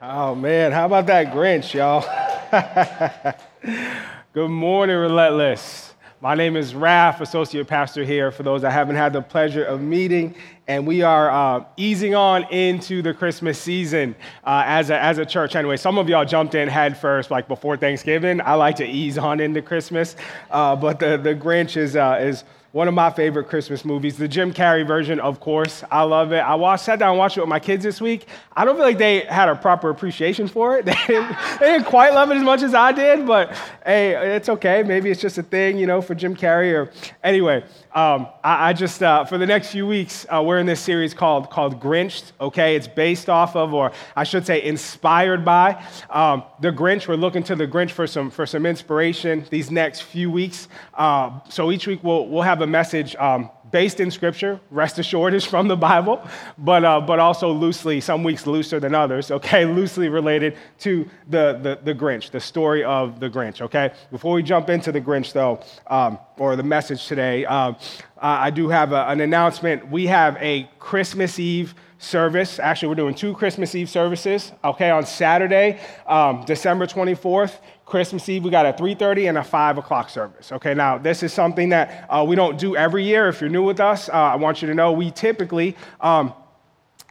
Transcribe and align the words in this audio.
Oh 0.00 0.32
man, 0.36 0.70
how 0.70 0.86
about 0.86 1.06
that 1.06 1.32
Grinch, 1.32 1.74
y'all? 1.74 2.04
Good 4.32 4.48
morning, 4.48 4.94
Relentless. 4.94 5.92
My 6.20 6.36
name 6.36 6.54
is 6.54 6.72
Raf, 6.72 7.20
Associate 7.20 7.66
Pastor 7.66 8.04
here, 8.04 8.30
for 8.30 8.44
those 8.44 8.62
I 8.62 8.70
haven't 8.70 8.94
had 8.94 9.12
the 9.12 9.22
pleasure 9.22 9.64
of 9.64 9.80
meeting. 9.80 10.36
And 10.68 10.86
we 10.86 11.02
are 11.02 11.30
uh, 11.30 11.64
easing 11.76 12.14
on 12.14 12.44
into 12.52 13.02
the 13.02 13.12
Christmas 13.12 13.58
season 13.58 14.14
uh, 14.44 14.62
as, 14.66 14.90
a, 14.90 15.02
as 15.02 15.18
a 15.18 15.26
church. 15.26 15.56
Anyway, 15.56 15.76
some 15.76 15.98
of 15.98 16.08
y'all 16.08 16.24
jumped 16.24 16.54
in 16.54 16.68
head 16.68 16.96
first, 16.96 17.32
like 17.32 17.48
before 17.48 17.76
Thanksgiving. 17.76 18.40
I 18.40 18.54
like 18.54 18.76
to 18.76 18.86
ease 18.86 19.18
on 19.18 19.40
into 19.40 19.62
Christmas. 19.62 20.14
Uh, 20.48 20.76
but 20.76 21.00
the, 21.00 21.16
the 21.16 21.34
Grinch 21.34 21.76
is, 21.76 21.96
uh, 21.96 22.18
is 22.20 22.44
one 22.78 22.86
of 22.86 22.94
my 22.94 23.10
favorite 23.10 23.48
Christmas 23.48 23.84
movies, 23.84 24.16
the 24.16 24.28
Jim 24.28 24.54
Carrey 24.54 24.86
version, 24.86 25.18
of 25.18 25.40
course. 25.40 25.82
I 25.90 26.04
love 26.04 26.30
it. 26.30 26.38
I 26.38 26.54
watched, 26.54 26.84
sat 26.84 27.00
down 27.00 27.10
and 27.10 27.18
watched 27.18 27.36
it 27.36 27.40
with 27.40 27.48
my 27.48 27.58
kids 27.58 27.82
this 27.82 28.00
week. 28.00 28.28
I 28.54 28.64
don't 28.64 28.76
feel 28.76 28.84
like 28.84 28.98
they 28.98 29.22
had 29.22 29.48
a 29.48 29.56
proper 29.56 29.90
appreciation 29.90 30.46
for 30.46 30.78
it. 30.78 30.84
They 30.88 30.94
didn't, 31.08 31.36
they 31.58 31.72
didn't 31.72 31.86
quite 31.86 32.14
love 32.14 32.30
it 32.30 32.36
as 32.36 32.44
much 32.44 32.62
as 32.62 32.74
I 32.74 32.92
did, 32.92 33.26
but 33.26 33.52
hey, 33.84 34.36
it's 34.36 34.48
okay. 34.48 34.84
Maybe 34.84 35.10
it's 35.10 35.20
just 35.20 35.38
a 35.38 35.42
thing, 35.42 35.76
you 35.76 35.88
know, 35.88 36.00
for 36.00 36.14
Jim 36.14 36.36
Carrey. 36.36 36.72
Or 36.72 36.92
anyway, 37.24 37.64
um, 37.94 38.28
I, 38.44 38.68
I, 38.68 38.72
just 38.72 39.02
uh, 39.02 39.24
for 39.24 39.38
the 39.38 39.46
next 39.46 39.70
few 39.70 39.86
weeks, 39.86 40.26
uh, 40.28 40.42
we're 40.44 40.58
in 40.58 40.66
this 40.66 40.80
series 40.80 41.14
called 41.14 41.50
called 41.50 41.80
Grinched. 41.80 42.32
Okay, 42.40 42.76
it's 42.76 42.86
based 42.86 43.30
off 43.30 43.56
of, 43.56 43.72
or 43.72 43.92
I 44.14 44.24
should 44.24 44.44
say, 44.44 44.62
inspired 44.62 45.44
by 45.44 45.82
um, 46.10 46.42
the 46.60 46.70
Grinch. 46.70 47.08
We're 47.08 47.16
looking 47.16 47.42
to 47.44 47.56
the 47.56 47.66
Grinch 47.66 47.90
for 47.90 48.06
some 48.06 48.30
for 48.30 48.44
some 48.44 48.66
inspiration 48.66 49.46
these 49.50 49.70
next 49.70 50.02
few 50.02 50.30
weeks. 50.30 50.68
Uh, 50.94 51.40
so 51.48 51.72
each 51.72 51.86
week 51.86 52.04
we'll 52.04 52.28
we'll 52.28 52.42
have 52.42 52.60
a 52.60 52.66
message 52.66 53.16
um, 53.16 53.50
based 53.70 54.00
in 54.00 54.10
Scripture, 54.10 54.60
rest 54.70 54.98
assured, 54.98 55.34
is 55.34 55.44
from 55.44 55.68
the 55.68 55.76
Bible, 55.76 56.26
but, 56.56 56.84
uh, 56.84 57.00
but 57.00 57.18
also 57.18 57.52
loosely, 57.52 58.00
some 58.00 58.22
weeks 58.22 58.46
looser 58.46 58.80
than 58.80 58.94
others, 58.94 59.30
okay, 59.30 59.64
loosely 59.78 60.08
related 60.08 60.56
to 60.80 61.08
the, 61.28 61.58
the, 61.62 61.78
the 61.82 61.94
Grinch, 61.94 62.30
the 62.30 62.40
story 62.40 62.84
of 62.84 63.20
the 63.20 63.28
Grinch, 63.28 63.60
okay? 63.60 63.92
Before 64.10 64.34
we 64.34 64.42
jump 64.42 64.70
into 64.70 64.92
the 64.92 65.00
Grinch, 65.00 65.32
though, 65.32 65.60
um, 65.86 66.18
or 66.38 66.56
the 66.56 66.62
message 66.62 67.06
today, 67.06 67.44
uh, 67.44 67.74
I 68.20 68.50
do 68.50 68.68
have 68.68 68.92
a, 68.92 69.06
an 69.08 69.20
announcement. 69.20 69.90
We 69.90 70.06
have 70.06 70.36
a 70.40 70.68
Christmas 70.78 71.38
Eve 71.38 71.74
service. 71.98 72.58
Actually, 72.58 72.88
we're 72.88 72.94
doing 72.96 73.14
two 73.14 73.34
Christmas 73.34 73.74
Eve 73.74 73.88
services, 73.88 74.52
okay, 74.64 74.90
on 74.90 75.06
Saturday, 75.06 75.80
um, 76.06 76.44
December 76.44 76.86
24th. 76.86 77.58
Christmas 77.84 78.28
Eve, 78.28 78.44
we 78.44 78.50
got 78.50 78.66
a 78.66 78.72
3.30 78.72 79.30
and 79.30 79.38
a 79.38 79.44
5 79.44 79.78
o'clock 79.78 80.10
service. 80.10 80.52
Okay, 80.52 80.74
now 80.74 80.98
this 80.98 81.22
is 81.22 81.32
something 81.32 81.70
that 81.70 82.06
uh, 82.10 82.24
we 82.26 82.36
don't 82.36 82.58
do 82.58 82.76
every 82.76 83.04
year. 83.04 83.28
If 83.28 83.40
you're 83.40 83.50
new 83.50 83.64
with 83.64 83.80
us, 83.80 84.08
uh, 84.08 84.12
I 84.12 84.36
want 84.36 84.60
you 84.60 84.68
to 84.68 84.74
know 84.74 84.92
we 84.92 85.10
typically 85.10 85.74
um, 86.00 86.34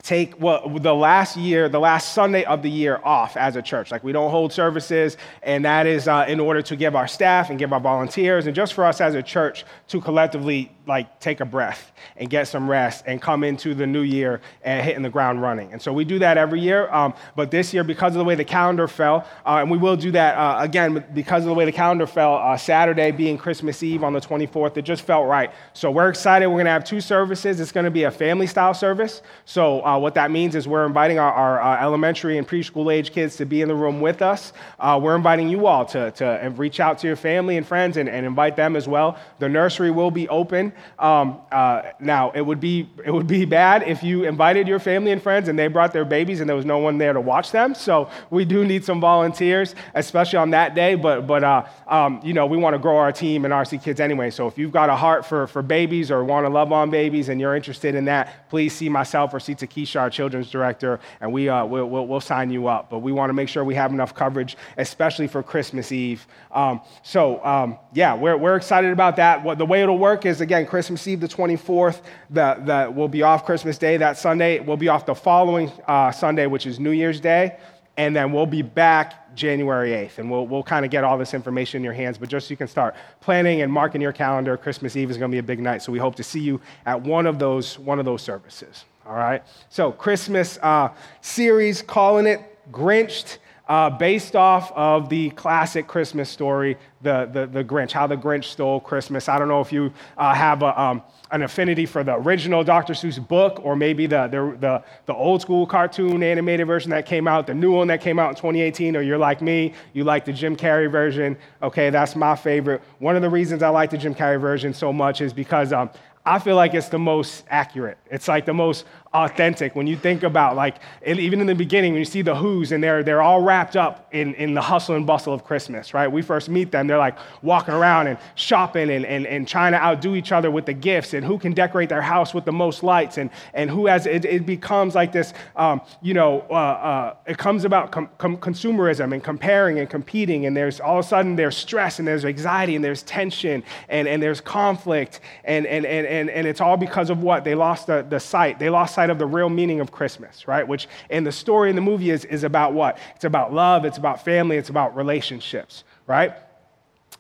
take 0.04 0.40
well, 0.40 0.70
the 0.70 0.94
last 0.94 1.36
year, 1.36 1.68
the 1.68 1.80
last 1.80 2.14
Sunday 2.14 2.44
of 2.44 2.62
the 2.62 2.70
year 2.70 3.02
off 3.04 3.36
as 3.36 3.56
a 3.56 3.62
church. 3.62 3.92
Like 3.92 4.04
we 4.04 4.12
don't 4.12 4.30
hold 4.30 4.54
services, 4.54 5.18
and 5.42 5.66
that 5.66 5.88
is 5.88 6.08
uh, 6.08 6.26
in 6.28 6.40
order 6.40 6.62
to 6.62 6.76
give 6.76 6.96
our 6.96 7.08
staff 7.08 7.50
and 7.50 7.58
give 7.58 7.74
our 7.74 7.80
volunteers, 7.80 8.46
and 8.46 8.56
just 8.56 8.74
for 8.74 8.86
us 8.86 9.02
as 9.02 9.16
a 9.16 9.24
church 9.24 9.66
to 9.88 10.00
collectively 10.00 10.72
like 10.88 11.20
take 11.20 11.42
a 11.42 11.46
breath 11.46 11.92
and 12.16 12.30
get 12.30 12.48
some 12.48 12.70
rest 12.70 13.04
and 13.08 13.22
come 13.22 13.44
into 13.44 13.74
the 13.74 13.86
new 13.86 14.02
year 14.02 14.42
and 14.64 14.84
hitting 14.86 15.04
the 15.04 15.10
ground 15.10 15.42
running. 15.42 15.74
And 15.74 15.82
so 15.82 15.92
we 15.92 16.06
do 16.06 16.20
that 16.20 16.38
every 16.38 16.62
year. 16.62 16.90
Um, 16.92 17.14
but 17.36 17.52
this 17.52 17.74
year, 17.74 17.84
because 17.84 18.14
of 18.14 18.20
the 18.20 18.24
way 18.24 18.36
the 18.36 18.46
calendar 18.46 18.88
fell, 18.88 19.28
uh, 19.46 19.58
and 19.58 19.70
we 19.70 19.78
will 19.78 19.98
do 19.98 20.12
that 20.12 20.36
uh, 20.36 20.62
again 20.62 21.04
because 21.14 21.44
of 21.44 21.50
the 21.50 21.54
way 21.54 21.66
the 21.66 21.72
calendar 21.72 22.08
fell, 22.08 22.36
uh, 22.36 22.58
Saturday 22.58 23.12
being 23.12 23.38
Christmas 23.38 23.84
Eve 23.84 24.04
on 24.04 24.14
the 24.14 24.22
24th, 24.22 24.78
it 24.78 24.84
just 24.84 25.04
felt 25.04 25.28
right. 25.28 25.52
So 25.74 25.92
we're 25.92 26.10
excited. 26.10 26.48
We're 26.48 26.56
going 26.56 26.66
to 26.66 26.72
have 26.72 26.86
two 26.86 27.02
services. 27.02 27.60
It's 27.60 27.72
going 27.72 27.86
to 27.86 27.92
be 27.92 28.04
a 28.04 28.12
family 28.12 28.48
style 28.48 28.74
service. 28.74 29.22
So 29.46 29.86
uh, 29.86 30.00
what 30.00 30.14
that 30.16 30.32
means 30.32 30.56
is 30.56 30.68
we're 30.68 30.86
inviting 30.86 31.20
our, 31.20 31.32
our 31.32 31.62
uh, 31.62 31.84
elementary 31.84 32.38
and 32.38 32.48
preschool 32.48 32.94
age 32.94 33.12
kids 33.12 33.36
to 33.38 33.46
be 33.46 33.62
in 33.62 33.68
the 33.68 33.76
room 33.76 34.00
with 34.00 34.22
us. 34.22 34.54
Uh, 34.80 35.00
we're 35.02 35.16
inviting 35.16 35.50
you 35.50 35.68
all 35.68 35.86
to, 35.86 36.12
to 36.12 36.54
reach 36.56 36.80
out 36.80 36.98
to 37.00 37.08
your 37.08 37.16
family 37.16 37.58
and 37.58 37.68
friends 37.68 37.98
and, 37.98 38.08
and 38.08 38.26
invite 38.26 38.56
them 38.56 38.76
as 38.76 38.88
well. 38.88 39.18
The 39.40 39.50
nursery 39.50 39.92
will 39.92 40.12
be 40.12 40.28
open. 40.30 40.72
Um, 41.00 41.40
uh, 41.52 41.84
now, 42.00 42.32
it 42.32 42.42
would, 42.42 42.60
be, 42.60 42.90
it 43.06 43.12
would 43.12 43.28
be 43.28 43.46
bad 43.46 43.84
if 43.84 44.04
you 44.04 44.26
invited 44.26 44.68
your 44.68 44.80
family 44.80 45.12
and 45.12 45.22
friends 45.22 45.48
and 45.48 45.58
they 45.58 45.68
brought 45.68 45.94
their 45.94 46.06
babies 46.06 46.40
and 46.40 46.50
there 46.50 46.56
was 46.56 46.66
no 46.66 46.78
one 46.78 46.98
there 46.98 47.14
to 47.14 47.22
watch 47.22 47.52
them. 47.52 47.76
So 47.76 48.10
we 48.30 48.46
do 48.46 48.66
need 48.66 48.84
some 48.84 49.00
volunteers, 49.00 49.76
especially 49.96 50.38
on 50.38 50.52
that 50.52 50.76
day. 50.76 50.96
But, 50.96 51.28
but 51.28 51.44
uh, 51.44 51.66
um, 51.88 52.22
you 52.24 52.34
know, 52.34 52.46
we 52.46 52.58
want 52.58 52.74
to 52.74 52.80
grow 52.80 52.98
our 52.98 53.12
team 53.12 53.46
and 53.46 53.54
RC 53.54 53.84
Kids 53.84 54.00
anyway. 54.00 54.30
So 54.30 54.48
if 54.48 54.58
you've 54.58 54.72
got 54.72 54.90
a 54.90 54.96
heart 54.96 55.26
for, 55.26 55.48
for 55.48 55.62
babies 55.62 56.12
or 56.12 56.24
want 56.24 56.46
to 56.46 56.50
love 56.50 56.72
on 56.72 56.90
babies 56.90 57.30
and 57.30 57.40
you're 57.40 57.56
interested 57.56 57.96
in 57.96 58.06
that, 58.06 58.50
please 58.50 58.74
see 58.74 58.90
myself 58.90 59.34
or 59.34 59.40
see 59.40 59.56
Takesha, 59.56 60.00
our 60.00 60.10
children's 60.10 60.50
director, 60.50 61.00
and 61.22 61.32
we, 61.32 61.50
uh, 61.50 61.66
we'll, 61.66 61.86
we'll, 61.90 62.08
we'll, 62.08 62.22
sign 62.28 62.50
you 62.50 62.68
up. 62.68 62.90
But 62.90 63.00
we 63.00 63.12
want 63.12 63.30
to 63.30 63.34
make 63.34 63.48
sure 63.48 63.64
we 63.64 63.76
have 63.76 63.92
enough 63.92 64.14
coverage, 64.14 64.58
especially 64.78 65.28
for 65.28 65.42
Christmas 65.42 65.92
Eve. 65.92 66.28
Um, 66.52 66.82
so, 67.04 67.44
um, 67.46 67.78
yeah, 67.94 68.16
we're, 68.16 68.36
we're 68.38 68.56
excited 68.58 68.92
about 68.92 69.16
that. 69.16 69.44
What, 69.44 69.58
the 69.58 69.66
way 69.66 69.82
it'll 69.82 69.98
work 69.98 70.26
is, 70.26 70.42
again, 70.42 70.66
Christmas 70.68 71.08
Eve, 71.08 71.20
the 71.20 71.28
24th, 71.28 72.02
the, 72.30 72.62
the, 72.64 72.92
we'll 72.94 73.08
be 73.08 73.24
off 73.24 73.46
Christmas 73.46 73.78
Day 73.78 73.98
that 73.98 74.18
Sunday. 74.18 74.60
We'll 74.60 74.78
be 74.78 74.90
off 74.90 75.06
the 75.06 75.16
following 75.16 75.72
uh, 75.88 76.12
Sunday, 76.12 76.48
which 76.48 76.66
is 76.66 76.80
New 76.80 76.92
Year's 76.92 77.20
Day. 77.20 77.58
And 77.98 78.16
then 78.16 78.32
we'll 78.32 78.46
be 78.46 78.62
back 78.62 79.36
January 79.36 79.90
8th. 79.90 80.20
And 80.20 80.30
we'll, 80.30 80.46
we'll 80.46 80.64
kind 80.64 80.86
of 80.86 80.92
get 80.92 81.04
all 81.04 81.18
this 81.18 81.34
information 81.34 81.78
in 81.78 81.84
your 81.84 81.94
hands. 81.94 82.18
But 82.20 82.30
just 82.30 82.48
so 82.48 82.52
you 82.52 82.58
can 82.58 82.68
start 82.68 82.96
planning 83.22 83.62
and 83.62 83.74
marking 83.74 84.02
your 84.02 84.12
calendar, 84.12 84.56
Christmas 84.56 84.96
Eve 84.96 85.10
is 85.10 85.18
going 85.18 85.32
to 85.32 85.36
be 85.36 85.40
a 85.40 85.44
big 85.44 85.60
night. 85.60 85.82
So 85.82 85.92
we 85.92 85.98
hope 85.98 86.16
to 86.16 86.24
see 86.24 86.40
you 86.40 86.62
at 86.86 87.02
one 87.02 87.26
of 87.26 87.40
those, 87.40 87.80
one 87.80 87.98
of 87.98 88.06
those 88.06 88.22
services. 88.22 88.86
All 89.08 89.16
right? 89.16 89.42
So, 89.70 89.92
Christmas 89.92 90.60
uh, 90.62 90.90
series, 91.22 91.82
calling 91.82 92.28
it 92.28 92.42
Grinched 92.72 93.40
uh, 93.68 93.90
based 93.90 94.36
off 94.36 94.72
of 94.74 95.10
the 95.10 95.30
classic 95.32 95.88
Christmas 95.88 96.30
story, 96.30 96.78
the, 97.02 97.30
the, 97.32 97.48
the, 97.48 97.64
Grinch, 97.64 97.92
how 97.92 98.08
the 98.08 98.16
Grinch 98.16 98.46
stole 98.46 98.80
Christmas. 98.80 99.28
I 99.28 99.38
don't 99.38 99.48
know 99.50 99.62
if 99.62 99.72
you 99.72 99.94
uh, 100.18 100.34
have 100.34 100.64
a, 100.64 100.80
um, 100.80 101.02
an 101.32 101.42
affinity 101.44 101.86
for 101.86 102.04
the 102.04 102.16
original 102.16 102.64
Dr. 102.64 102.94
Seuss 102.94 103.26
book 103.26 103.60
or 103.64 103.76
maybe 103.76 104.08
the, 104.08 104.28
the, 104.28 104.58
the, 104.60 104.84
the, 105.06 105.14
old 105.14 105.42
school 105.42 105.66
cartoon 105.66 106.24
animated 106.24 106.66
version 106.66 106.92
that 106.92 107.06
came 107.06 107.28
out, 107.28 107.46
the 107.46 107.54
new 107.54 107.72
one 107.72 107.88
that 107.88 108.02
came 108.02 108.20
out 108.20 108.30
in 108.30 108.36
2018, 108.36 108.96
or 108.96 109.02
you're 109.02 109.18
like 109.18 109.42
me, 109.42 109.74
you 109.94 110.04
like 110.04 110.24
the 110.24 110.34
Jim 110.34 110.56
Carrey 110.56 110.90
version. 110.90 111.38
Okay, 111.62 111.90
that's 111.90 112.16
my 112.16 112.36
favorite. 112.36 112.82
One 113.00 113.16
of 113.16 113.22
the 113.22 113.30
reasons 113.30 113.64
I 113.64 113.70
like 113.70 113.90
the 113.90 113.98
Jim 113.98 114.16
Carrey 114.16 114.40
version 114.40 114.74
so 114.74 114.94
much 114.94 115.20
is 115.20 115.34
because 115.34 115.74
um, 115.74 115.90
I 116.28 116.40
feel 116.40 116.58
like 116.58 116.74
it's 116.74 116.90
the 116.90 117.00
most 117.00 117.46
accurate. 117.50 117.98
It's 118.12 118.28
like 118.28 118.46
the 118.46 118.54
most 118.54 118.84
authentic. 119.14 119.76
When 119.76 119.88
you 119.88 119.98
think 119.98 120.24
about 120.24 120.56
like 120.56 120.78
even 121.06 121.42
in 121.42 121.48
the 121.48 121.56
beginning 121.56 121.94
when 121.94 122.00
you 122.00 122.06
see 122.06 122.22
the 122.22 122.36
who's 122.36 122.72
and 122.72 122.84
they're 122.84 123.04
they're 123.04 123.22
all 123.22 123.42
wrapped 123.42 123.76
up 123.76 124.08
in, 124.12 124.34
in 124.36 124.54
the 124.54 124.62
hustle 124.62 124.96
and 124.96 125.06
bustle 125.06 125.34
of 125.34 125.44
christmas 125.44 125.94
right? 125.94 126.12
We 126.12 126.22
first 126.22 126.50
meet 126.50 126.72
them. 126.72 126.88
They're 126.88 126.98
like 126.98 127.18
walking 127.42 127.74
around 127.74 128.08
and 128.08 128.18
shopping 128.36 128.90
and, 128.90 129.06
and, 129.06 129.26
and 129.26 129.48
trying 129.48 129.72
to 129.72 129.84
outdo 129.84 130.16
each 130.16 130.32
other 130.32 130.52
with 130.52 130.66
the 130.66 130.74
gifts 130.74 131.14
and 131.14 131.26
who 131.26 131.38
can 131.38 131.54
decorate 131.54 131.90
their 131.90 132.02
house 132.02 132.34
with 132.34 132.46
the 132.46 132.52
most 132.52 132.84
lights 132.84 133.18
and, 133.18 133.30
and 133.54 133.70
who 133.70 133.88
has 133.88 134.06
it, 134.06 134.26
it 134.26 134.46
becomes 134.46 134.96
like 134.96 135.12
this 135.12 135.34
um, 135.56 135.82
you 136.02 136.14
know 136.14 136.46
uh, 136.50 136.54
uh, 136.54 137.16
it 137.26 137.38
comes 137.38 137.66
about 137.66 137.92
com- 137.92 138.10
com- 138.18 138.38
consumerism 138.38 139.14
and 139.14 139.24
comparing 139.24 139.80
and 139.80 139.90
competing 139.90 140.46
and 140.46 140.56
there's 140.56 140.80
all 140.80 141.00
of 141.00 141.06
a 141.06 141.08
sudden 141.08 141.36
there's 141.36 141.58
stress 141.58 142.00
and 142.00 142.08
there's 142.08 142.26
anxiety 142.26 142.76
and 142.76 142.84
there's 142.84 143.04
tension 143.04 143.64
and, 143.90 144.08
and 144.08 144.22
there's 144.22 144.42
conflict 144.42 145.20
and, 145.44 145.66
and, 145.66 145.86
and, 145.86 146.06
and, 146.08 146.30
and 146.30 146.48
it's 146.48 146.62
all 146.62 146.78
because 146.78 147.10
of 147.10 147.24
what? 147.24 147.44
They 147.44 147.56
lost 147.56 147.88
the, 147.88 148.06
the 148.08 148.20
sight. 148.20 148.60
They 148.60 148.70
lost 148.70 148.96
of 149.10 149.20
the 149.20 149.26
real 149.26 149.50
meaning 149.50 149.80
of 149.80 149.92
Christmas, 149.92 150.48
right? 150.48 150.68
Which 150.68 150.88
in 151.10 151.24
the 151.24 151.32
story 151.32 151.70
in 151.70 151.76
the 151.76 151.82
movie 151.82 152.10
is, 152.10 152.26
is 152.26 152.44
about 152.44 152.74
what? 152.74 152.98
It's 153.16 153.26
about 153.26 153.54
love, 153.54 153.86
it's 153.86 153.98
about 153.98 154.26
family, 154.26 154.58
it's 154.58 154.70
about 154.70 154.96
relationships, 154.96 155.84
right? 156.08 156.34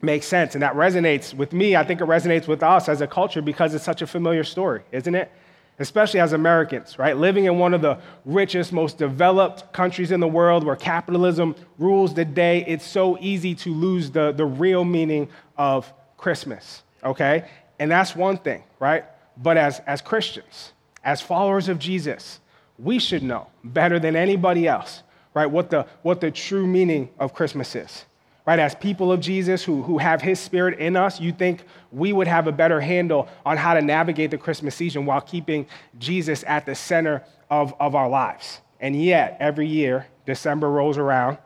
Makes 0.02 0.28
sense. 0.28 0.56
And 0.56 0.62
that 0.62 0.74
resonates 0.74 1.34
with 1.34 1.54
me. 1.54 1.76
I 1.76 1.84
think 1.84 2.02
it 2.02 2.06
resonates 2.06 2.48
with 2.48 2.62
us 2.62 2.90
as 2.90 3.02
a 3.02 3.08
culture 3.08 3.42
because 3.42 3.74
it's 3.74 3.84
such 3.84 4.02
a 4.02 4.08
familiar 4.08 4.44
story, 4.44 4.84
isn't 4.92 5.16
it? 5.16 5.32
Especially 5.80 6.20
as 6.20 6.34
Americans, 6.34 6.98
right? 6.98 7.16
Living 7.16 7.46
in 7.46 7.60
one 7.60 7.74
of 7.74 7.82
the 7.82 8.00
richest, 8.26 8.74
most 8.74 8.98
developed 8.98 9.72
countries 9.74 10.12
in 10.12 10.20
the 10.20 10.28
world 10.28 10.64
where 10.64 10.76
capitalism 10.76 11.56
rules 11.78 12.14
the 12.14 12.26
day, 12.26 12.64
it's 12.68 12.86
so 12.86 13.18
easy 13.22 13.54
to 13.56 13.74
lose 13.74 14.12
the, 14.12 14.32
the 14.32 14.46
real 14.46 14.84
meaning 14.84 15.30
of 15.56 15.92
Christmas, 16.18 16.84
okay? 17.04 17.48
And 17.80 17.92
that's 17.92 18.16
one 18.16 18.38
thing, 18.38 18.64
right? 18.80 19.06
But 19.38 19.58
as, 19.58 19.80
as 19.86 20.02
Christians, 20.02 20.74
as 21.08 21.22
followers 21.22 21.70
of 21.70 21.80
Jesus, 21.80 22.42
we 22.78 23.00
should 23.00 23.24
know 23.24 23.48
better 23.64 23.98
than 23.98 24.18
anybody 24.18 24.68
else, 24.68 25.04
right, 25.34 25.46
what 25.46 25.70
the, 25.70 25.88
what 26.02 26.20
the 26.20 26.30
true 26.30 26.68
meaning 26.68 27.08
of 27.18 27.34
Christmas 27.34 27.76
is. 27.76 28.06
Right, 28.46 28.60
as 28.60 28.76
people 28.76 29.12
of 29.12 29.20
Jesus 29.20 29.62
who, 29.62 29.84
who 29.84 29.98
have 29.98 30.22
his 30.22 30.40
spirit 30.40 30.80
in 30.80 30.96
us, 30.96 31.20
you 31.20 31.34
think 31.34 31.64
we 31.92 32.14
would 32.14 32.28
have 32.28 32.48
a 32.48 32.52
better 32.54 32.80
handle 32.80 33.28
on 33.46 33.58
how 33.58 33.74
to 33.74 33.82
navigate 33.82 34.32
the 34.32 34.38
Christmas 34.38 34.74
season 34.74 35.06
while 35.06 35.20
keeping 35.20 35.66
Jesus 35.98 36.46
at 36.48 36.66
the 36.66 36.74
center 36.74 37.24
of, 37.50 37.74
of 37.78 37.94
our 37.94 38.08
lives. 38.08 38.62
And 38.80 38.96
yet, 39.02 39.36
every 39.42 39.68
year, 39.68 40.08
December 40.26 40.70
rolls 40.70 40.98
around, 40.98 41.40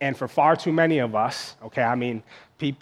and 0.00 0.16
for 0.16 0.26
far 0.26 0.56
too 0.56 0.72
many 0.72 0.98
of 0.98 1.14
us, 1.14 1.54
okay, 1.62 1.82
I 1.82 1.94
mean, 1.94 2.22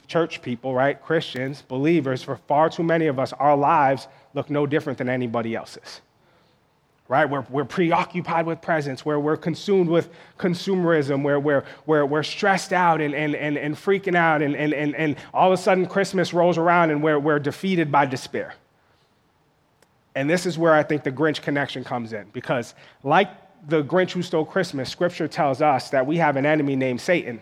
church 0.06 0.41
people, 0.41 0.75
right, 0.75 1.00
Christians, 1.03 1.62
believers, 1.62 2.23
for 2.23 2.37
far 2.49 2.70
too 2.70 2.82
many 2.82 3.06
of 3.06 3.19
us, 3.19 3.35
our 3.35 3.56
lives 3.56 4.09
look 4.34 4.50
no 4.50 4.67
different 4.67 4.99
than 4.99 5.08
anybody 5.08 5.55
else's. 5.55 6.00
right? 7.08 7.29
We're, 7.29 7.44
we're 7.50 7.64
preoccupied 7.64 8.46
with 8.46 8.62
presents, 8.62 9.05
where 9.05 9.20
we're 9.20 9.37
consumed 9.37 9.90
with 9.90 10.08
consumerism, 10.38 11.23
where 11.23 11.38
we're, 11.38 11.64
where 11.84 12.06
we're 12.06 12.23
stressed 12.23 12.73
out 12.73 13.00
and, 13.00 13.14
and, 13.14 13.34
and, 13.34 13.58
and 13.58 13.75
freaking 13.75 14.17
out, 14.17 14.40
and, 14.40 14.56
and, 14.56 14.73
and, 14.73 14.94
and 14.96 15.17
all 15.34 15.52
of 15.52 15.58
a 15.58 15.62
sudden 15.62 15.87
Christmas 15.87 16.32
rolls 16.32 16.56
around 16.56 16.90
and 16.90 17.02
we're, 17.02 17.19
we're 17.19 17.38
defeated 17.38 17.93
by 17.93 18.06
despair. 18.06 18.55
And 20.14 20.29
this 20.29 20.46
is 20.46 20.58
where 20.58 20.73
I 20.73 20.82
think 20.82 21.05
the 21.05 21.12
Grinch 21.12 21.43
connection 21.43 21.85
comes 21.85 22.12
in, 22.12 22.26
because 22.32 22.75
like 23.02 23.28
the 23.69 23.82
Grinch 23.82 24.12
who 24.12 24.23
stole 24.23 24.44
Christmas, 24.44 24.90
scripture 24.90 25.28
tells 25.28 25.62
us 25.62 25.90
that 25.90 26.06
we 26.06 26.17
have 26.17 26.37
an 26.37 26.46
enemy 26.46 26.76
named 26.76 27.00
Satan, 27.00 27.40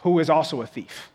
who 0.00 0.18
is 0.18 0.30
also 0.30 0.62
a 0.62 0.66
thief. 0.66 1.10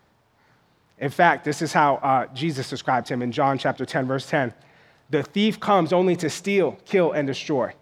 In 0.99 1.09
fact, 1.09 1.43
this 1.43 1.61
is 1.61 1.73
how 1.73 1.95
uh, 1.95 2.27
Jesus 2.33 2.69
described 2.69 3.09
him 3.09 3.21
in 3.21 3.31
John 3.31 3.57
chapter 3.57 3.85
10, 3.85 4.05
verse 4.05 4.29
10. 4.29 4.53
The 5.13 5.21
thief 5.21 5.59
comes 5.59 5.93
only 5.93 6.15
to 6.15 6.29
steal, 6.29 6.77
kill, 6.85 7.11
and 7.11 7.27
destroy. 7.27 7.73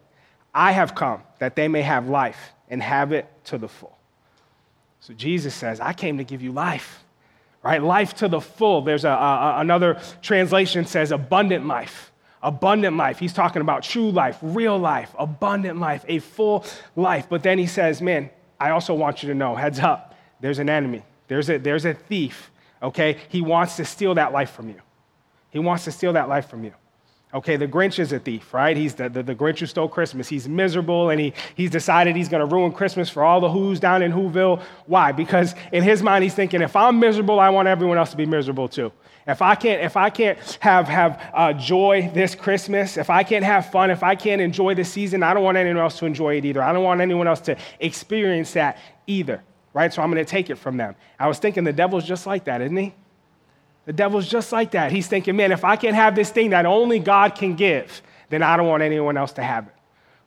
I 0.54 0.74
have 0.74 0.96
come 0.96 1.24
that 1.40 1.56
they 1.56 1.70
may 1.70 1.82
have 1.82 2.10
life 2.10 2.52
and 2.70 2.84
have 2.84 3.14
it 3.14 3.26
to 3.46 3.58
the 3.58 3.70
full. 3.70 3.98
So 5.00 5.14
Jesus 5.14 5.56
says, 5.56 5.80
I 5.80 5.94
came 5.94 6.18
to 6.18 6.26
give 6.26 6.42
you 6.42 6.52
life, 6.52 7.06
right? 7.64 7.82
Life 7.82 8.16
to 8.16 8.28
the 8.28 8.42
full. 8.42 8.82
There's 8.82 9.06
a, 9.06 9.12
a, 9.12 9.56
another 9.60 10.02
translation 10.22 10.86
says 10.86 11.14
abundant 11.14 11.66
life. 11.66 12.12
Abundant 12.44 12.98
life. 12.98 13.18
He's 13.18 13.34
talking 13.34 13.62
about 13.62 13.84
true 13.84 14.12
life, 14.12 14.38
real 14.42 14.78
life, 14.78 15.16
abundant 15.18 15.80
life, 15.80 16.04
a 16.10 16.20
full 16.20 16.66
life. 16.98 17.28
But 17.30 17.44
then 17.44 17.58
he 17.58 17.68
says, 17.68 18.02
Man, 18.02 18.30
I 18.60 18.72
also 18.72 18.94
want 18.94 19.24
you 19.24 19.30
to 19.30 19.36
know, 19.36 19.56
heads 19.56 19.80
up, 19.80 20.16
there's 20.42 20.60
an 20.60 20.70
enemy, 20.70 21.04
there's 21.30 21.50
a, 21.50 21.58
there's 21.58 21.86
a 21.86 21.94
thief 21.94 22.52
okay? 22.82 23.18
He 23.30 23.42
wants 23.42 23.76
to 23.76 23.86
steal 23.86 24.16
that 24.16 24.32
life 24.32 24.52
from 24.52 24.70
you. 24.70 24.82
He 25.52 25.60
wants 25.60 25.84
to 25.84 25.92
steal 25.92 26.14
that 26.14 26.28
life 26.28 26.50
from 26.50 26.64
you. 26.64 26.74
Okay, 27.34 27.56
the 27.56 27.68
Grinch 27.68 27.98
is 27.98 28.12
a 28.12 28.20
thief, 28.20 28.54
right? 28.54 28.76
He's 28.76 28.96
the, 28.96 29.08
the, 29.08 29.24
the 29.24 29.36
Grinch 29.36 29.60
who 29.60 29.66
stole 29.66 29.88
Christmas. 29.88 30.28
He's 30.28 30.50
miserable 30.50 31.10
and 31.10 31.20
he, 31.20 31.34
he's 31.56 31.70
decided 31.70 32.14
he's 32.14 32.28
going 32.28 32.46
to 32.46 32.54
ruin 32.54 32.74
Christmas 32.74 33.10
for 33.10 33.24
all 33.24 33.40
the 33.40 33.50
Who's 33.50 33.80
down 33.80 34.02
in 34.02 34.12
Whoville. 34.12 34.62
Why? 34.86 35.14
Because 35.14 35.56
in 35.72 35.82
his 35.82 36.04
mind, 36.04 36.24
he's 36.24 36.34
thinking, 36.34 36.62
if 36.62 36.76
I'm 36.76 37.00
miserable, 37.00 37.40
I 37.40 37.50
want 37.50 37.70
everyone 37.70 37.98
else 37.98 38.12
to 38.12 38.18
be 38.18 38.26
miserable 38.26 38.68
too. 38.68 38.92
If 39.28 39.42
I 39.42 39.56
can't, 39.56 39.82
if 39.82 39.96
I 39.96 40.10
can't 40.10 40.38
have, 40.60 40.90
have 40.90 41.32
uh, 41.34 41.54
joy 41.54 42.12
this 42.14 42.36
Christmas, 42.36 42.98
if 42.98 43.10
I 43.10 43.24
can't 43.24 43.46
have 43.46 43.72
fun, 43.72 43.92
if 43.92 44.04
I 44.04 44.16
can't 44.16 44.42
enjoy 44.42 44.76
this 44.76 44.92
season, 44.92 45.24
I 45.24 45.34
don't 45.34 45.44
want 45.44 45.58
anyone 45.58 45.82
else 45.82 46.00
to 46.00 46.06
enjoy 46.06 46.36
it 46.36 46.44
either. 46.44 46.62
I 46.62 46.74
don't 46.74 46.84
want 46.84 47.00
anyone 47.00 47.28
else 47.28 47.40
to 47.42 47.56
experience 47.80 48.52
that 48.54 48.78
either, 49.08 49.42
right? 49.74 49.94
So 49.94 50.02
I'm 50.02 50.12
going 50.12 50.24
to 50.26 50.30
take 50.30 50.50
it 50.50 50.58
from 50.58 50.76
them. 50.76 50.96
I 51.18 51.30
was 51.30 51.40
thinking 51.40 51.64
the 51.64 51.72
devil's 51.72 52.04
just 52.04 52.26
like 52.28 52.46
that, 52.46 52.62
isn't 52.62 52.76
he? 52.76 52.94
The 53.86 53.94
devil's 53.94 54.28
just 54.28 54.52
like 54.52 54.72
that. 54.72 54.92
He's 54.92 55.08
thinking, 55.08 55.36
man, 55.36 55.52
if 55.52 55.64
I 55.66 55.76
can't 55.76 55.96
have 55.96 56.16
this 56.16 56.30
thing 56.30 56.52
that 56.52 56.66
only 56.66 57.00
God 57.00 57.36
can 57.36 57.56
give, 57.56 58.02
then 58.30 58.44
I 58.44 58.58
don't 58.58 58.68
want 58.68 58.84
anyone 58.84 59.18
else 59.18 59.34
to 59.34 59.44
have 59.44 59.68
it. 59.68 59.74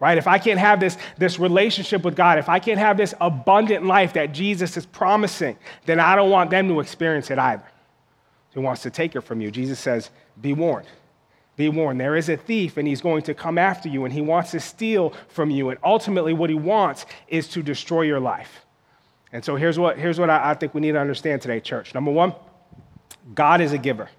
Right? 0.01 0.19
If 0.19 0.27
I 0.27 0.39
can't 0.39 0.59
have 0.59 0.81
this, 0.81 0.99
this 1.17 1.39
relationship 1.39 2.03
with 2.03 2.17
God, 2.17 2.39
if 2.39 2.49
I 2.49 2.59
can't 2.59 2.79
have 2.79 2.97
this 2.97 3.15
abundant 3.21 3.87
life 3.87 4.15
that 4.15 4.33
Jesus 4.33 4.77
is 4.77 4.85
promising, 4.85 5.57
then 5.87 6.01
I 6.01 6.17
don't 6.17 6.31
want 6.31 6.51
them 6.51 6.69
to 6.69 6.81
experience 6.81 7.31
it 7.31 7.39
either. 7.39 7.65
He 8.51 8.59
wants 8.59 8.83
to 8.83 8.91
take 8.91 9.17
it 9.17 9.23
from 9.23 9.41
you. 9.41 9.51
Jesus 9.51 9.79
says, 9.79 10.11
Be 10.41 10.53
warned. 10.53 10.87
Be 11.57 11.69
warned. 11.69 12.01
There 12.01 12.17
is 12.17 12.29
a 12.29 12.37
thief, 12.37 12.77
and 12.77 12.87
he's 12.87 13.01
going 13.01 13.23
to 13.23 13.35
come 13.35 13.57
after 13.57 13.89
you, 13.89 14.05
and 14.05 14.13
he 14.13 14.21
wants 14.21 14.51
to 14.51 14.61
steal 14.61 15.15
from 15.29 15.51
you. 15.51 15.71
And 15.71 15.79
ultimately, 15.85 16.33
what 16.33 16.51
he 16.51 16.57
wants 16.57 17.07
is 17.29 17.49
to 17.49 17.63
destroy 17.63 18.03
your 18.03 18.21
life. 18.21 18.65
And 19.33 19.45
so 19.45 19.57
here's 19.57 19.79
what, 19.79 19.99
here's 19.99 20.19
what 20.19 20.31
I, 20.31 20.51
I 20.51 20.55
think 20.55 20.75
we 20.75 20.81
need 20.81 20.93
to 20.93 21.01
understand 21.01 21.43
today, 21.43 21.61
church. 21.61 21.95
Number 21.95 22.11
one, 22.11 22.35
God 23.33 23.61
is 23.61 23.73
a 23.73 23.79
giver. 23.79 24.11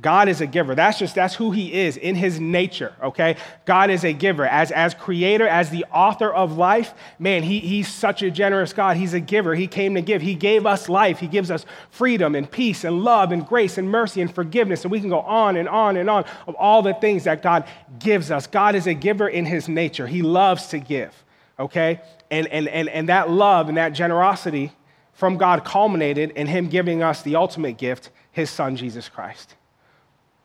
God 0.00 0.28
is 0.28 0.40
a 0.40 0.46
giver. 0.46 0.74
That's 0.74 0.98
just 0.98 1.14
that's 1.14 1.34
who 1.34 1.52
he 1.52 1.72
is 1.72 1.96
in 1.96 2.16
his 2.16 2.40
nature, 2.40 2.92
okay? 3.02 3.36
God 3.64 3.88
is 3.88 4.04
a 4.04 4.12
giver. 4.12 4.44
As, 4.44 4.70
as 4.70 4.94
creator, 4.94 5.46
as 5.46 5.70
the 5.70 5.84
author 5.92 6.32
of 6.32 6.56
life, 6.58 6.92
man, 7.18 7.42
he, 7.42 7.60
he's 7.60 7.88
such 7.88 8.22
a 8.22 8.30
generous 8.30 8.72
God. 8.72 8.96
He's 8.96 9.14
a 9.14 9.20
giver. 9.20 9.54
He 9.54 9.66
came 9.66 9.94
to 9.94 10.02
give. 10.02 10.22
He 10.22 10.34
gave 10.34 10.66
us 10.66 10.88
life. 10.88 11.18
He 11.18 11.28
gives 11.28 11.50
us 11.50 11.64
freedom 11.90 12.34
and 12.34 12.50
peace 12.50 12.84
and 12.84 13.04
love 13.04 13.32
and 13.32 13.46
grace 13.46 13.78
and 13.78 13.88
mercy 13.88 14.20
and 14.20 14.34
forgiveness. 14.34 14.82
And 14.82 14.90
we 14.90 15.00
can 15.00 15.08
go 15.08 15.20
on 15.20 15.56
and 15.56 15.68
on 15.68 15.96
and 15.96 16.10
on 16.10 16.24
of 16.46 16.54
all 16.56 16.82
the 16.82 16.94
things 16.94 17.24
that 17.24 17.40
God 17.40 17.66
gives 17.98 18.30
us. 18.30 18.46
God 18.46 18.74
is 18.74 18.86
a 18.86 18.94
giver 18.94 19.28
in 19.28 19.46
his 19.46 19.68
nature. 19.68 20.06
He 20.06 20.20
loves 20.20 20.66
to 20.68 20.78
give, 20.78 21.14
okay? 21.58 22.00
And, 22.30 22.48
and, 22.48 22.68
and, 22.68 22.88
and 22.88 23.08
that 23.08 23.30
love 23.30 23.68
and 23.68 23.78
that 23.78 23.90
generosity 23.90 24.72
from 25.16 25.38
God 25.38 25.64
culminated 25.64 26.30
in 26.32 26.46
Him 26.46 26.68
giving 26.68 27.02
us 27.02 27.22
the 27.22 27.36
ultimate 27.36 27.78
gift, 27.78 28.10
His 28.30 28.50
Son, 28.50 28.76
Jesus 28.76 29.08
Christ, 29.08 29.56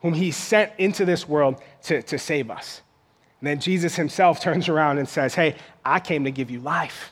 whom 0.02 0.14
He 0.14 0.32
sent 0.32 0.72
into 0.78 1.06
this 1.06 1.28
world 1.28 1.62
to, 1.84 2.02
to 2.04 2.18
save 2.18 2.50
us. 2.50 2.82
And 3.42 3.48
then 3.48 3.60
Jesus 3.60 3.96
Himself 3.96 4.40
turns 4.42 4.70
around 4.70 4.98
and 4.98 5.08
says, 5.08 5.36
Hey, 5.36 5.56
I 5.86 6.00
came 6.00 6.24
to 6.24 6.32
give 6.32 6.50
you 6.50 6.62
life. 6.62 7.12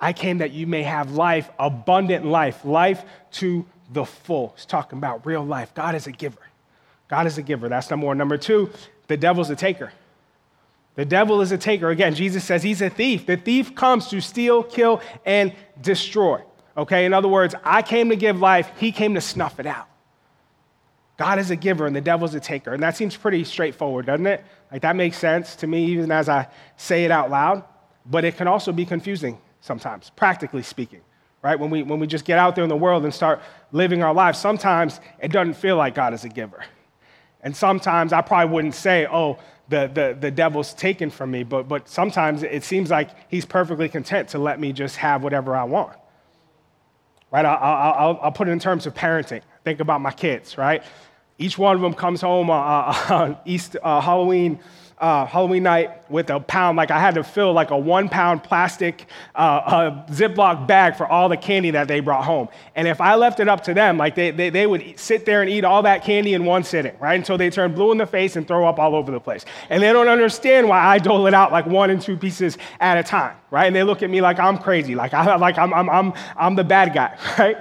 I 0.00 0.12
came 0.12 0.38
that 0.38 0.50
you 0.50 0.66
may 0.66 0.82
have 0.82 1.12
life, 1.12 1.48
abundant 1.58 2.26
life, 2.26 2.64
life 2.64 3.04
to 3.32 3.64
the 3.90 4.04
full. 4.04 4.52
He's 4.56 4.66
talking 4.66 4.98
about 4.98 5.24
real 5.24 5.44
life. 5.44 5.74
God 5.74 5.94
is 5.94 6.06
a 6.06 6.12
giver. 6.12 6.38
God 7.08 7.26
is 7.26 7.38
a 7.38 7.42
giver. 7.42 7.68
That's 7.68 7.90
number 7.90 8.06
one. 8.06 8.18
Number 8.18 8.36
two, 8.36 8.70
the 9.06 9.16
devil's 9.16 9.50
a 9.50 9.56
taker. 9.56 9.92
The 10.94 11.04
devil 11.04 11.40
is 11.40 11.52
a 11.52 11.58
taker. 11.58 11.90
Again, 11.90 12.14
Jesus 12.14 12.44
says 12.44 12.62
he's 12.62 12.82
a 12.82 12.90
thief. 12.90 13.24
The 13.24 13.36
thief 13.36 13.74
comes 13.74 14.08
to 14.08 14.20
steal, 14.20 14.64
kill, 14.64 15.00
and 15.24 15.52
destroy. 15.80 16.42
Okay, 16.78 17.04
in 17.04 17.12
other 17.12 17.26
words, 17.26 17.56
I 17.64 17.82
came 17.82 18.10
to 18.10 18.16
give 18.16 18.38
life, 18.40 18.70
he 18.78 18.92
came 18.92 19.14
to 19.14 19.20
snuff 19.20 19.58
it 19.58 19.66
out. 19.66 19.88
God 21.16 21.40
is 21.40 21.50
a 21.50 21.56
giver 21.56 21.88
and 21.88 21.96
the 21.96 22.00
devil's 22.00 22.32
a 22.36 22.40
taker. 22.40 22.72
And 22.72 22.80
that 22.84 22.96
seems 22.96 23.16
pretty 23.16 23.42
straightforward, 23.42 24.06
doesn't 24.06 24.28
it? 24.28 24.44
Like 24.70 24.82
that 24.82 24.94
makes 24.94 25.18
sense 25.18 25.56
to 25.56 25.66
me 25.66 25.86
even 25.86 26.12
as 26.12 26.28
I 26.28 26.46
say 26.76 27.04
it 27.04 27.10
out 27.10 27.30
loud, 27.30 27.64
but 28.06 28.24
it 28.24 28.36
can 28.36 28.46
also 28.46 28.70
be 28.70 28.86
confusing 28.86 29.38
sometimes, 29.60 30.10
practically 30.10 30.62
speaking. 30.62 31.00
Right? 31.42 31.58
When 31.58 31.70
we 31.70 31.82
when 31.82 32.00
we 32.00 32.06
just 32.06 32.24
get 32.24 32.38
out 32.38 32.54
there 32.54 32.64
in 32.64 32.70
the 32.70 32.76
world 32.76 33.04
and 33.04 33.12
start 33.12 33.40
living 33.72 34.02
our 34.02 34.14
lives, 34.14 34.38
sometimes 34.38 35.00
it 35.20 35.32
doesn't 35.32 35.54
feel 35.54 35.76
like 35.76 35.94
God 35.94 36.14
is 36.14 36.24
a 36.24 36.28
giver. 36.28 36.64
And 37.42 37.56
sometimes 37.56 38.12
I 38.12 38.22
probably 38.22 38.52
wouldn't 38.52 38.74
say, 38.74 39.06
oh, 39.06 39.38
the, 39.68 39.88
the, 39.92 40.16
the 40.18 40.30
devil's 40.30 40.74
taken 40.74 41.10
from 41.10 41.30
me, 41.30 41.44
but, 41.44 41.68
but 41.68 41.88
sometimes 41.88 42.42
it 42.42 42.64
seems 42.64 42.90
like 42.90 43.10
he's 43.30 43.44
perfectly 43.44 43.88
content 43.88 44.30
to 44.30 44.38
let 44.38 44.58
me 44.58 44.72
just 44.72 44.96
have 44.96 45.22
whatever 45.22 45.54
I 45.54 45.64
want 45.64 45.96
right? 47.30 47.44
I'll, 47.44 47.56
I'll, 47.56 48.20
I'll, 48.22 48.32
put 48.32 48.48
it 48.48 48.52
in 48.52 48.58
terms 48.58 48.86
of 48.86 48.94
parenting. 48.94 49.42
Think 49.64 49.80
about 49.80 50.00
my 50.00 50.12
kids, 50.12 50.58
right? 50.58 50.82
Each 51.38 51.58
one 51.58 51.76
of 51.76 51.82
them 51.82 51.94
comes 51.94 52.20
home 52.20 52.50
on, 52.50 52.94
on 53.10 53.36
East 53.44 53.76
uh, 53.82 54.00
Halloween 54.00 54.58
uh, 55.00 55.26
Halloween 55.26 55.62
night 55.62 56.10
with 56.10 56.30
a 56.30 56.40
pound, 56.40 56.76
like 56.76 56.90
I 56.90 56.98
had 56.98 57.14
to 57.14 57.24
fill 57.24 57.52
like 57.52 57.70
a 57.70 57.78
one 57.78 58.08
pound 58.08 58.42
plastic 58.42 59.06
uh, 59.34 60.04
Ziploc 60.06 60.66
bag 60.66 60.96
for 60.96 61.06
all 61.06 61.28
the 61.28 61.36
candy 61.36 61.70
that 61.72 61.88
they 61.88 62.00
brought 62.00 62.24
home. 62.24 62.48
And 62.74 62.88
if 62.88 63.00
I 63.00 63.14
left 63.14 63.40
it 63.40 63.48
up 63.48 63.64
to 63.64 63.74
them, 63.74 63.98
like 63.98 64.14
they, 64.14 64.30
they, 64.30 64.50
they 64.50 64.66
would 64.66 64.98
sit 64.98 65.26
there 65.26 65.42
and 65.42 65.50
eat 65.50 65.64
all 65.64 65.82
that 65.82 66.04
candy 66.04 66.34
in 66.34 66.44
one 66.44 66.64
sitting, 66.64 66.96
right? 66.98 67.14
Until 67.14 67.38
they 67.38 67.50
turn 67.50 67.74
blue 67.74 67.92
in 67.92 67.98
the 67.98 68.06
face 68.06 68.36
and 68.36 68.46
throw 68.46 68.66
up 68.66 68.78
all 68.78 68.94
over 68.94 69.12
the 69.12 69.20
place. 69.20 69.44
And 69.70 69.82
they 69.82 69.92
don't 69.92 70.08
understand 70.08 70.68
why 70.68 70.84
I 70.84 70.98
dole 70.98 71.26
it 71.26 71.34
out 71.34 71.52
like 71.52 71.66
one 71.66 71.90
and 71.90 72.00
two 72.00 72.16
pieces 72.16 72.58
at 72.80 72.98
a 72.98 73.02
time, 73.02 73.36
right? 73.50 73.66
And 73.66 73.76
they 73.76 73.82
look 73.82 74.02
at 74.02 74.10
me 74.10 74.20
like 74.20 74.38
I'm 74.38 74.58
crazy, 74.58 74.94
like, 74.94 75.14
I, 75.14 75.36
like 75.36 75.58
I'm, 75.58 75.72
I'm, 75.72 75.88
I'm, 75.88 76.12
I'm 76.36 76.54
the 76.54 76.64
bad 76.64 76.94
guy, 76.94 77.16
right? 77.38 77.56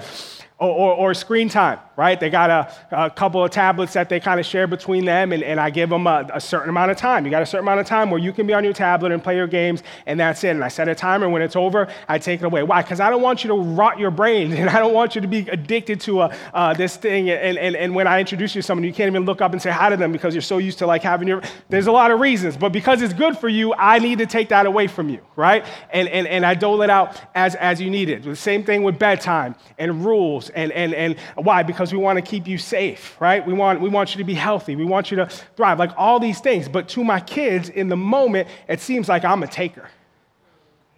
Or, 0.59 0.69
or, 0.69 0.93
or, 0.93 1.13
screen 1.13 1.49
time, 1.49 1.79
right? 1.97 2.19
They 2.19 2.29
got 2.29 2.49
a, 2.51 2.71
a 2.91 3.09
couple 3.09 3.43
of 3.43 3.49
tablets 3.49 3.93
that 3.93 4.07
they 4.07 4.19
kind 4.19 4.39
of 4.39 4.45
share 4.45 4.67
between 4.67 5.03
them, 5.03 5.33
and, 5.33 5.41
and 5.41 5.59
I 5.59 5.71
give 5.71 5.89
them 5.89 6.05
a, 6.05 6.27
a, 6.31 6.39
certain 6.39 6.69
amount 6.69 6.91
of 6.91 6.97
time. 6.97 7.25
You 7.25 7.31
got 7.31 7.41
a 7.41 7.45
certain 7.45 7.65
amount 7.65 7.79
of 7.79 7.87
time 7.87 8.11
where 8.11 8.19
you 8.19 8.31
can 8.31 8.45
be 8.45 8.53
on 8.53 8.63
your 8.63 8.71
tablet 8.71 9.11
and 9.11 9.21
play 9.21 9.35
your 9.35 9.47
games, 9.47 9.81
and 10.05 10.19
that's 10.19 10.43
it. 10.43 10.49
And 10.49 10.63
I 10.63 10.67
set 10.67 10.87
a 10.87 10.93
timer. 10.93 11.27
When 11.27 11.41
it's 11.41 11.55
over, 11.55 11.87
I 12.07 12.19
take 12.19 12.41
it 12.41 12.45
away. 12.45 12.61
Why? 12.61 12.83
Because 12.83 12.99
I 12.99 13.09
don't 13.09 13.23
want 13.23 13.43
you 13.43 13.47
to 13.47 13.55
rot 13.55 13.97
your 13.97 14.11
brain, 14.11 14.53
and 14.57 14.69
I 14.69 14.79
don't 14.79 14.93
want 14.93 15.15
you 15.15 15.21
to 15.21 15.27
be 15.27 15.39
addicted 15.49 15.99
to 16.01 16.21
a, 16.21 16.35
uh, 16.53 16.73
this 16.75 16.95
thing. 16.95 17.31
And, 17.31 17.57
and, 17.57 17.75
and 17.75 17.95
when 17.95 18.05
I 18.05 18.19
introduce 18.19 18.53
you 18.53 18.61
to 18.61 18.65
someone, 18.65 18.83
you 18.83 18.93
can't 18.93 19.07
even 19.07 19.25
look 19.25 19.41
up 19.41 19.53
and 19.53 19.61
say 19.61 19.71
hi 19.71 19.89
to 19.89 19.97
them 19.97 20.11
because 20.11 20.35
you're 20.35 20.41
so 20.43 20.59
used 20.59 20.77
to 20.79 20.85
like 20.85 21.01
having 21.01 21.27
your. 21.27 21.41
There's 21.69 21.87
a 21.87 21.91
lot 21.91 22.11
of 22.11 22.19
reasons, 22.19 22.57
but 22.57 22.71
because 22.71 23.01
it's 23.01 23.13
good 23.13 23.35
for 23.35 23.49
you, 23.49 23.73
I 23.73 23.97
need 23.97 24.19
to 24.19 24.27
take 24.27 24.49
that 24.49 24.67
away 24.67 24.85
from 24.85 25.09
you, 25.09 25.19
right? 25.35 25.65
And, 25.89 26.07
and, 26.09 26.27
and 26.27 26.45
I 26.45 26.53
dole 26.53 26.83
it 26.83 26.91
out 26.91 27.19
as, 27.33 27.55
as 27.55 27.81
you 27.81 27.89
need 27.89 28.09
it. 28.09 28.21
The 28.21 28.35
same 28.35 28.63
thing 28.63 28.83
with 28.83 28.99
bedtime 28.99 29.55
and 29.79 30.05
rules 30.05 30.49
and, 30.51 30.71
and, 30.71 30.93
and 30.93 31.15
why? 31.35 31.63
Because 31.63 31.86
we 31.91 31.99
want 31.99 32.17
to 32.17 32.21
keep 32.21 32.47
you 32.47 32.57
safe, 32.57 33.19
right? 33.19 33.45
We 33.45 33.53
want, 33.53 33.81
we 33.81 33.89
want 33.89 34.13
you 34.13 34.19
to 34.19 34.23
be 34.23 34.33
healthy. 34.33 34.75
We 34.75 34.85
want 34.85 35.11
you 35.11 35.17
to 35.17 35.27
thrive, 35.27 35.79
like 35.79 35.91
all 35.97 36.19
these 36.19 36.39
things. 36.39 36.67
But 36.67 36.89
to 36.89 37.03
my 37.03 37.19
kids, 37.19 37.69
in 37.69 37.89
the 37.89 37.97
moment, 37.97 38.47
it 38.67 38.79
seems 38.79 39.09
like 39.09 39.23
I'm 39.25 39.43
a 39.43 39.47
taker. 39.47 39.89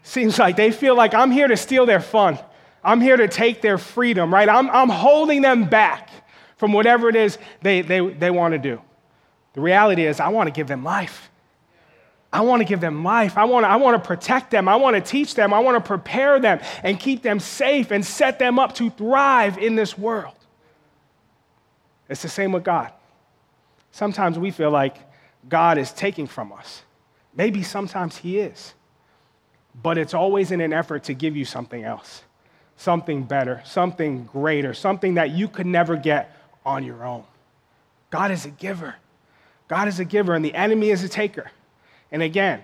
Seems 0.04 0.40
like 0.40 0.56
they 0.56 0.72
feel 0.72 0.96
like 0.96 1.14
I'm 1.14 1.32
here 1.32 1.48
to 1.48 1.58
steal 1.58 1.86
their 1.86 2.00
fun. 2.00 2.40
I'm 2.84 3.02
here 3.02 3.18
to 3.18 3.28
take 3.28 3.62
their 3.62 3.78
freedom, 3.78 4.34
right? 4.34 4.48
I'm, 4.48 4.70
I'm 4.70 4.90
holding 4.90 5.42
them 5.42 5.66
back 5.66 6.10
from 6.58 6.74
whatever 6.74 7.10
it 7.10 7.16
is 7.16 7.38
they, 7.62 7.82
they, 7.82 8.08
they 8.08 8.32
want 8.32 8.54
to 8.54 8.58
do. 8.58 8.82
The 9.54 9.62
reality 9.62 10.06
is, 10.06 10.20
I 10.20 10.30
want 10.30 10.48
to 10.48 10.52
give 10.52 10.68
them 10.68 10.84
life. 10.84 11.30
I 12.32 12.42
want 12.42 12.62
to 12.62 12.66
give 12.66 12.80
them 12.80 13.04
life. 13.04 13.38
I 13.38 13.46
want 13.46 13.64
to, 13.64 13.70
I 13.70 13.78
want 13.78 14.02
to 14.02 14.08
protect 14.08 14.52
them. 14.52 14.68
I 14.68 14.76
want 14.76 14.96
to 14.96 15.02
teach 15.02 15.34
them. 15.34 15.52
I 15.54 15.60
want 15.60 15.84
to 15.84 15.88
prepare 15.88 16.40
them 16.40 16.60
and 16.84 17.00
keep 17.00 17.24
them 17.24 17.40
safe 17.40 17.92
and 17.92 18.06
set 18.06 18.38
them 18.38 18.60
up 18.60 18.76
to 18.76 18.90
thrive 18.92 19.58
in 19.58 19.76
this 19.76 19.98
world. 19.98 20.36
It's 22.10 22.22
the 22.22 22.30
same 22.30 22.52
with 22.52 22.64
God. 22.64 22.92
Sometimes 23.92 24.38
we 24.38 24.52
feel 24.52 24.72
like 24.72 24.98
God 25.48 25.78
is 25.78 25.92
taking 25.92 26.28
from 26.28 26.52
us. 26.52 26.84
Maybe 27.36 27.64
sometimes 27.64 28.18
he 28.18 28.40
is. 28.40 28.74
But 29.82 29.98
it's 29.98 30.14
always 30.14 30.52
in 30.52 30.62
an 30.62 30.74
effort 30.74 31.04
to 31.06 31.14
give 31.14 31.38
you 31.38 31.46
something 31.46 31.84
else, 31.84 32.24
something 32.76 33.24
better, 33.24 33.62
something 33.66 34.26
greater, 34.26 34.74
something 34.74 35.14
that 35.14 35.30
you 35.30 35.48
could 35.48 35.68
never 35.68 35.96
get 35.96 36.36
on 36.66 36.84
your 36.84 37.06
own. 37.06 37.24
God 38.10 38.32
is 38.32 38.46
a 38.46 38.50
giver. 38.50 38.96
God 39.68 39.88
is 39.88 40.00
a 40.00 40.06
giver, 40.06 40.34
and 40.34 40.44
the 40.44 40.56
enemy 40.56 40.90
is 40.90 41.04
a 41.04 41.10
taker. 41.10 41.52
And 42.12 42.24
again, 42.24 42.62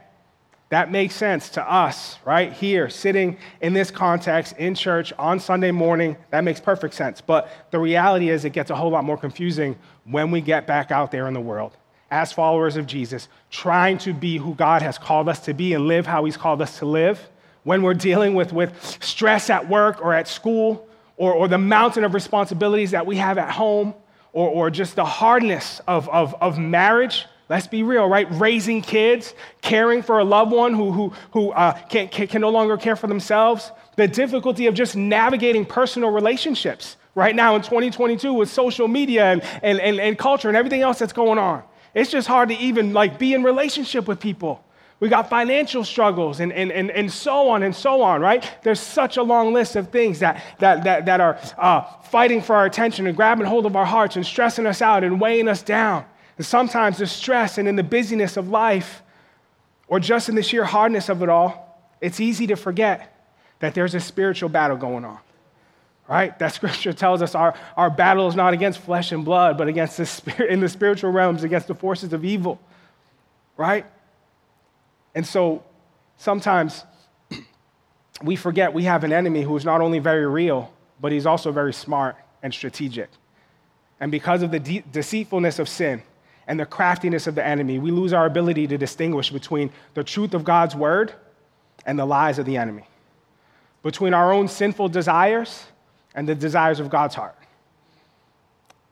that 0.75 0.91
makes 0.91 1.15
sense 1.15 1.47
to 1.51 1.63
us 1.63 2.17
right 2.25 2.51
here, 2.51 2.89
sitting 2.89 3.37
in 3.61 3.71
this 3.71 3.89
context 3.89 4.57
in 4.57 4.75
church 4.75 5.13
on 5.17 5.39
Sunday 5.39 5.71
morning. 5.71 6.17
That 6.31 6.43
makes 6.43 6.59
perfect 6.59 6.95
sense. 6.95 7.21
But 7.21 7.49
the 7.71 7.79
reality 7.79 8.29
is, 8.29 8.43
it 8.43 8.49
gets 8.49 8.71
a 8.71 8.75
whole 8.75 8.89
lot 8.89 9.05
more 9.05 9.17
confusing 9.17 9.77
when 10.03 10.31
we 10.31 10.41
get 10.41 10.67
back 10.67 10.91
out 10.91 11.11
there 11.11 11.29
in 11.29 11.33
the 11.33 11.39
world 11.39 11.77
as 12.11 12.33
followers 12.33 12.75
of 12.75 12.87
Jesus, 12.87 13.29
trying 13.49 13.97
to 13.99 14.13
be 14.13 14.37
who 14.37 14.53
God 14.53 14.81
has 14.81 14.97
called 14.97 15.29
us 15.29 15.39
to 15.45 15.53
be 15.53 15.73
and 15.73 15.87
live 15.87 16.05
how 16.05 16.25
He's 16.25 16.35
called 16.35 16.61
us 16.61 16.77
to 16.79 16.85
live. 16.85 17.29
When 17.63 17.81
we're 17.81 17.93
dealing 17.93 18.35
with, 18.35 18.51
with 18.51 19.01
stress 19.01 19.49
at 19.49 19.69
work 19.69 20.03
or 20.03 20.13
at 20.13 20.27
school, 20.27 20.89
or, 21.15 21.33
or 21.33 21.47
the 21.47 21.57
mountain 21.57 22.03
of 22.03 22.13
responsibilities 22.13 22.91
that 22.91 23.05
we 23.05 23.15
have 23.15 23.37
at 23.37 23.49
home, 23.49 23.93
or, 24.33 24.49
or 24.49 24.69
just 24.69 24.97
the 24.97 25.05
hardness 25.05 25.79
of, 25.87 26.09
of, 26.09 26.35
of 26.41 26.59
marriage, 26.59 27.27
Let's 27.47 27.67
be 27.67 27.83
real, 27.83 28.07
right? 28.07 28.27
Raising 28.31 28.81
kids, 28.81 29.35
caring 29.61 30.01
for 30.01 30.19
a 30.19 30.23
loved 30.23 30.51
one 30.51 30.73
who, 30.73 30.91
who, 30.91 31.13
who 31.31 31.51
uh, 31.51 31.73
can, 31.89 32.07
can, 32.07 32.27
can 32.27 32.41
no 32.41 32.49
longer 32.49 32.75
care 32.75 32.95
for 32.95 33.07
themselves, 33.07 33.71
the 33.97 34.07
difficulty 34.07 34.65
of 34.65 34.73
just 34.73 34.95
navigating 34.95 35.65
personal 35.65 36.09
relationships 36.09 36.97
right 37.13 37.35
now 37.35 37.55
in 37.55 37.61
2022 37.61 38.33
with 38.33 38.49
social 38.49 38.87
media 38.87 39.25
and, 39.25 39.43
and, 39.61 39.79
and, 39.79 39.99
and 39.99 40.17
culture 40.17 40.47
and 40.47 40.57
everything 40.57 40.81
else 40.81 40.97
that's 40.97 41.13
going 41.13 41.37
on. 41.37 41.63
It's 41.93 42.11
just 42.11 42.27
hard 42.27 42.49
to 42.49 42.55
even 42.55 42.93
like 42.93 43.19
be 43.19 43.33
in 43.33 43.43
relationship 43.43 44.07
with 44.07 44.19
people. 44.19 44.63
We 44.99 45.09
got 45.09 45.29
financial 45.29 45.83
struggles 45.83 46.39
and, 46.39 46.51
and, 46.51 46.71
and, 46.71 46.89
and 46.89 47.11
so 47.11 47.49
on 47.49 47.63
and 47.63 47.75
so 47.75 48.01
on, 48.01 48.21
right? 48.21 48.49
There's 48.63 48.79
such 48.79 49.17
a 49.17 49.23
long 49.23 49.53
list 49.53 49.75
of 49.75 49.89
things 49.89 50.19
that, 50.19 50.43
that, 50.59 50.83
that, 50.83 51.05
that 51.05 51.21
are 51.21 51.37
uh, 51.57 51.81
fighting 52.03 52.41
for 52.41 52.55
our 52.55 52.65
attention 52.65 53.05
and 53.05 53.15
grabbing 53.15 53.45
hold 53.45 53.65
of 53.65 53.75
our 53.75 53.85
hearts 53.85 54.15
and 54.15 54.25
stressing 54.25 54.65
us 54.65 54.81
out 54.81 55.03
and 55.03 55.19
weighing 55.21 55.47
us 55.47 55.61
down. 55.61 56.05
And 56.37 56.45
sometimes 56.45 56.97
the 56.97 57.07
stress 57.07 57.57
and 57.57 57.67
in 57.67 57.75
the 57.75 57.83
busyness 57.83 58.37
of 58.37 58.49
life, 58.49 59.01
or 59.87 59.99
just 59.99 60.29
in 60.29 60.35
the 60.35 60.43
sheer 60.43 60.65
hardness 60.65 61.09
of 61.09 61.23
it 61.23 61.29
all, 61.29 61.79
it's 62.01 62.19
easy 62.19 62.47
to 62.47 62.55
forget 62.55 63.11
that 63.59 63.73
there's 63.73 63.95
a 63.95 63.99
spiritual 63.99 64.49
battle 64.49 64.77
going 64.77 65.05
on. 65.05 65.19
Right? 66.07 66.37
That 66.37 66.53
scripture 66.53 66.93
tells 66.93 67.21
us 67.21 67.33
our, 67.33 67.55
our 67.75 67.89
battle 67.89 68.27
is 68.27 68.35
not 68.35 68.53
against 68.53 68.79
flesh 68.79 69.11
and 69.11 69.25
blood, 69.25 69.57
but 69.57 69.67
against 69.67 69.97
the 69.97 70.05
spirit 70.05 70.51
in 70.51 70.59
the 70.59 70.69
spiritual 70.69 71.11
realms, 71.11 71.43
against 71.43 71.67
the 71.67 71.75
forces 71.75 72.13
of 72.13 72.23
evil. 72.23 72.59
Right? 73.57 73.85
And 75.15 75.25
so 75.25 75.63
sometimes 76.17 76.83
we 78.21 78.35
forget 78.35 78.73
we 78.73 78.83
have 78.83 79.03
an 79.03 79.13
enemy 79.13 79.41
who 79.41 79.55
is 79.55 79.65
not 79.65 79.81
only 79.81 79.99
very 79.99 80.27
real, 80.27 80.71
but 81.01 81.11
he's 81.11 81.25
also 81.25 81.51
very 81.51 81.73
smart 81.73 82.17
and 82.43 82.53
strategic. 82.53 83.09
And 83.99 84.11
because 84.11 84.43
of 84.43 84.51
the 84.51 84.59
de- 84.59 84.83
deceitfulness 84.91 85.57
of 85.59 85.67
sin, 85.67 86.03
and 86.47 86.59
the 86.59 86.65
craftiness 86.65 87.27
of 87.27 87.35
the 87.35 87.45
enemy, 87.45 87.79
we 87.79 87.91
lose 87.91 88.13
our 88.13 88.25
ability 88.25 88.67
to 88.67 88.77
distinguish 88.77 89.31
between 89.31 89.71
the 89.93 90.03
truth 90.03 90.33
of 90.33 90.43
God's 90.43 90.75
word 90.75 91.13
and 91.85 91.97
the 91.97 92.05
lies 92.05 92.39
of 92.39 92.45
the 92.45 92.57
enemy, 92.57 92.87
between 93.83 94.13
our 94.13 94.31
own 94.31 94.47
sinful 94.47 94.89
desires 94.89 95.65
and 96.13 96.27
the 96.27 96.35
desires 96.35 96.79
of 96.79 96.89
God's 96.89 97.15
heart. 97.15 97.37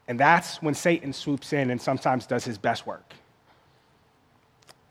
And 0.07 0.19
that's 0.19 0.61
when 0.61 0.73
Satan 0.73 1.13
swoops 1.13 1.53
in 1.53 1.69
and 1.69 1.81
sometimes 1.81 2.25
does 2.25 2.43
his 2.43 2.57
best 2.57 2.85
work. 2.85 3.13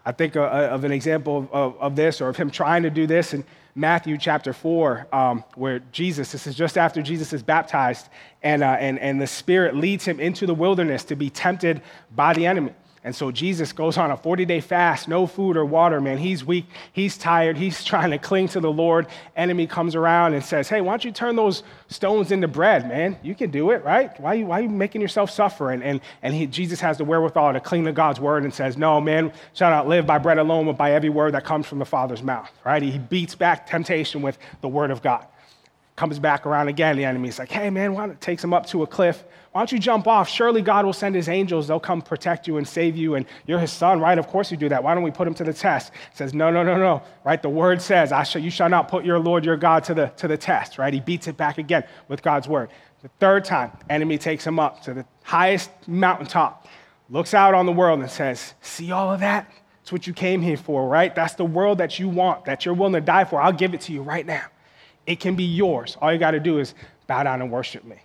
I 0.04 0.12
think 0.12 0.36
uh, 0.36 0.42
uh, 0.42 0.68
of 0.72 0.84
an 0.84 0.92
example 0.92 1.48
of, 1.52 1.76
of, 1.80 1.96
this 1.96 2.20
or 2.20 2.28
of 2.28 2.36
him 2.36 2.50
trying 2.50 2.82
to 2.82 2.90
do 2.90 3.06
this 3.06 3.34
in 3.34 3.44
Matthew 3.74 4.18
chapter 4.18 4.52
4, 4.52 5.06
um, 5.12 5.44
where 5.54 5.80
Jesus, 5.92 6.32
this 6.32 6.46
is 6.46 6.54
just 6.54 6.76
after 6.76 7.00
Jesus 7.00 7.32
is 7.32 7.42
baptized, 7.42 8.08
and, 8.42 8.62
uh, 8.62 8.76
and, 8.78 8.98
and 8.98 9.20
the 9.20 9.26
Spirit 9.26 9.76
leads 9.76 10.04
him 10.04 10.20
into 10.20 10.44
the 10.46 10.54
wilderness 10.54 11.04
to 11.04 11.16
be 11.16 11.30
tempted 11.30 11.80
by 12.14 12.34
the 12.34 12.46
enemy. 12.46 12.72
And 13.04 13.16
so 13.16 13.32
Jesus 13.32 13.72
goes 13.72 13.98
on 13.98 14.12
a 14.12 14.16
40 14.16 14.44
day 14.44 14.60
fast, 14.60 15.08
no 15.08 15.26
food 15.26 15.56
or 15.56 15.64
water, 15.64 16.00
man. 16.00 16.18
He's 16.18 16.44
weak, 16.44 16.66
he's 16.92 17.18
tired, 17.18 17.56
he's 17.56 17.82
trying 17.92 18.12
to 18.12 18.18
cling 18.18 18.48
to 18.48 18.60
the 18.60 18.70
Lord. 18.70 19.08
Enemy 19.36 19.66
comes 19.66 19.96
around 19.96 20.34
and 20.34 20.44
says, 20.44 20.68
Hey, 20.68 20.80
why 20.80 20.92
don't 20.92 21.04
you 21.04 21.10
turn 21.10 21.34
those 21.34 21.64
stones 21.88 22.30
into 22.30 22.46
bread, 22.46 22.88
man? 22.88 23.18
You 23.22 23.34
can 23.34 23.50
do 23.50 23.72
it, 23.72 23.84
right? 23.84 24.18
Why 24.20 24.30
are 24.30 24.34
you, 24.36 24.46
why 24.46 24.60
are 24.60 24.62
you 24.62 24.68
making 24.68 25.00
yourself 25.00 25.30
suffer? 25.30 25.72
And, 25.72 25.82
and, 25.82 26.00
and 26.22 26.32
he, 26.32 26.46
Jesus 26.46 26.78
has 26.80 26.98
the 26.98 27.04
wherewithal 27.04 27.54
to 27.54 27.60
cling 27.60 27.84
to 27.86 27.92
God's 27.92 28.20
word 28.20 28.44
and 28.44 28.54
says, 28.54 28.76
No, 28.76 29.00
man, 29.00 29.32
shall 29.52 29.70
not 29.70 29.88
live 29.88 30.06
by 30.06 30.18
bread 30.18 30.38
alone, 30.38 30.66
but 30.66 30.76
by 30.76 30.92
every 30.92 31.10
word 31.10 31.34
that 31.34 31.44
comes 31.44 31.66
from 31.66 31.80
the 31.80 31.84
Father's 31.84 32.22
mouth, 32.22 32.50
right? 32.64 32.82
He 32.82 32.98
beats 32.98 33.34
back 33.34 33.68
temptation 33.68 34.22
with 34.22 34.38
the 34.60 34.68
word 34.68 34.92
of 34.92 35.02
God. 35.02 35.26
Comes 35.96 36.20
back 36.20 36.46
around 36.46 36.68
again, 36.68 36.96
the 36.96 37.04
enemy's 37.04 37.40
like, 37.40 37.50
Hey, 37.50 37.68
man, 37.68 37.94
why 37.94 38.06
don't 38.06 38.20
takes 38.20 38.44
him 38.44 38.54
up 38.54 38.66
to 38.66 38.84
a 38.84 38.86
cliff 38.86 39.24
why 39.52 39.60
don't 39.60 39.70
you 39.70 39.78
jump 39.78 40.06
off? 40.06 40.30
Surely 40.30 40.62
God 40.62 40.86
will 40.86 40.94
send 40.94 41.14
his 41.14 41.28
angels. 41.28 41.68
They'll 41.68 41.78
come 41.78 42.00
protect 42.00 42.48
you 42.48 42.56
and 42.56 42.66
save 42.66 42.96
you. 42.96 43.16
And 43.16 43.26
you're 43.46 43.58
his 43.58 43.70
son, 43.70 44.00
right? 44.00 44.18
Of 44.18 44.26
course 44.26 44.50
you 44.50 44.56
do 44.56 44.70
that. 44.70 44.82
Why 44.82 44.94
don't 44.94 45.02
we 45.02 45.10
put 45.10 45.28
him 45.28 45.34
to 45.34 45.44
the 45.44 45.52
test? 45.52 45.92
Says, 46.14 46.32
no, 46.32 46.50
no, 46.50 46.62
no, 46.62 46.78
no, 46.78 47.02
right? 47.22 47.40
The 47.40 47.50
word 47.50 47.82
says, 47.82 48.12
I 48.12 48.22
shall, 48.22 48.40
you 48.40 48.50
shall 48.50 48.70
not 48.70 48.88
put 48.88 49.04
your 49.04 49.18
Lord, 49.18 49.44
your 49.44 49.58
God 49.58 49.84
to 49.84 49.94
the, 49.94 50.06
to 50.16 50.26
the 50.26 50.38
test, 50.38 50.78
right? 50.78 50.92
He 50.92 51.00
beats 51.00 51.28
it 51.28 51.36
back 51.36 51.58
again 51.58 51.84
with 52.08 52.22
God's 52.22 52.48
word. 52.48 52.70
The 53.02 53.10
third 53.20 53.44
time, 53.44 53.72
enemy 53.90 54.16
takes 54.16 54.46
him 54.46 54.58
up 54.58 54.80
to 54.84 54.94
the 54.94 55.04
highest 55.22 55.70
mountaintop, 55.86 56.66
looks 57.10 57.34
out 57.34 57.52
on 57.52 57.66
the 57.66 57.72
world 57.72 58.00
and 58.00 58.10
says, 58.10 58.54
see 58.62 58.90
all 58.90 59.12
of 59.12 59.20
that? 59.20 59.52
It's 59.82 59.92
what 59.92 60.06
you 60.06 60.14
came 60.14 60.40
here 60.40 60.56
for, 60.56 60.88
right? 60.88 61.14
That's 61.14 61.34
the 61.34 61.44
world 61.44 61.76
that 61.78 61.98
you 61.98 62.08
want, 62.08 62.46
that 62.46 62.64
you're 62.64 62.74
willing 62.74 62.94
to 62.94 63.00
die 63.02 63.24
for. 63.24 63.42
I'll 63.42 63.52
give 63.52 63.74
it 63.74 63.82
to 63.82 63.92
you 63.92 64.00
right 64.00 64.24
now. 64.24 64.46
It 65.06 65.20
can 65.20 65.34
be 65.34 65.44
yours. 65.44 65.98
All 66.00 66.10
you 66.10 66.18
got 66.18 66.30
to 66.30 66.40
do 66.40 66.58
is 66.58 66.74
bow 67.06 67.24
down 67.24 67.42
and 67.42 67.50
worship 67.50 67.84
me 67.84 67.96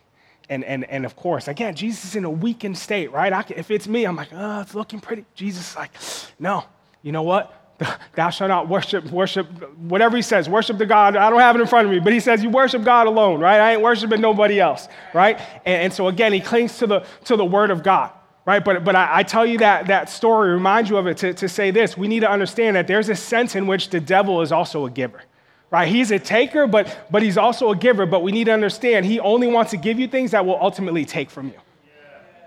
and, 0.50 0.64
and, 0.64 0.86
and 0.86 1.06
of 1.06 1.16
course, 1.16 1.48
again, 1.48 1.76
Jesus 1.76 2.06
is 2.06 2.16
in 2.16 2.24
a 2.24 2.30
weakened 2.30 2.78
state, 2.78 3.12
right? 3.12 3.46
Can, 3.46 3.58
if 3.58 3.70
it's 3.70 3.88
me, 3.88 4.06
I'm 4.06 4.16
like, 4.16 4.30
oh, 4.32 4.62
it's 4.62 4.74
looking 4.74 5.00
pretty. 5.00 5.26
Jesus 5.36 5.72
is 5.72 5.76
like, 5.76 5.92
no, 6.40 6.64
you 7.02 7.12
know 7.12 7.24
what? 7.24 7.54
Thou 8.16 8.30
shalt 8.30 8.50
not 8.50 8.70
worship, 8.70 9.06
worship, 9.12 9.48
whatever 9.78 10.16
he 10.16 10.22
says, 10.22 10.50
worship 10.50 10.78
the 10.78 10.86
God. 10.86 11.16
I 11.16 11.30
don't 11.30 11.40
have 11.40 11.56
it 11.56 11.62
in 11.62 11.68
front 11.68 11.88
of 11.88 11.94
me, 11.94 12.00
but 12.00 12.14
he 12.14 12.20
says 12.20 12.42
you 12.42 12.50
worship 12.50 12.84
God 12.84 13.08
alone, 13.08 13.40
right? 13.40 13.60
I 13.60 13.74
ain't 13.74 13.82
worshiping 13.82 14.22
nobody 14.22 14.60
else, 14.60 14.88
right? 15.14 15.40
And, 15.66 15.84
and 15.84 15.94
so 15.94 16.08
again, 16.08 16.34
he 16.34 16.40
clings 16.40 16.78
to 16.80 16.88
the, 16.88 17.06
to 17.26 17.36
the 17.36 17.46
word 17.46 17.70
of 17.70 17.84
God, 17.84 18.12
right? 18.46 18.64
But, 18.64 18.84
but 18.84 18.96
I, 18.96 19.18
I 19.18 19.24
tell 19.24 19.46
you 19.46 19.60
that, 19.60 19.88
that 19.88 20.10
story, 20.10 20.52
remind 20.52 20.90
you 20.90 20.98
of 20.98 21.08
it 21.08 21.18
to, 21.18 21.34
to 21.34 21.50
say 21.50 21.72
this. 21.72 21.98
We 21.98 22.08
need 22.08 22.22
to 22.22 22.30
understand 22.30 22.78
that 22.78 22.88
there's 22.88 23.10
a 23.10 23.16
sense 23.16 23.56
in 23.56 23.68
which 23.68 23.90
the 23.90 24.00
devil 24.00 24.42
is 24.42 24.52
also 24.52 24.86
a 24.86 24.90
giver 24.90 25.22
right? 25.70 25.88
He's 25.88 26.12
a 26.12 26.20
taker, 26.20 26.68
but, 26.68 27.08
but 27.12 27.22
he's 27.22 27.38
also 27.38 27.72
a 27.72 27.76
giver. 27.76 28.06
But 28.06 28.24
we 28.24 28.32
need 28.32 28.46
to 28.46 28.54
understand 28.54 29.06
he 29.06 29.20
only 29.20 29.48
wants 29.48 29.72
to 29.72 29.78
give 29.78 30.00
you 30.00 30.08
things 30.08 30.32
that 30.32 30.46
will 30.46 30.58
ultimately 30.60 31.06
take 31.06 31.30
from 31.30 31.48
you. 31.48 31.60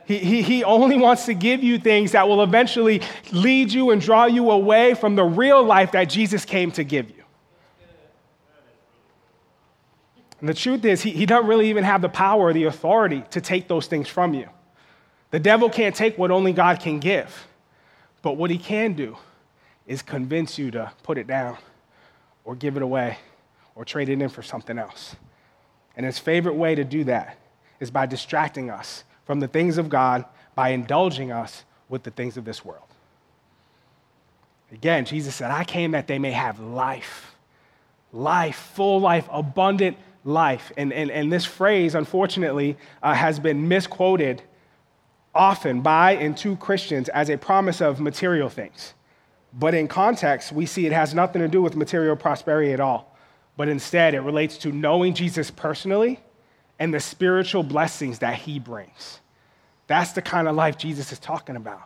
He, 0.06 0.18
he, 0.18 0.42
he 0.42 0.64
only 0.64 0.96
wants 0.96 1.26
to 1.26 1.34
give 1.34 1.62
you 1.62 1.78
things 1.78 2.12
that 2.12 2.26
will 2.26 2.42
eventually 2.42 3.00
lead 3.30 3.72
you 3.72 3.90
and 3.90 4.00
draw 4.00 4.24
you 4.24 4.50
away 4.50 4.94
from 4.94 5.14
the 5.14 5.24
real 5.24 5.62
life 5.62 5.92
that 5.92 6.04
Jesus 6.04 6.44
came 6.44 6.72
to 6.72 6.82
give 6.82 7.10
you. 7.10 7.22
And 10.40 10.48
the 10.48 10.54
truth 10.54 10.84
is, 10.84 11.02
he, 11.02 11.10
he 11.10 11.26
doesn't 11.26 11.46
really 11.46 11.68
even 11.68 11.84
have 11.84 12.00
the 12.00 12.08
power 12.08 12.46
or 12.46 12.52
the 12.52 12.64
authority 12.64 13.22
to 13.30 13.40
take 13.40 13.68
those 13.68 13.86
things 13.86 14.08
from 14.08 14.32
you. 14.34 14.48
The 15.30 15.38
devil 15.38 15.70
can't 15.70 15.94
take 15.94 16.18
what 16.18 16.30
only 16.30 16.52
God 16.52 16.80
can 16.80 16.98
give. 16.98 17.46
But 18.22 18.36
what 18.36 18.50
he 18.50 18.58
can 18.58 18.94
do 18.94 19.16
is 19.86 20.02
convince 20.02 20.58
you 20.58 20.70
to 20.72 20.92
put 21.02 21.18
it 21.18 21.26
down 21.26 21.58
or 22.50 22.56
give 22.56 22.76
it 22.76 22.82
away 22.82 23.16
or 23.76 23.84
trade 23.84 24.08
it 24.08 24.20
in 24.20 24.28
for 24.28 24.42
something 24.42 24.76
else. 24.76 25.14
And 25.96 26.04
his 26.04 26.18
favorite 26.18 26.56
way 26.56 26.74
to 26.74 26.82
do 26.82 27.04
that 27.04 27.38
is 27.78 27.92
by 27.92 28.06
distracting 28.06 28.70
us 28.70 29.04
from 29.24 29.38
the 29.38 29.46
things 29.46 29.78
of 29.78 29.88
God, 29.88 30.24
by 30.56 30.70
indulging 30.70 31.30
us 31.30 31.64
with 31.88 32.02
the 32.02 32.10
things 32.10 32.36
of 32.36 32.44
this 32.44 32.64
world. 32.64 32.88
Again, 34.72 35.04
Jesus 35.04 35.36
said, 35.36 35.52
I 35.52 35.62
came 35.62 35.92
that 35.92 36.08
they 36.08 36.18
may 36.18 36.32
have 36.32 36.58
life. 36.58 37.36
Life, 38.12 38.72
full 38.74 38.98
life, 38.98 39.28
abundant 39.30 39.96
life. 40.24 40.72
And, 40.76 40.92
and, 40.92 41.08
and 41.08 41.32
this 41.32 41.44
phrase, 41.44 41.94
unfortunately, 41.94 42.76
uh, 43.00 43.14
has 43.14 43.38
been 43.38 43.68
misquoted 43.68 44.42
often 45.32 45.82
by 45.82 46.16
and 46.16 46.36
to 46.38 46.56
Christians 46.56 47.08
as 47.10 47.30
a 47.30 47.38
promise 47.38 47.80
of 47.80 48.00
material 48.00 48.48
things. 48.48 48.94
But 49.52 49.74
in 49.74 49.88
context, 49.88 50.52
we 50.52 50.66
see 50.66 50.86
it 50.86 50.92
has 50.92 51.14
nothing 51.14 51.42
to 51.42 51.48
do 51.48 51.60
with 51.60 51.76
material 51.76 52.16
prosperity 52.16 52.72
at 52.72 52.80
all. 52.80 53.16
But 53.56 53.68
instead, 53.68 54.14
it 54.14 54.20
relates 54.20 54.58
to 54.58 54.72
knowing 54.72 55.14
Jesus 55.14 55.50
personally 55.50 56.20
and 56.78 56.94
the 56.94 57.00
spiritual 57.00 57.62
blessings 57.62 58.20
that 58.20 58.34
he 58.34 58.58
brings. 58.58 59.20
That's 59.86 60.12
the 60.12 60.22
kind 60.22 60.48
of 60.48 60.54
life 60.54 60.78
Jesus 60.78 61.12
is 61.12 61.18
talking 61.18 61.56
about. 61.56 61.82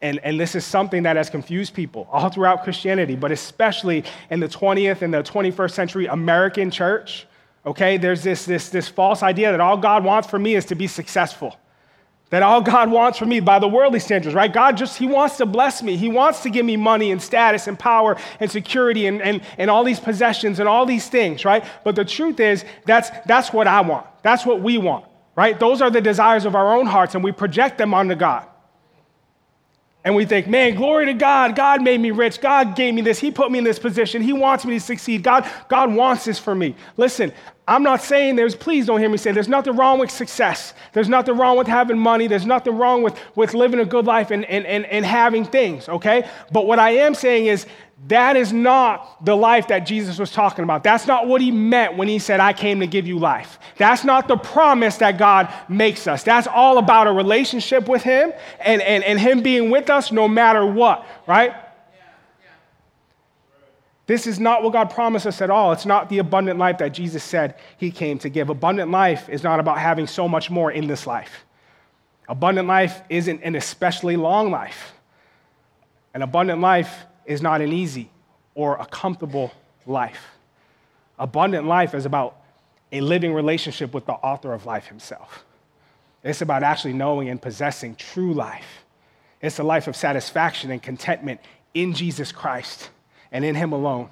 And, 0.00 0.18
and 0.20 0.38
this 0.40 0.54
is 0.54 0.64
something 0.64 1.02
that 1.02 1.16
has 1.16 1.28
confused 1.28 1.74
people 1.74 2.08
all 2.10 2.30
throughout 2.30 2.64
Christianity, 2.64 3.16
but 3.16 3.32
especially 3.32 4.04
in 4.30 4.40
the 4.40 4.48
20th 4.48 5.02
and 5.02 5.12
the 5.12 5.22
21st 5.22 5.70
century 5.72 6.06
American 6.06 6.70
church. 6.70 7.26
Okay, 7.66 7.96
there's 7.96 8.22
this, 8.22 8.44
this, 8.44 8.70
this 8.70 8.88
false 8.88 9.22
idea 9.22 9.50
that 9.50 9.60
all 9.60 9.76
God 9.76 10.04
wants 10.04 10.28
for 10.28 10.38
me 10.38 10.54
is 10.54 10.64
to 10.66 10.74
be 10.74 10.86
successful 10.86 11.56
That 12.30 12.42
all 12.42 12.60
God 12.60 12.90
wants 12.90 13.18
from 13.18 13.30
me 13.30 13.40
by 13.40 13.58
the 13.58 13.68
worldly 13.68 14.00
standards, 14.00 14.34
right? 14.34 14.52
God 14.52 14.76
just, 14.76 14.98
He 14.98 15.06
wants 15.06 15.38
to 15.38 15.46
bless 15.46 15.82
me. 15.82 15.96
He 15.96 16.08
wants 16.08 16.42
to 16.42 16.50
give 16.50 16.66
me 16.66 16.76
money 16.76 17.10
and 17.10 17.22
status 17.22 17.66
and 17.66 17.78
power 17.78 18.18
and 18.38 18.50
security 18.50 19.06
and, 19.06 19.22
and, 19.22 19.40
and 19.56 19.70
all 19.70 19.82
these 19.82 19.98
possessions 19.98 20.60
and 20.60 20.68
all 20.68 20.84
these 20.84 21.08
things, 21.08 21.46
right? 21.46 21.64
But 21.84 21.96
the 21.96 22.04
truth 22.04 22.38
is, 22.38 22.64
that's, 22.84 23.08
that's 23.24 23.52
what 23.52 23.66
I 23.66 23.80
want. 23.80 24.06
That's 24.22 24.44
what 24.44 24.60
we 24.60 24.76
want, 24.76 25.06
right? 25.36 25.58
Those 25.58 25.80
are 25.80 25.90
the 25.90 26.02
desires 26.02 26.44
of 26.44 26.54
our 26.54 26.76
own 26.76 26.86
hearts, 26.86 27.14
and 27.14 27.24
we 27.24 27.32
project 27.32 27.78
them 27.78 27.94
onto 27.94 28.14
God. 28.14 28.46
And 30.04 30.14
we 30.14 30.24
think, 30.24 30.46
man, 30.46 30.74
glory 30.74 31.06
to 31.06 31.14
God. 31.14 31.56
God 31.56 31.82
made 31.82 32.00
me 32.00 32.12
rich. 32.12 32.40
God 32.40 32.76
gave 32.76 32.94
me 32.94 33.02
this. 33.02 33.18
He 33.18 33.30
put 33.30 33.50
me 33.50 33.58
in 33.58 33.64
this 33.64 33.78
position. 33.78 34.22
He 34.22 34.32
wants 34.32 34.64
me 34.64 34.74
to 34.74 34.80
succeed. 34.80 35.22
God, 35.22 35.48
God 35.68 35.92
wants 35.92 36.24
this 36.24 36.38
for 36.38 36.54
me. 36.54 36.76
Listen, 36.96 37.32
I'm 37.66 37.82
not 37.82 38.00
saying 38.00 38.36
there's, 38.36 38.54
please 38.54 38.86
don't 38.86 39.00
hear 39.00 39.10
me 39.10 39.18
say, 39.18 39.32
there's 39.32 39.48
nothing 39.48 39.76
wrong 39.76 39.98
with 39.98 40.10
success. 40.10 40.72
There's 40.94 41.08
nothing 41.08 41.36
wrong 41.36 41.58
with 41.58 41.66
having 41.66 41.98
money. 41.98 42.26
There's 42.26 42.46
nothing 42.46 42.78
wrong 42.78 43.02
with, 43.02 43.18
with 43.36 43.52
living 43.52 43.80
a 43.80 43.84
good 43.84 44.06
life 44.06 44.30
and, 44.30 44.44
and, 44.46 44.64
and, 44.64 44.86
and 44.86 45.04
having 45.04 45.44
things, 45.44 45.88
okay? 45.88 46.26
But 46.52 46.66
what 46.66 46.78
I 46.78 46.90
am 46.90 47.14
saying 47.14 47.46
is 47.46 47.66
that 48.06 48.36
is 48.36 48.52
not 48.52 49.24
the 49.24 49.36
life 49.36 49.68
that 49.68 49.80
Jesus 49.80 50.18
was 50.18 50.30
talking 50.30 50.62
about. 50.62 50.84
That's 50.84 51.06
not 51.06 51.26
what 51.26 51.40
he 51.40 51.50
meant 51.50 51.96
when 51.96 52.06
he 52.06 52.20
said, 52.20 52.38
I 52.38 52.52
came 52.52 52.80
to 52.80 52.86
give 52.86 53.08
you 53.08 53.18
life. 53.18 53.58
That's 53.76 54.04
not 54.04 54.28
the 54.28 54.36
promise 54.36 54.98
that 54.98 55.18
God 55.18 55.52
makes 55.68 56.06
us. 56.06 56.22
That's 56.22 56.46
all 56.46 56.78
about 56.78 57.08
a 57.08 57.12
relationship 57.12 57.88
with 57.88 58.02
him 58.02 58.32
and, 58.60 58.80
and, 58.82 59.02
and 59.02 59.18
him 59.18 59.42
being 59.42 59.70
with 59.70 59.90
us 59.90 60.12
no 60.12 60.28
matter 60.28 60.64
what, 60.64 61.04
right? 61.26 61.54
This 64.06 64.26
is 64.26 64.38
not 64.38 64.62
what 64.62 64.72
God 64.72 64.90
promised 64.90 65.26
us 65.26 65.42
at 65.42 65.50
all. 65.50 65.72
It's 65.72 65.84
not 65.84 66.08
the 66.08 66.18
abundant 66.18 66.58
life 66.58 66.78
that 66.78 66.94
Jesus 66.94 67.22
said 67.22 67.56
he 67.76 67.90
came 67.90 68.18
to 68.20 68.30
give. 68.30 68.48
Abundant 68.48 68.90
life 68.90 69.28
is 69.28 69.42
not 69.42 69.60
about 69.60 69.78
having 69.78 70.06
so 70.06 70.28
much 70.28 70.50
more 70.50 70.70
in 70.70 70.86
this 70.86 71.06
life. 71.06 71.44
Abundant 72.28 72.68
life 72.68 73.02
isn't 73.10 73.42
an 73.42 73.54
especially 73.54 74.16
long 74.16 74.50
life. 74.50 74.94
An 76.14 76.22
abundant 76.22 76.60
life 76.60 77.04
is 77.28 77.40
not 77.40 77.60
an 77.60 77.72
easy 77.72 78.10
or 78.56 78.76
a 78.78 78.86
comfortable 78.86 79.52
life. 79.86 80.24
Abundant 81.18 81.66
life 81.66 81.94
is 81.94 82.06
about 82.06 82.36
a 82.90 83.00
living 83.00 83.34
relationship 83.34 83.92
with 83.94 84.06
the 84.06 84.14
author 84.14 84.52
of 84.52 84.66
life 84.66 84.86
himself. 84.86 85.44
It's 86.24 86.40
about 86.40 86.62
actually 86.62 86.94
knowing 86.94 87.28
and 87.28 87.40
possessing 87.40 87.94
true 87.94 88.32
life. 88.32 88.84
It's 89.40 89.58
a 89.58 89.62
life 89.62 89.86
of 89.86 89.94
satisfaction 89.94 90.70
and 90.70 90.82
contentment 90.82 91.40
in 91.74 91.94
Jesus 91.94 92.32
Christ 92.32 92.90
and 93.30 93.44
in 93.44 93.54
Him 93.54 93.72
alone. 93.72 94.10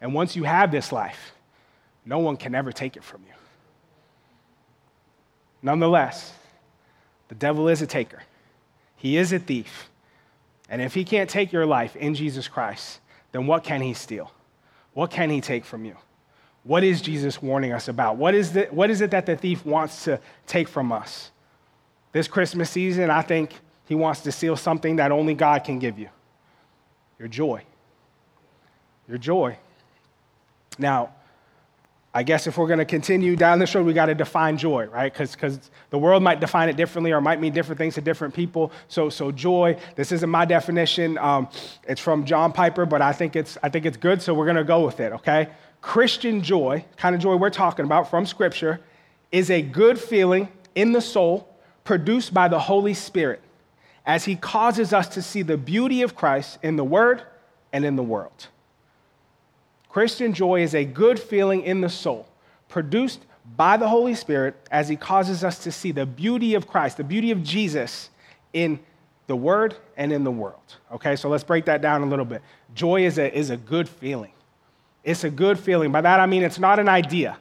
And 0.00 0.12
once 0.12 0.36
you 0.36 0.44
have 0.44 0.70
this 0.70 0.92
life, 0.92 1.32
no 2.04 2.18
one 2.18 2.36
can 2.36 2.54
ever 2.54 2.72
take 2.72 2.96
it 2.96 3.04
from 3.04 3.22
you. 3.26 3.34
Nonetheless, 5.62 6.32
the 7.28 7.34
devil 7.34 7.68
is 7.68 7.80
a 7.80 7.86
taker, 7.86 8.22
he 8.96 9.16
is 9.16 9.32
a 9.32 9.38
thief. 9.38 9.86
And 10.70 10.80
if 10.80 10.94
he 10.94 11.04
can't 11.04 11.28
take 11.28 11.52
your 11.52 11.66
life 11.66 11.96
in 11.96 12.14
Jesus 12.14 12.48
Christ, 12.48 13.00
then 13.32 13.46
what 13.46 13.64
can 13.64 13.82
he 13.82 13.92
steal? 13.92 14.32
What 14.94 15.10
can 15.10 15.28
he 15.28 15.40
take 15.40 15.64
from 15.64 15.84
you? 15.84 15.96
What 16.62 16.84
is 16.84 17.02
Jesus 17.02 17.42
warning 17.42 17.72
us 17.72 17.88
about? 17.88 18.16
What 18.16 18.34
is, 18.34 18.52
the, 18.52 18.66
what 18.70 18.88
is 18.88 19.00
it 19.00 19.10
that 19.10 19.26
the 19.26 19.36
thief 19.36 19.66
wants 19.66 20.04
to 20.04 20.20
take 20.46 20.68
from 20.68 20.92
us? 20.92 21.32
This 22.12 22.28
Christmas 22.28 22.70
season, 22.70 23.10
I 23.10 23.22
think 23.22 23.54
he 23.86 23.94
wants 23.94 24.20
to 24.20 24.32
steal 24.32 24.56
something 24.56 24.96
that 24.96 25.10
only 25.10 25.34
God 25.34 25.64
can 25.64 25.78
give 25.78 25.98
you 25.98 26.08
your 27.18 27.28
joy. 27.28 27.62
Your 29.08 29.18
joy. 29.18 29.58
Now, 30.78 31.12
I 32.12 32.24
guess 32.24 32.48
if 32.48 32.58
we're 32.58 32.66
going 32.66 32.80
to 32.80 32.84
continue 32.84 33.36
down 33.36 33.60
this 33.60 33.72
road, 33.74 33.86
we 33.86 33.92
got 33.92 34.06
to 34.06 34.16
define 34.16 34.58
joy, 34.58 34.86
right? 34.86 35.12
Because 35.12 35.70
the 35.90 35.98
world 35.98 36.24
might 36.24 36.40
define 36.40 36.68
it 36.68 36.76
differently 36.76 37.12
or 37.12 37.20
might 37.20 37.40
mean 37.40 37.52
different 37.52 37.78
things 37.78 37.94
to 37.94 38.00
different 38.00 38.34
people. 38.34 38.72
So, 38.88 39.08
so 39.10 39.30
joy, 39.30 39.76
this 39.94 40.10
isn't 40.10 40.28
my 40.28 40.44
definition. 40.44 41.18
Um, 41.18 41.48
it's 41.86 42.00
from 42.00 42.24
John 42.24 42.52
Piper, 42.52 42.84
but 42.84 43.00
I 43.00 43.12
think 43.12 43.36
it's, 43.36 43.56
I 43.62 43.68
think 43.68 43.86
it's 43.86 43.96
good, 43.96 44.20
so 44.20 44.34
we're 44.34 44.46
going 44.46 44.56
to 44.56 44.64
go 44.64 44.84
with 44.84 44.98
it, 44.98 45.12
okay? 45.12 45.50
Christian 45.82 46.42
joy, 46.42 46.84
kind 46.96 47.14
of 47.14 47.20
joy 47.20 47.36
we're 47.36 47.48
talking 47.48 47.84
about 47.84 48.10
from 48.10 48.26
Scripture, 48.26 48.80
is 49.30 49.48
a 49.48 49.62
good 49.62 49.98
feeling 49.98 50.48
in 50.74 50.90
the 50.90 51.00
soul 51.00 51.54
produced 51.84 52.34
by 52.34 52.48
the 52.48 52.58
Holy 52.58 52.94
Spirit 52.94 53.40
as 54.04 54.24
He 54.24 54.34
causes 54.34 54.92
us 54.92 55.06
to 55.08 55.22
see 55.22 55.42
the 55.42 55.56
beauty 55.56 56.02
of 56.02 56.16
Christ 56.16 56.58
in 56.62 56.74
the 56.74 56.84
Word 56.84 57.22
and 57.72 57.84
in 57.84 57.94
the 57.94 58.02
world. 58.02 58.48
Christian 59.90 60.32
joy 60.32 60.62
is 60.62 60.74
a 60.74 60.84
good 60.84 61.18
feeling 61.18 61.62
in 61.62 61.80
the 61.80 61.88
soul, 61.88 62.28
produced 62.68 63.26
by 63.56 63.76
the 63.76 63.88
Holy 63.88 64.14
Spirit 64.14 64.54
as 64.70 64.88
He 64.88 64.96
causes 64.96 65.42
us 65.42 65.58
to 65.64 65.72
see 65.72 65.92
the 65.92 66.06
beauty 66.06 66.54
of 66.54 66.66
Christ, 66.66 66.96
the 66.96 67.04
beauty 67.04 67.30
of 67.32 67.42
Jesus 67.42 68.10
in 68.52 68.78
the 69.26 69.36
Word 69.36 69.76
and 69.96 70.12
in 70.12 70.24
the 70.24 70.30
world. 70.30 70.76
Okay, 70.92 71.16
so 71.16 71.28
let's 71.28 71.44
break 71.44 71.64
that 71.64 71.82
down 71.82 72.02
a 72.02 72.06
little 72.06 72.24
bit. 72.24 72.42
Joy 72.74 73.04
is 73.04 73.18
a, 73.18 73.36
is 73.36 73.50
a 73.50 73.56
good 73.56 73.88
feeling. 73.88 74.32
It's 75.02 75.24
a 75.24 75.30
good 75.30 75.58
feeling. 75.58 75.90
By 75.90 76.02
that 76.02 76.20
I 76.20 76.26
mean 76.26 76.42
it's 76.42 76.58
not 76.58 76.78
an 76.78 76.88
idea. 76.88 77.38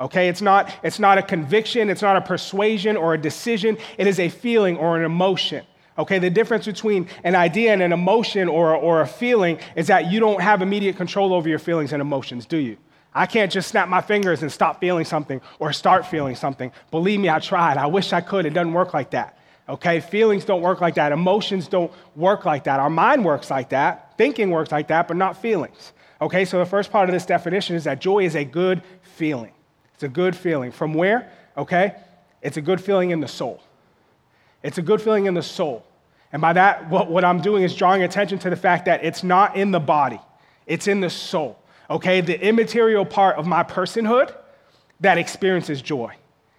Okay, 0.00 0.28
it's 0.28 0.40
not, 0.40 0.72
it's 0.82 0.98
not 0.98 1.18
a 1.18 1.22
conviction, 1.22 1.90
it's 1.90 2.00
not 2.00 2.16
a 2.16 2.22
persuasion 2.22 2.96
or 2.96 3.12
a 3.12 3.18
decision. 3.18 3.76
It 3.98 4.06
is 4.06 4.18
a 4.18 4.30
feeling 4.30 4.78
or 4.78 4.96
an 4.96 5.04
emotion. 5.04 5.66
Okay, 5.98 6.18
the 6.18 6.30
difference 6.30 6.66
between 6.66 7.08
an 7.24 7.34
idea 7.34 7.72
and 7.72 7.82
an 7.82 7.92
emotion 7.92 8.48
or, 8.48 8.74
or 8.74 9.00
a 9.02 9.06
feeling 9.06 9.58
is 9.76 9.88
that 9.88 10.10
you 10.10 10.20
don't 10.20 10.40
have 10.40 10.62
immediate 10.62 10.96
control 10.96 11.34
over 11.34 11.48
your 11.48 11.58
feelings 11.58 11.92
and 11.92 12.00
emotions, 12.00 12.46
do 12.46 12.56
you? 12.56 12.76
I 13.12 13.26
can't 13.26 13.50
just 13.50 13.68
snap 13.68 13.88
my 13.88 14.00
fingers 14.00 14.42
and 14.42 14.52
stop 14.52 14.80
feeling 14.80 15.04
something 15.04 15.40
or 15.58 15.72
start 15.72 16.06
feeling 16.06 16.36
something. 16.36 16.70
Believe 16.90 17.18
me, 17.18 17.28
I 17.28 17.40
tried. 17.40 17.76
I 17.76 17.86
wish 17.86 18.12
I 18.12 18.20
could. 18.20 18.46
It 18.46 18.50
doesn't 18.50 18.72
work 18.72 18.94
like 18.94 19.10
that. 19.10 19.36
Okay, 19.68 20.00
feelings 20.00 20.44
don't 20.44 20.62
work 20.62 20.80
like 20.80 20.94
that. 20.94 21.12
Emotions 21.12 21.68
don't 21.68 21.92
work 22.16 22.44
like 22.44 22.64
that. 22.64 22.80
Our 22.80 22.90
mind 22.90 23.24
works 23.24 23.50
like 23.50 23.70
that. 23.70 24.14
Thinking 24.16 24.50
works 24.50 24.72
like 24.72 24.88
that, 24.88 25.08
but 25.08 25.16
not 25.16 25.40
feelings. 25.40 25.92
Okay, 26.20 26.44
so 26.44 26.58
the 26.58 26.66
first 26.66 26.90
part 26.90 27.08
of 27.08 27.12
this 27.12 27.26
definition 27.26 27.76
is 27.76 27.84
that 27.84 28.00
joy 28.00 28.24
is 28.24 28.36
a 28.36 28.44
good 28.44 28.82
feeling. 29.02 29.52
It's 29.94 30.02
a 30.02 30.08
good 30.08 30.36
feeling. 30.36 30.70
From 30.70 30.94
where? 30.94 31.30
Okay, 31.56 31.94
it's 32.42 32.56
a 32.56 32.60
good 32.60 32.80
feeling 32.80 33.10
in 33.10 33.20
the 33.20 33.28
soul. 33.28 33.62
It's 34.62 34.78
a 34.78 34.82
good 34.82 35.00
feeling 35.00 35.26
in 35.26 35.34
the 35.34 35.42
soul. 35.42 35.84
And 36.32 36.40
by 36.40 36.52
that, 36.52 36.88
what, 36.90 37.10
what 37.10 37.24
I'm 37.24 37.40
doing 37.40 37.62
is 37.62 37.74
drawing 37.74 38.02
attention 38.02 38.38
to 38.40 38.50
the 38.50 38.56
fact 38.56 38.84
that 38.84 39.04
it's 39.04 39.24
not 39.24 39.56
in 39.56 39.70
the 39.70 39.80
body, 39.80 40.20
it's 40.66 40.86
in 40.86 41.00
the 41.00 41.10
soul. 41.10 41.58
Okay, 41.88 42.20
the 42.20 42.40
immaterial 42.40 43.04
part 43.04 43.36
of 43.36 43.46
my 43.46 43.64
personhood 43.64 44.32
that 45.00 45.18
experiences 45.18 45.82
joy. 45.82 46.14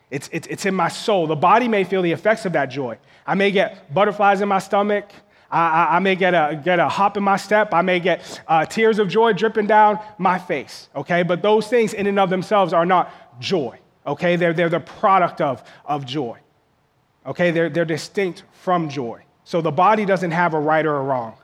It's, 0.09 0.29
it's, 0.33 0.45
it's 0.47 0.65
in 0.65 0.75
my 0.75 0.89
soul. 0.89 1.25
The 1.25 1.37
body 1.37 1.69
may 1.69 1.85
feel 1.85 2.01
the 2.01 2.11
effects 2.11 2.45
of 2.45 2.51
that 2.51 2.65
joy. 2.65 2.97
I 3.25 3.35
may 3.35 3.49
get 3.49 3.93
butterflies 3.93 4.41
in 4.41 4.49
my 4.49 4.59
stomach. 4.59 5.09
I, 5.49 5.59
I, 5.59 5.95
I 5.95 5.99
may 5.99 6.17
get 6.17 6.33
a, 6.33 6.59
get 6.61 6.79
a 6.79 6.89
hop 6.89 7.15
in 7.15 7.23
my 7.23 7.37
step. 7.37 7.73
I 7.73 7.81
may 7.81 8.01
get 8.01 8.41
uh, 8.45 8.65
tears 8.65 8.99
of 8.99 9.07
joy 9.07 9.31
dripping 9.31 9.67
down 9.67 9.99
my 10.17 10.37
face. 10.37 10.89
Okay, 10.97 11.23
but 11.23 11.41
those 11.41 11.67
things 11.67 11.93
in 11.93 12.07
and 12.07 12.19
of 12.19 12.29
themselves 12.29 12.73
are 12.73 12.85
not 12.85 13.39
joy. 13.39 13.79
Okay, 14.05 14.35
they're, 14.35 14.51
they're 14.51 14.67
the 14.67 14.81
product 14.81 15.39
of, 15.39 15.63
of 15.85 16.05
joy. 16.05 16.37
Okay, 17.25 17.51
they're, 17.51 17.69
they're 17.69 17.85
distinct 17.85 18.43
from 18.51 18.89
joy. 18.89 19.21
So 19.43 19.61
the 19.61 19.71
body 19.71 20.05
doesn't 20.05 20.31
have 20.31 20.53
a 20.53 20.59
right 20.59 20.85
or 20.85 20.95
a 20.95 21.03
wrong, 21.03 21.35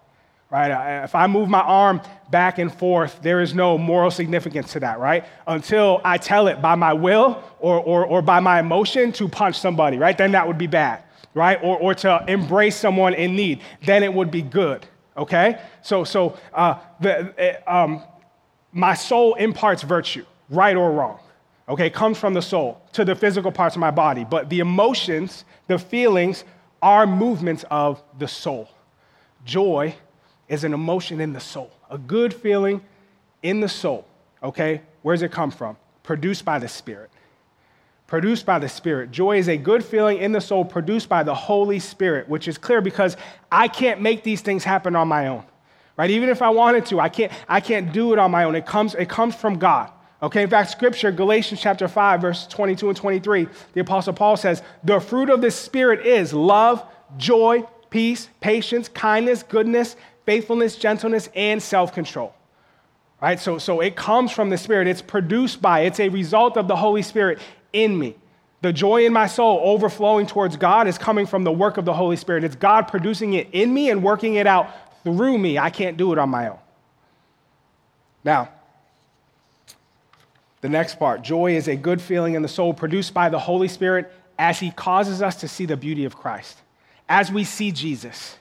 right? 0.50 1.04
If 1.04 1.14
I 1.14 1.28
move 1.28 1.50
my 1.50 1.62
arm 1.62 2.02
back 2.32 2.58
and 2.58 2.74
forth, 2.74 3.20
there 3.22 3.42
is 3.42 3.54
no 3.54 3.78
moral 3.78 4.10
significance 4.10 4.74
to 4.74 4.80
that, 4.82 5.00
right? 5.00 5.26
Until 5.46 6.02
I 6.04 6.18
tell 6.18 6.48
it 6.48 6.62
by 6.62 6.76
my 6.76 6.94
will 6.94 7.44
or, 7.60 7.80
or, 7.80 8.06
or 8.06 8.22
by 8.22 8.40
my 8.40 8.60
emotion 8.60 9.12
to 9.14 9.28
punch 9.28 9.60
somebody, 9.60 9.98
right? 9.98 10.18
Then 10.18 10.32
that 10.32 10.48
would 10.48 10.58
be 10.58 10.68
bad, 10.68 11.04
right? 11.34 11.60
Or, 11.62 11.78
or 11.78 11.94
to 11.96 12.24
embrace 12.28 12.76
someone 12.76 13.14
in 13.14 13.36
need, 13.36 13.62
then 13.86 14.04
it 14.04 14.14
would 14.14 14.32
be 14.32 14.42
good, 14.42 14.86
okay? 15.16 15.60
So, 15.82 16.04
so 16.04 16.38
uh, 16.54 16.80
the, 17.00 17.62
um, 17.72 18.04
my 18.72 18.96
soul 18.96 19.36
imparts 19.36 19.84
virtue, 19.84 20.26
right 20.50 20.76
or 20.76 20.92
wrong 20.92 21.20
okay, 21.70 21.90
comes 21.90 22.18
from 22.18 22.34
the 22.34 22.42
soul 22.42 22.82
to 22.94 23.04
the 23.04 23.16
physical 23.16 23.52
parts 23.52 23.76
of 23.76 23.80
my 23.80 23.92
body. 23.92 24.24
But 24.24 24.50
the 24.50 24.60
emotions, 24.60 25.46
the 25.68 25.78
feelings, 25.78 26.44
are 26.82 27.06
movements 27.06 27.66
of 27.70 28.02
the 28.18 28.28
soul. 28.28 28.70
Joy 29.46 29.96
is 30.48 30.64
an 30.64 30.74
emotion 30.74 31.20
in 31.20 31.34
the 31.34 31.40
soul, 31.40 31.72
a 31.90 31.98
good 31.98 32.34
feeling 32.34 32.82
in 33.44 33.60
the 33.60 33.70
soul. 33.70 34.08
Okay? 34.42 34.82
Where 35.02 35.16
does 35.16 35.24
it 35.24 35.32
come 35.32 35.52
from? 35.52 35.78
Produced 36.04 36.46
by 36.46 36.60
the 36.60 36.68
Spirit. 36.68 37.10
Produced 38.08 38.46
by 38.46 38.60
the 38.60 38.70
Spirit. 38.70 39.12
Joy 39.12 39.38
is 39.38 39.50
a 39.50 39.58
good 39.58 39.84
feeling 39.84 40.20
in 40.20 40.32
the 40.32 40.40
soul 40.40 40.64
produced 40.64 41.10
by 41.10 41.24
the 41.24 41.36
Holy 41.36 41.80
Spirit, 41.80 42.30
which 42.30 42.48
is 42.48 42.58
clear 42.58 42.80
because 42.80 43.18
I 43.52 43.68
can't 43.68 44.02
make 44.02 44.24
these 44.24 44.42
things 44.42 44.64
happen 44.64 44.96
on 44.96 45.08
my 45.08 45.28
own. 45.28 45.44
Right? 45.98 46.12
Even 46.12 46.30
if 46.30 46.42
I 46.42 46.50
wanted 46.50 46.86
to, 46.88 47.00
I 47.00 47.10
can't, 47.10 47.32
I 47.50 47.60
can't 47.60 47.92
do 47.92 48.14
it 48.14 48.20
on 48.20 48.32
my 48.32 48.44
own. 48.44 48.56
It 48.56 48.66
comes, 48.66 48.96
it 48.96 49.10
comes 49.10 49.36
from 49.36 49.58
God. 49.58 49.92
Okay, 50.22 50.42
in 50.42 50.50
fact, 50.50 50.72
scripture, 50.72 51.12
Galatians 51.12 51.62
chapter 51.62 51.88
5, 51.88 52.22
verse 52.22 52.48
22 52.48 52.90
and 52.90 52.98
23, 52.98 53.48
the 53.74 53.82
Apostle 53.82 54.14
Paul 54.14 54.36
says, 54.36 54.64
The 54.84 55.00
fruit 55.00 55.30
of 55.30 55.42
the 55.42 55.52
Spirit 55.52 56.06
is 56.06 56.34
love, 56.34 56.84
joy, 57.18 57.64
peace, 57.92 58.30
patience, 58.42 58.90
kindness, 58.90 59.44
goodness, 59.44 59.96
faithfulness, 60.26 60.76
gentleness, 60.76 61.30
and 61.36 61.62
self 61.62 61.94
control. 61.94 62.34
Right? 63.22 63.40
So, 63.40 63.60
so 63.60 63.80
it 63.80 63.96
comes 63.96 64.32
from 64.32 64.50
the 64.50 64.58
Spirit. 64.58 64.88
It's 64.88 65.02
produced 65.02 65.62
by, 65.62 65.82
it's 65.82 66.00
a 66.00 66.10
result 66.10 66.58
of 66.58 66.68
the 66.68 66.76
Holy 66.76 67.04
Spirit 67.04 67.40
in 67.72 67.98
me. 67.98 68.16
The 68.62 68.74
joy 68.74 69.06
in 69.06 69.14
my 69.14 69.28
soul 69.28 69.62
overflowing 69.64 70.26
towards 70.26 70.58
God 70.58 70.88
is 70.88 70.98
coming 70.98 71.28
from 71.28 71.44
the 71.44 71.52
work 71.52 71.78
of 71.78 71.86
the 71.86 71.94
Holy 71.94 72.18
Spirit. 72.18 72.44
It's 72.44 72.56
God 72.56 72.88
producing 72.88 73.34
it 73.34 73.50
in 73.52 73.72
me 73.72 73.92
and 73.92 74.02
working 74.02 74.36
it 74.36 74.48
out 74.48 74.70
through 75.04 75.38
me. 75.38 75.60
I 75.60 75.70
can't 75.70 75.96
do 75.96 76.12
it 76.12 76.18
on 76.18 76.30
my 76.30 76.50
own. 76.50 76.58
Now, 78.24 78.50
the 80.62 80.70
next 80.70 80.98
part 81.00 81.22
joy 81.22 81.56
is 81.56 81.68
a 81.68 81.76
good 81.76 82.02
feeling 82.02 82.34
in 82.34 82.42
the 82.42 82.48
soul 82.48 82.74
produced 82.74 83.14
by 83.14 83.30
the 83.30 83.40
Holy 83.40 83.68
Spirit 83.68 84.12
as 84.40 84.60
He 84.60 84.72
causes 84.72 85.22
us 85.22 85.36
to 85.38 85.48
see 85.48 85.66
the 85.66 85.78
beauty 85.78 86.06
of 86.06 86.16
Christ. 86.16 86.58
As 87.10 87.32
we 87.32 87.44
see 87.44 87.72
Jesus, 87.72 88.38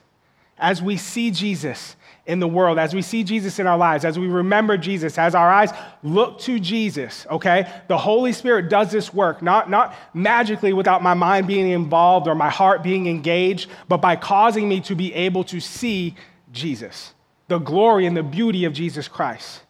as 0.57 0.81
we 0.81 0.97
see 0.97 1.31
Jesus 1.31 1.95
in 2.25 2.39
the 2.39 2.47
world, 2.47 2.77
as 2.77 2.93
we 2.93 3.01
see 3.01 3.23
Jesus 3.23 3.59
in 3.59 3.67
our 3.67 3.77
lives, 3.77 4.03
as 4.03 4.19
we 4.19 4.27
remember 4.27 4.75
Jesus, 4.75 5.17
as 5.17 5.33
our 5.33 5.49
eyes 5.49 5.71
look 6.03 6.39
to 6.39 6.59
Jesus, 6.59 7.25
okay? 7.31 7.71
The 7.87 7.97
Holy 7.97 8.33
Spirit 8.33 8.69
does 8.69 8.91
this 8.91 9.13
work, 9.13 9.41
not, 9.41 9.69
not 9.69 9.95
magically 10.13 10.73
without 10.73 11.01
my 11.01 11.13
mind 11.13 11.47
being 11.47 11.69
involved 11.69 12.27
or 12.27 12.35
my 12.35 12.49
heart 12.49 12.83
being 12.83 13.07
engaged, 13.07 13.69
but 13.87 13.97
by 13.97 14.15
causing 14.15 14.67
me 14.67 14.81
to 14.81 14.95
be 14.95 15.13
able 15.13 15.45
to 15.45 15.59
see 15.61 16.15
Jesus, 16.51 17.13
the 17.47 17.59
glory 17.59 18.05
and 18.05 18.17
the 18.17 18.23
beauty 18.23 18.65
of 18.65 18.73
Jesus 18.73 19.07
Christ. 19.07 19.61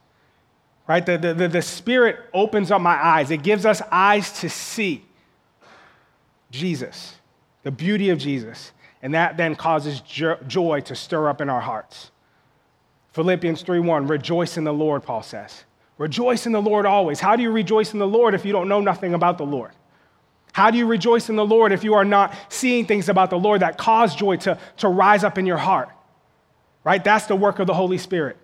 Right? 0.88 1.06
The, 1.06 1.17
the, 1.17 1.47
the, 1.47 1.62
Spirit 1.62 2.17
opens 2.34 2.71
up 2.71 2.82
my 2.82 2.95
eyes, 2.95 3.30
it 3.30 3.43
gives 3.43 3.65
us 3.65 3.82
eyes 3.91 4.32
to 4.39 4.50
see 4.50 5.04
Jesus, 6.50 7.15
the 7.63 7.71
beauty 7.71 8.10
of 8.10 8.19
Jesus. 8.19 8.71
And 9.02 9.13
that 9.13 9.38
then 9.38 9.56
causes 9.56 10.02
joy 10.02 10.82
to 10.82 10.95
stir 10.95 11.30
up 11.30 11.39
in 11.39 11.50
our 11.50 11.62
hearts. 11.62 12.12
Philippians 13.12 13.63
3:1, 13.63 14.10
rejoice 14.10 14.58
in 14.58 14.63
the 14.63 14.73
Lord, 14.73 15.04
Paul 15.04 15.23
says. 15.23 15.65
Rejoice 15.97 16.45
in 16.45 16.52
the 16.52 16.62
Lord 16.62 16.86
always. 16.86 17.19
How 17.19 17.36
do 17.36 17.43
you 17.43 17.52
rejoice 17.52 17.93
in 17.93 18.00
the 18.00 18.08
Lord 18.08 18.34
if 18.34 18.45
you 18.45 18.52
don't 18.52 18.67
know 18.67 18.82
nothing 18.82 19.13
about 19.13 19.38
the 19.38 19.45
Lord? 19.45 19.71
How 20.54 20.71
do 20.71 20.78
you 20.78 20.86
rejoice 20.86 21.30
in 21.30 21.36
the 21.36 21.45
Lord 21.45 21.71
if 21.71 21.84
you 21.84 21.93
are 21.95 22.06
not 22.06 22.34
seeing 22.50 22.86
things 22.86 23.10
about 23.10 23.30
the 23.30 23.38
Lord 23.38 23.62
that 23.62 23.78
cause 23.78 24.15
joy 24.15 24.38
to, 24.38 24.58
to 24.78 24.88
rise 24.88 25.23
up 25.23 25.38
in 25.38 25.45
your 25.45 25.58
heart? 25.58 25.89
Right? 26.84 27.04
That's 27.04 27.26
the 27.26 27.36
work 27.36 27.60
of 27.60 27.67
the 27.67 27.73
Holy 27.73 27.97
Spirit. 27.97 28.38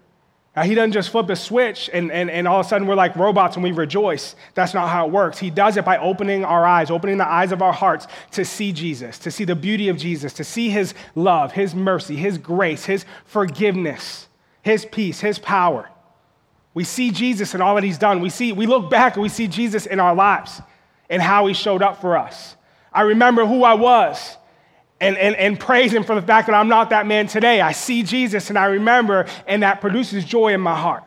Now, 0.55 0.61
he 0.61 0.75
doesn't 0.75 0.91
just 0.91 1.09
flip 1.09 1.29
a 1.29 1.35
switch 1.35 1.89
and, 1.91 2.11
and, 2.11 2.29
and 2.29 2.47
all 2.47 2.59
of 2.59 2.65
a 2.67 2.69
sudden 2.69 2.87
we're 2.87 2.93
like 2.93 3.15
robots 3.15 3.55
and 3.55 3.63
we 3.63 3.71
rejoice. 3.71 4.35
That's 4.53 4.75
not 4.75 4.87
how 4.87 5.07
it 5.07 5.11
works. 5.11 5.39
He 5.39 5.49
does 5.49 5.77
it 5.77 5.85
by 5.85 5.97
opening 5.97 6.45
our 6.45 6.63
eyes, 6.63 6.91
opening 6.91 7.17
the 7.17 7.27
eyes 7.27 7.51
of 7.51 7.63
our 7.63 7.73
hearts 7.73 8.05
to 8.31 8.45
see 8.45 8.71
Jesus, 8.71 9.17
to 9.19 9.31
see 9.31 9.45
the 9.45 9.55
beauty 9.55 9.89
of 9.89 9.97
Jesus, 9.97 10.31
to 10.33 10.43
see 10.43 10.69
his 10.69 10.93
love, 11.15 11.53
his 11.53 11.73
mercy, 11.73 12.15
his 12.15 12.37
grace, 12.37 12.85
his 12.85 13.03
forgiveness, 13.25 14.27
his 14.61 14.85
peace, 14.85 15.21
his 15.21 15.39
power. 15.39 15.89
We 16.75 16.83
see 16.83 17.09
Jesus 17.09 17.55
and 17.55 17.63
all 17.63 17.73
that 17.73 17.83
he's 17.83 17.97
done. 17.97 18.21
We, 18.21 18.29
see, 18.29 18.51
we 18.51 18.67
look 18.67 18.91
back 18.91 19.15
and 19.15 19.23
we 19.23 19.29
see 19.29 19.47
Jesus 19.47 19.87
in 19.87 19.99
our 19.99 20.13
lives 20.13 20.61
and 21.09 21.19
how 21.19 21.47
he 21.47 21.55
showed 21.55 21.81
up 21.81 21.99
for 21.99 22.15
us. 22.15 22.55
I 22.91 23.01
remember 23.01 23.45
who 23.47 23.63
I 23.63 23.73
was 23.73 24.37
and, 25.03 25.17
and, 25.17 25.35
and 25.35 25.59
praise 25.59 25.91
Him 25.91 26.03
for 26.03 26.15
the 26.15 26.21
fact 26.21 26.47
that 26.47 26.53
I'm 26.53 26.69
not 26.69 26.89
that 26.91 27.05
man 27.05 27.27
today. 27.27 27.59
I 27.61 27.73
see 27.73 28.03
Jesus 28.03 28.49
and 28.49 28.57
I 28.57 28.65
remember, 28.65 29.27
and 29.45 29.63
that 29.63 29.81
produces 29.81 30.23
joy 30.23 30.53
in 30.53 30.61
my 30.61 30.75
heart. 30.75 31.03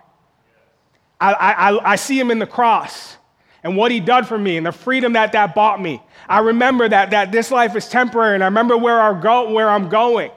I, 1.18 1.32
I, 1.32 1.92
I 1.92 1.96
see 1.96 2.20
Him 2.20 2.30
in 2.30 2.38
the 2.38 2.46
cross 2.46 3.16
and 3.62 3.76
what 3.76 3.90
He 3.90 4.00
did 4.00 4.26
for 4.26 4.38
me 4.38 4.58
and 4.58 4.66
the 4.66 4.72
freedom 4.72 5.14
that 5.14 5.32
that 5.32 5.54
bought 5.54 5.80
me. 5.80 6.02
I 6.28 6.40
remember 6.40 6.88
that, 6.88 7.10
that 7.10 7.32
this 7.32 7.50
life 7.50 7.74
is 7.74 7.88
temporary, 7.88 8.34
and 8.34 8.44
I 8.44 8.48
remember 8.48 8.76
where, 8.76 9.00
our 9.00 9.14
go, 9.14 9.50
where 9.50 9.70
I'm 9.70 9.88
going. 9.88 10.30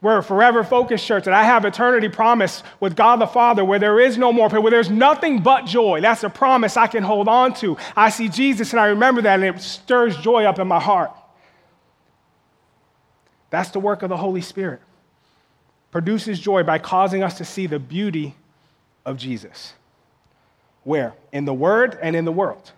We're 0.00 0.18
a 0.18 0.22
forever 0.22 0.64
focused 0.64 1.06
church, 1.06 1.28
and 1.28 1.36
I 1.36 1.44
have 1.44 1.64
eternity 1.64 2.08
promise 2.08 2.64
with 2.80 2.96
God 2.96 3.20
the 3.20 3.26
Father 3.28 3.64
where 3.64 3.78
there 3.78 4.00
is 4.00 4.18
no 4.18 4.32
more 4.32 4.50
pain, 4.50 4.60
where 4.62 4.72
there's 4.72 4.90
nothing 4.90 5.40
but 5.40 5.66
joy. 5.66 6.00
That's 6.00 6.24
a 6.24 6.28
promise 6.28 6.76
I 6.76 6.88
can 6.88 7.04
hold 7.04 7.28
on 7.28 7.54
to. 7.54 7.76
I 7.94 8.10
see 8.10 8.28
Jesus, 8.28 8.72
and 8.72 8.80
I 8.80 8.86
remember 8.86 9.22
that, 9.22 9.40
and 9.40 9.56
it 9.56 9.62
stirs 9.62 10.16
joy 10.16 10.42
up 10.44 10.58
in 10.58 10.66
my 10.66 10.80
heart. 10.80 11.12
That's 13.52 13.70
the 13.70 13.80
work 13.80 14.02
of 14.02 14.08
the 14.08 14.16
Holy 14.16 14.40
Spirit. 14.40 14.80
Produces 15.90 16.40
joy 16.40 16.62
by 16.62 16.78
causing 16.78 17.22
us 17.22 17.36
to 17.36 17.44
see 17.44 17.66
the 17.66 17.78
beauty 17.78 18.34
of 19.04 19.18
Jesus. 19.18 19.74
Where? 20.84 21.12
In 21.32 21.44
the 21.44 21.52
Word 21.52 21.98
and 22.00 22.16
in 22.16 22.24
the 22.24 22.32
world. 22.32 22.72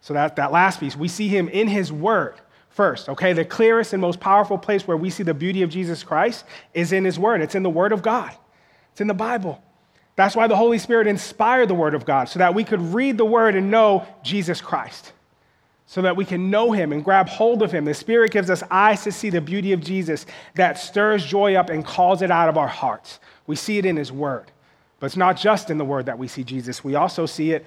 So 0.00 0.14
that, 0.14 0.36
that 0.36 0.52
last 0.52 0.78
piece, 0.78 0.94
we 0.94 1.08
see 1.08 1.26
him 1.26 1.48
in 1.48 1.66
his 1.66 1.92
Word 1.92 2.36
first, 2.70 3.08
okay? 3.08 3.32
The 3.32 3.44
clearest 3.44 3.92
and 3.92 4.00
most 4.00 4.20
powerful 4.20 4.56
place 4.56 4.86
where 4.86 4.96
we 4.96 5.10
see 5.10 5.24
the 5.24 5.34
beauty 5.34 5.62
of 5.62 5.70
Jesus 5.70 6.04
Christ 6.04 6.44
is 6.74 6.92
in 6.92 7.04
his 7.04 7.18
Word. 7.18 7.40
It's 7.40 7.56
in 7.56 7.64
the 7.64 7.68
Word 7.68 7.90
of 7.90 8.00
God, 8.00 8.30
it's 8.92 9.00
in 9.00 9.08
the 9.08 9.14
Bible. 9.14 9.60
That's 10.14 10.36
why 10.36 10.46
the 10.46 10.56
Holy 10.56 10.78
Spirit 10.78 11.08
inspired 11.08 11.66
the 11.66 11.74
Word 11.74 11.96
of 11.96 12.04
God, 12.04 12.28
so 12.28 12.38
that 12.38 12.54
we 12.54 12.62
could 12.62 12.94
read 12.94 13.18
the 13.18 13.24
Word 13.24 13.56
and 13.56 13.68
know 13.68 14.06
Jesus 14.22 14.60
Christ 14.60 15.12
so 15.90 16.02
that 16.02 16.14
we 16.14 16.24
can 16.26 16.50
know 16.50 16.70
him 16.70 16.92
and 16.92 17.02
grab 17.02 17.30
hold 17.30 17.62
of 17.62 17.72
him. 17.72 17.86
The 17.86 17.94
Spirit 17.94 18.30
gives 18.30 18.50
us 18.50 18.62
eyes 18.70 19.02
to 19.04 19.10
see 19.10 19.30
the 19.30 19.40
beauty 19.40 19.72
of 19.72 19.80
Jesus 19.80 20.26
that 20.54 20.78
stirs 20.78 21.24
joy 21.24 21.54
up 21.54 21.70
and 21.70 21.82
calls 21.82 22.20
it 22.20 22.30
out 22.30 22.50
of 22.50 22.58
our 22.58 22.68
hearts. 22.68 23.20
We 23.46 23.56
see 23.56 23.78
it 23.78 23.86
in 23.86 23.96
his 23.96 24.12
word. 24.12 24.52
But 25.00 25.06
it's 25.06 25.16
not 25.16 25.38
just 25.38 25.70
in 25.70 25.78
the 25.78 25.86
word 25.86 26.04
that 26.04 26.18
we 26.18 26.28
see 26.28 26.44
Jesus, 26.44 26.84
we 26.84 26.94
also 26.94 27.24
see 27.24 27.52
it, 27.52 27.64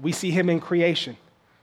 we 0.00 0.10
see 0.10 0.32
him 0.32 0.50
in 0.50 0.58
creation. 0.58 1.16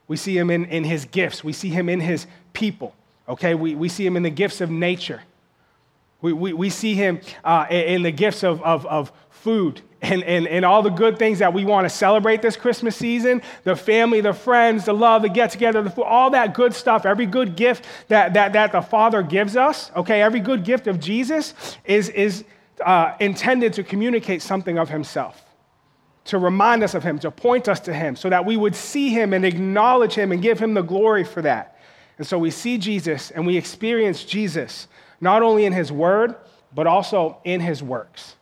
We 0.07 0.15
see 0.15 0.37
him 0.37 0.49
in, 0.49 0.63
in 0.65 0.85
his 0.85 1.03
gifts. 1.03 1.43
We 1.43 1.51
see 1.51 1.69
him 1.69 1.89
in 1.89 1.99
his 1.99 2.25
people. 2.53 2.95
Okay, 3.27 3.53
we, 3.53 3.75
we 3.75 3.89
see 3.89 4.05
him 4.05 4.15
in 4.15 4.23
the 4.23 4.29
gifts 4.29 4.61
of 4.61 4.69
nature. 4.69 5.23
We, 6.21 6.31
we, 6.31 6.53
we 6.53 6.69
see 6.69 6.93
him 6.93 7.19
uh, 7.43 7.65
in 7.69 8.03
the 8.03 8.11
gifts 8.11 8.45
of, 8.45 8.61
of, 8.61 8.85
of 8.85 9.11
food 9.29 9.81
and, 10.01 10.23
and, 10.23 10.47
and 10.47 10.63
all 10.63 10.83
the 10.83 10.89
good 10.89 11.17
things 11.17 11.39
that 11.39 11.53
we 11.53 11.65
want 11.65 11.85
to 11.85 11.89
celebrate 11.89 12.41
this 12.41 12.55
Christmas 12.55 12.95
season 12.95 13.41
the 13.63 13.75
family, 13.75 14.21
the 14.21 14.33
friends, 14.33 14.85
the 14.85 14.93
love, 14.93 15.21
the 15.21 15.29
get 15.29 15.51
together, 15.51 15.81
the 15.81 15.89
food, 15.89 16.03
all 16.03 16.29
that 16.31 16.53
good 16.53 16.73
stuff, 16.73 17.05
every 17.05 17.25
good 17.25 17.55
gift 17.55 17.85
that, 18.07 18.33
that, 18.33 18.53
that 18.53 18.71
the 18.71 18.81
Father 18.81 19.23
gives 19.23 19.55
us, 19.55 19.91
okay, 19.95 20.21
every 20.21 20.39
good 20.39 20.63
gift 20.63 20.87
of 20.87 20.99
Jesus 20.99 21.53
is, 21.85 22.09
is 22.09 22.43
uh, 22.85 23.13
intended 23.19 23.73
to 23.73 23.83
communicate 23.83 24.41
something 24.41 24.77
of 24.77 24.89
Himself, 24.89 25.43
to 26.25 26.37
remind 26.37 26.83
us 26.83 26.93
of 26.93 27.03
Him, 27.03 27.17
to 27.19 27.31
point 27.31 27.67
us 27.67 27.79
to 27.81 27.93
Him, 27.93 28.15
so 28.15 28.29
that 28.29 28.45
we 28.45 28.55
would 28.55 28.75
see 28.75 29.09
Him 29.09 29.33
and 29.33 29.43
acknowledge 29.43 30.13
Him 30.13 30.31
and 30.31 30.41
give 30.41 30.59
Him 30.59 30.73
the 30.73 30.83
glory 30.83 31.23
for 31.23 31.41
that. 31.41 31.79
And 32.17 32.25
so 32.25 32.37
we 32.37 32.51
see 32.51 32.77
Jesus 32.77 33.31
and 33.31 33.45
we 33.45 33.57
experience 33.57 34.23
Jesus 34.23 34.87
not 35.19 35.41
only 35.41 35.65
in 35.65 35.73
His 35.73 35.91
Word, 35.91 36.35
but 36.73 36.85
also 36.85 37.39
in 37.43 37.61
His 37.61 37.81
works. 37.81 38.35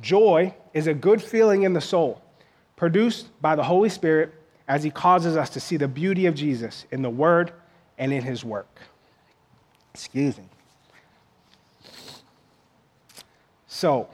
Joy 0.00 0.54
is 0.72 0.86
a 0.86 0.94
good 0.94 1.22
feeling 1.22 1.62
in 1.62 1.72
the 1.72 1.80
soul, 1.80 2.22
produced 2.76 3.28
by 3.40 3.56
the 3.56 3.62
Holy 3.62 3.88
Spirit 3.88 4.32
as 4.68 4.82
He 4.82 4.90
causes 4.90 5.36
us 5.36 5.50
to 5.50 5.60
see 5.60 5.76
the 5.76 5.88
beauty 5.88 6.26
of 6.26 6.34
Jesus 6.34 6.86
in 6.90 7.02
the 7.02 7.10
Word 7.10 7.52
and 7.98 8.12
in 8.12 8.22
His 8.22 8.44
work. 8.44 8.80
Excuse 9.92 10.38
me. 10.38 10.44
So, 13.66 14.08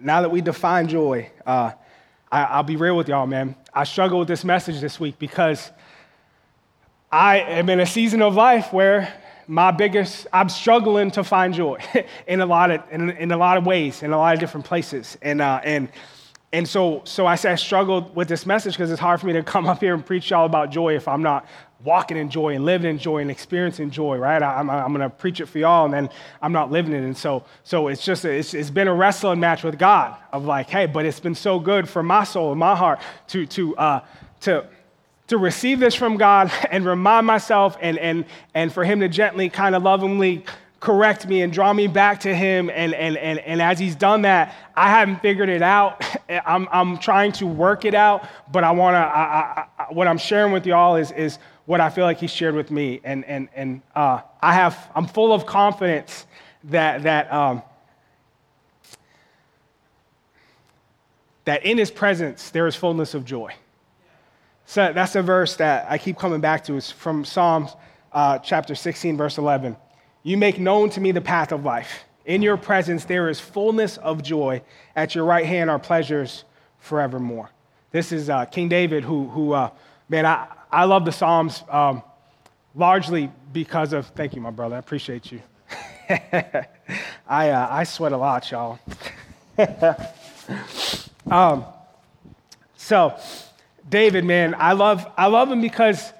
now 0.00 0.22
that 0.22 0.30
we 0.30 0.40
define 0.40 0.88
joy, 0.88 1.30
uh, 1.46 1.72
I, 2.30 2.58
will 2.58 2.64
be 2.64 2.76
real 2.76 2.96
with 2.96 3.08
y'all, 3.08 3.26
man. 3.26 3.54
I 3.72 3.84
struggle 3.84 4.18
with 4.18 4.28
this 4.28 4.44
message 4.44 4.80
this 4.80 5.00
week 5.00 5.18
because 5.18 5.70
I 7.10 7.38
am 7.40 7.68
in 7.70 7.80
a 7.80 7.86
season 7.86 8.20
of 8.22 8.34
life 8.34 8.72
where 8.72 9.12
my 9.48 9.70
biggest, 9.70 10.26
I'm 10.30 10.50
struggling 10.50 11.10
to 11.12 11.24
find 11.24 11.54
joy 11.54 11.78
in 12.26 12.40
a 12.40 12.46
lot 12.46 12.70
of, 12.70 12.82
in, 12.90 13.10
in, 13.10 13.32
a 13.32 13.36
lot 13.36 13.56
of 13.56 13.64
ways, 13.64 14.02
in 14.02 14.12
a 14.12 14.18
lot 14.18 14.34
of 14.34 14.40
different 14.40 14.66
places. 14.66 15.16
And, 15.22 15.40
uh, 15.40 15.60
and, 15.64 15.88
and 16.52 16.68
so, 16.68 17.00
so 17.04 17.26
I 17.26 17.34
say 17.34 17.52
I 17.52 17.54
struggled 17.54 18.14
with 18.14 18.28
this 18.28 18.44
message 18.44 18.74
because 18.74 18.90
it's 18.90 19.00
hard 19.00 19.20
for 19.20 19.26
me 19.26 19.32
to 19.32 19.42
come 19.42 19.66
up 19.66 19.80
here 19.80 19.94
and 19.94 20.04
preach 20.04 20.30
y'all 20.30 20.44
about 20.44 20.70
joy 20.70 20.94
if 20.94 21.08
I'm 21.08 21.22
not 21.22 21.46
walking 21.82 22.16
in 22.16 22.28
joy 22.28 22.54
and 22.54 22.64
living 22.64 22.90
in 22.90 22.98
joy 22.98 23.18
and 23.18 23.30
experiencing 23.30 23.90
joy, 23.90 24.18
right? 24.18 24.42
I, 24.42 24.60
am 24.60 24.68
I'm, 24.68 24.84
I'm 24.84 24.94
going 24.94 25.08
to 25.08 25.16
preach 25.16 25.40
it 25.40 25.46
for 25.46 25.58
y'all 25.58 25.86
and 25.86 25.94
then 25.94 26.10
I'm 26.42 26.52
not 26.52 26.70
living 26.70 26.92
it. 26.92 27.02
And 27.02 27.16
so, 27.16 27.44
so 27.62 27.88
it's 27.88 28.04
just, 28.04 28.26
it's, 28.26 28.52
it's 28.52 28.70
been 28.70 28.88
a 28.88 28.94
wrestling 28.94 29.40
match 29.40 29.64
with 29.64 29.78
God 29.78 30.16
of 30.30 30.44
like, 30.44 30.68
hey, 30.68 30.86
but 30.86 31.06
it's 31.06 31.20
been 31.20 31.34
so 31.34 31.58
good 31.58 31.88
for 31.88 32.02
my 32.02 32.24
soul 32.24 32.50
and 32.50 32.60
my 32.60 32.76
heart 32.76 33.00
to, 33.28 33.46
to, 33.46 33.76
uh, 33.76 34.04
to, 34.40 34.66
to 35.28 35.38
receive 35.38 35.78
this 35.78 35.94
from 35.94 36.16
God 36.16 36.50
and 36.70 36.84
remind 36.84 37.26
myself 37.26 37.76
and, 37.80 37.98
and, 37.98 38.24
and 38.54 38.72
for 38.72 38.84
Him 38.84 39.00
to 39.00 39.08
gently, 39.08 39.48
kind 39.48 39.74
of 39.74 39.82
lovingly 39.82 40.44
correct 40.80 41.26
me 41.26 41.42
and 41.42 41.52
draw 41.52 41.72
me 41.72 41.88
back 41.88 42.20
to 42.20 42.34
Him. 42.34 42.70
And, 42.70 42.94
and, 42.94 43.16
and, 43.16 43.38
and 43.40 43.62
as 43.62 43.78
He's 43.78 43.94
done 43.94 44.22
that, 44.22 44.54
I 44.74 44.90
haven't 44.90 45.20
figured 45.20 45.48
it 45.48 45.62
out. 45.62 46.04
I'm, 46.46 46.68
I'm 46.70 46.98
trying 46.98 47.32
to 47.32 47.46
work 47.46 47.84
it 47.84 47.94
out, 47.94 48.28
but 48.50 48.64
I 48.64 48.70
want 48.72 48.94
to, 48.94 49.94
what 49.94 50.06
I'm 50.06 50.18
sharing 50.18 50.52
with 50.52 50.66
y'all 50.66 50.96
is, 50.96 51.10
is 51.12 51.38
what 51.66 51.80
I 51.80 51.90
feel 51.90 52.04
like 52.04 52.18
He 52.18 52.26
shared 52.26 52.54
with 52.54 52.70
me. 52.70 53.00
And, 53.04 53.24
and, 53.24 53.48
and 53.54 53.82
uh, 53.94 54.20
I 54.40 54.54
have, 54.54 54.90
I'm 54.94 55.06
full 55.06 55.32
of 55.32 55.46
confidence 55.46 56.26
that, 56.64 57.02
that, 57.02 57.32
um, 57.32 57.62
that 61.44 61.64
in 61.64 61.76
His 61.76 61.90
presence 61.90 62.50
there 62.50 62.66
is 62.66 62.76
fullness 62.76 63.14
of 63.14 63.24
joy. 63.24 63.52
So 64.68 64.92
that's 64.92 65.16
a 65.16 65.22
verse 65.22 65.56
that 65.56 65.86
I 65.88 65.96
keep 65.96 66.18
coming 66.18 66.42
back 66.42 66.62
to. 66.64 66.74
It's 66.74 66.90
from 66.90 67.24
Psalms 67.24 67.74
uh, 68.12 68.38
chapter 68.40 68.74
16, 68.74 69.16
verse 69.16 69.38
11. 69.38 69.74
You 70.24 70.36
make 70.36 70.58
known 70.58 70.90
to 70.90 71.00
me 71.00 71.10
the 71.10 71.22
path 71.22 71.52
of 71.52 71.64
life. 71.64 72.04
In 72.26 72.42
your 72.42 72.58
presence 72.58 73.06
there 73.06 73.30
is 73.30 73.40
fullness 73.40 73.96
of 73.96 74.22
joy. 74.22 74.60
At 74.94 75.14
your 75.14 75.24
right 75.24 75.46
hand 75.46 75.70
are 75.70 75.78
pleasures 75.78 76.44
forevermore. 76.80 77.48
This 77.92 78.12
is 78.12 78.28
uh, 78.28 78.44
King 78.44 78.68
David, 78.68 79.04
who, 79.04 79.28
who 79.28 79.54
uh, 79.54 79.70
man, 80.10 80.26
I, 80.26 80.48
I 80.70 80.84
love 80.84 81.06
the 81.06 81.12
Psalms. 81.12 81.64
Um, 81.70 82.02
largely 82.74 83.32
because 83.54 83.94
of, 83.94 84.08
thank 84.08 84.34
you, 84.34 84.42
my 84.42 84.50
brother, 84.50 84.76
I 84.76 84.80
appreciate 84.80 85.32
you. 85.32 85.40
I, 86.10 86.68
uh, 87.26 87.68
I 87.70 87.84
sweat 87.84 88.12
a 88.12 88.18
lot, 88.18 88.50
y'all. 88.50 88.78
um, 91.30 91.64
so, 92.76 93.18
David, 93.88 94.24
man, 94.24 94.54
I 94.58 94.72
love, 94.72 95.06
I 95.16 95.26
love 95.26 95.50
him 95.50 95.60
because 95.60 96.12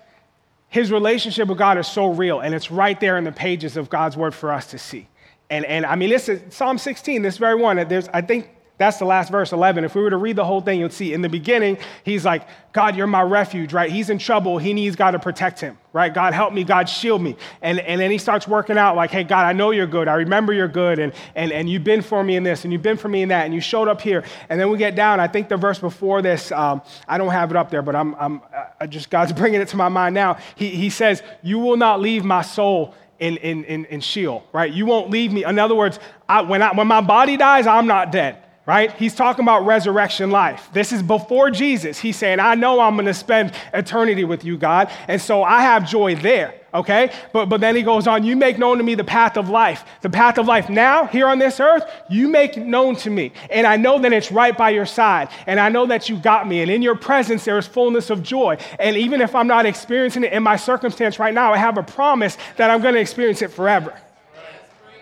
his 0.69 0.93
relationship 0.93 1.49
with 1.49 1.59
God 1.59 1.79
is 1.79 1.87
so 1.87 2.13
real, 2.13 2.41
and 2.41 2.55
it's 2.55 2.71
right 2.71 2.99
there 3.01 3.17
in 3.17 3.25
the 3.25 3.33
pages 3.33 3.77
of 3.77 3.89
God's 3.89 4.17
word 4.17 4.35
for 4.35 4.53
us 4.53 4.69
to 4.69 4.79
see. 4.79 5.09
And, 5.51 5.65
and 5.65 5.87
I 5.87 5.97
mean, 5.97 6.11
this 6.11 6.29
is 6.29 6.55
Psalm 6.55 6.79
16, 6.79 7.23
this 7.23 7.39
very 7.39 7.61
one. 7.61 7.77
There's, 7.89 8.09
I 8.09 8.21
think 8.21 8.51
that's 8.79 8.99
the 8.99 9.05
last 9.05 9.31
verse, 9.33 9.53
11. 9.53 9.83
If 9.83 9.97
we 9.97 10.03
were 10.03 10.11
to 10.11 10.17
read 10.17 10.37
the 10.37 10.45
whole 10.45 10.61
thing, 10.61 10.79
you'd 10.79 10.93
see 10.93 11.13
in 11.13 11.21
the 11.21 11.29
beginning, 11.29 11.79
he's 12.05 12.25
like, 12.25 12.47
God, 12.73 12.95
you're 12.95 13.09
my 13.09 13.23
refuge, 13.23 13.73
right? 13.73 13.91
He's 13.91 14.09
in 14.09 14.19
trouble. 14.19 14.57
He 14.59 14.73
needs 14.73 14.95
God 14.95 15.11
to 15.13 15.19
protect 15.19 15.61
him, 15.61 15.77
right? 15.93 16.15
God, 16.15 16.33
help 16.33 16.53
me. 16.53 16.63
God, 16.63 16.89
shield 16.89 17.21
me. 17.21 17.37
And, 17.61 17.81
and 17.81 18.01
then 18.01 18.13
he 18.13 18.19
starts 18.19 18.47
working 18.47 18.79
out 18.79 18.95
like, 18.95 19.11
hey, 19.11 19.25
God, 19.25 19.47
I 19.47 19.53
know 19.53 19.73
you're 19.73 19.89
good. 19.89 20.07
I 20.07 20.15
remember 20.15 20.53
you're 20.53 20.69
good. 20.69 21.01
And, 21.01 21.13
and, 21.35 21.51
and 21.51 21.69
you've 21.69 21.83
been 21.83 22.03
for 22.03 22.23
me 22.23 22.37
in 22.37 22.45
this, 22.45 22.63
and 22.63 22.73
you've 22.73 22.83
been 22.83 22.97
for 22.97 23.09
me 23.09 23.23
in 23.23 23.31
that, 23.31 23.47
and 23.47 23.53
you 23.53 23.61
showed 23.61 23.89
up 23.89 24.01
here. 24.01 24.23
And 24.49 24.61
then 24.61 24.71
we 24.71 24.79
get 24.79 24.95
down. 24.95 25.19
I 25.19 25.27
think 25.27 25.49
the 25.49 25.57
verse 25.57 25.81
before 25.81 26.23
this, 26.23 26.53
um, 26.53 26.81
I 27.09 27.19
don't 27.19 27.33
have 27.33 27.51
it 27.51 27.57
up 27.57 27.71
there, 27.71 27.83
but 27.83 27.97
I'm, 27.97 28.15
I'm 28.15 28.43
I 28.81 28.87
just, 28.87 29.11
God's 29.11 29.33
bringing 29.41 29.61
it 29.61 29.69
to 29.69 29.77
my 29.77 29.89
mind 29.89 30.15
now. 30.15 30.39
He, 30.55 30.69
he 30.69 30.89
says, 30.89 31.21
You 31.43 31.59
will 31.59 31.77
not 31.77 32.01
leave 32.01 32.25
my 32.25 32.43
soul 32.43 32.95
in, 33.19 33.39
in, 33.39 33.65
in, 33.65 33.87
in 33.87 34.01
Sheol, 34.01 34.47
right? 34.53 34.73
You 34.73 34.87
won't 34.87 35.11
leave 35.11 35.33
me. 35.33 35.45
In 35.45 35.59
other 35.59 35.75
words, 35.75 35.99
I, 36.29 36.43
when, 36.43 36.63
I, 36.63 36.73
when 36.73 36.87
my 36.87 37.01
body 37.01 37.37
dies, 37.37 37.67
I'm 37.67 37.89
not 37.89 38.13
dead 38.13 38.45
right? 38.69 38.93
He's 38.97 39.15
talking 39.15 39.47
about 39.47 39.65
resurrection 39.65 40.31
life. 40.31 40.69
This 40.75 40.93
is 40.93 41.03
before 41.03 41.51
Jesus. 41.51 41.99
He's 41.99 42.19
saying, 42.19 42.39
I 42.39 42.55
know 42.55 42.81
I'm 42.81 42.97
going 42.97 43.07
to 43.07 43.15
spend 43.15 43.55
eternity 43.73 44.25
with 44.25 44.45
you, 44.45 44.59
God. 44.59 44.91
And 45.09 45.23
so 45.23 45.43
I 45.43 45.63
have 45.63 45.89
joy 45.89 46.17
there, 46.17 46.55
okay? 46.75 47.11
But, 47.33 47.47
but 47.47 47.63
then 47.63 47.75
he 47.77 47.81
goes 47.81 48.07
on, 48.07 48.25
You 48.25 48.37
make 48.37 48.59
known 48.59 48.77
to 48.77 48.85
me 48.85 48.95
the 48.95 49.05
path 49.05 49.39
of 49.39 49.49
life. 49.49 49.87
The 50.03 50.11
path 50.11 50.37
of 50.37 50.47
life 50.47 50.69
now, 50.69 51.07
here 51.07 51.29
on 51.29 51.39
this 51.39 51.61
earth, 51.61 51.91
you 52.11 52.29
make 52.29 52.59
known 52.59 52.95
to 52.97 53.09
me. 53.09 53.33
And 53.49 53.67
I 53.67 53.77
know 53.77 53.99
that 54.01 54.13
it's 54.13 54.31
right 54.31 54.55
by 54.55 54.69
your 54.69 54.85
side. 54.85 55.31
And 55.47 55.59
I 55.59 55.71
know 55.71 55.87
that 55.87 56.11
you 56.11 56.19
got 56.19 56.47
me. 56.47 56.61
And 56.61 56.71
in 56.71 56.83
your 56.83 56.95
presence, 56.95 57.47
there 57.47 57.57
is 57.57 57.67
fullness 57.67 58.11
of 58.11 58.23
joy. 58.23 58.59
And 58.79 58.99
even 58.99 59.23
if 59.23 59.35
I'm 59.35 59.47
not 59.47 59.65
experiencing 59.65 60.25
it 60.25 60.35
in 60.35 60.43
my 60.43 60.57
circumstance 60.57 61.19
right 61.19 61.33
now, 61.33 61.55
I 61.55 61.57
have 61.57 61.79
a 61.79 61.83
promise 61.83 62.37
that 62.59 62.69
I'm 62.69 62.83
going 62.83 62.93
to 62.93 63.01
experience 63.01 63.41
it 63.41 63.51
forever. 63.51 63.99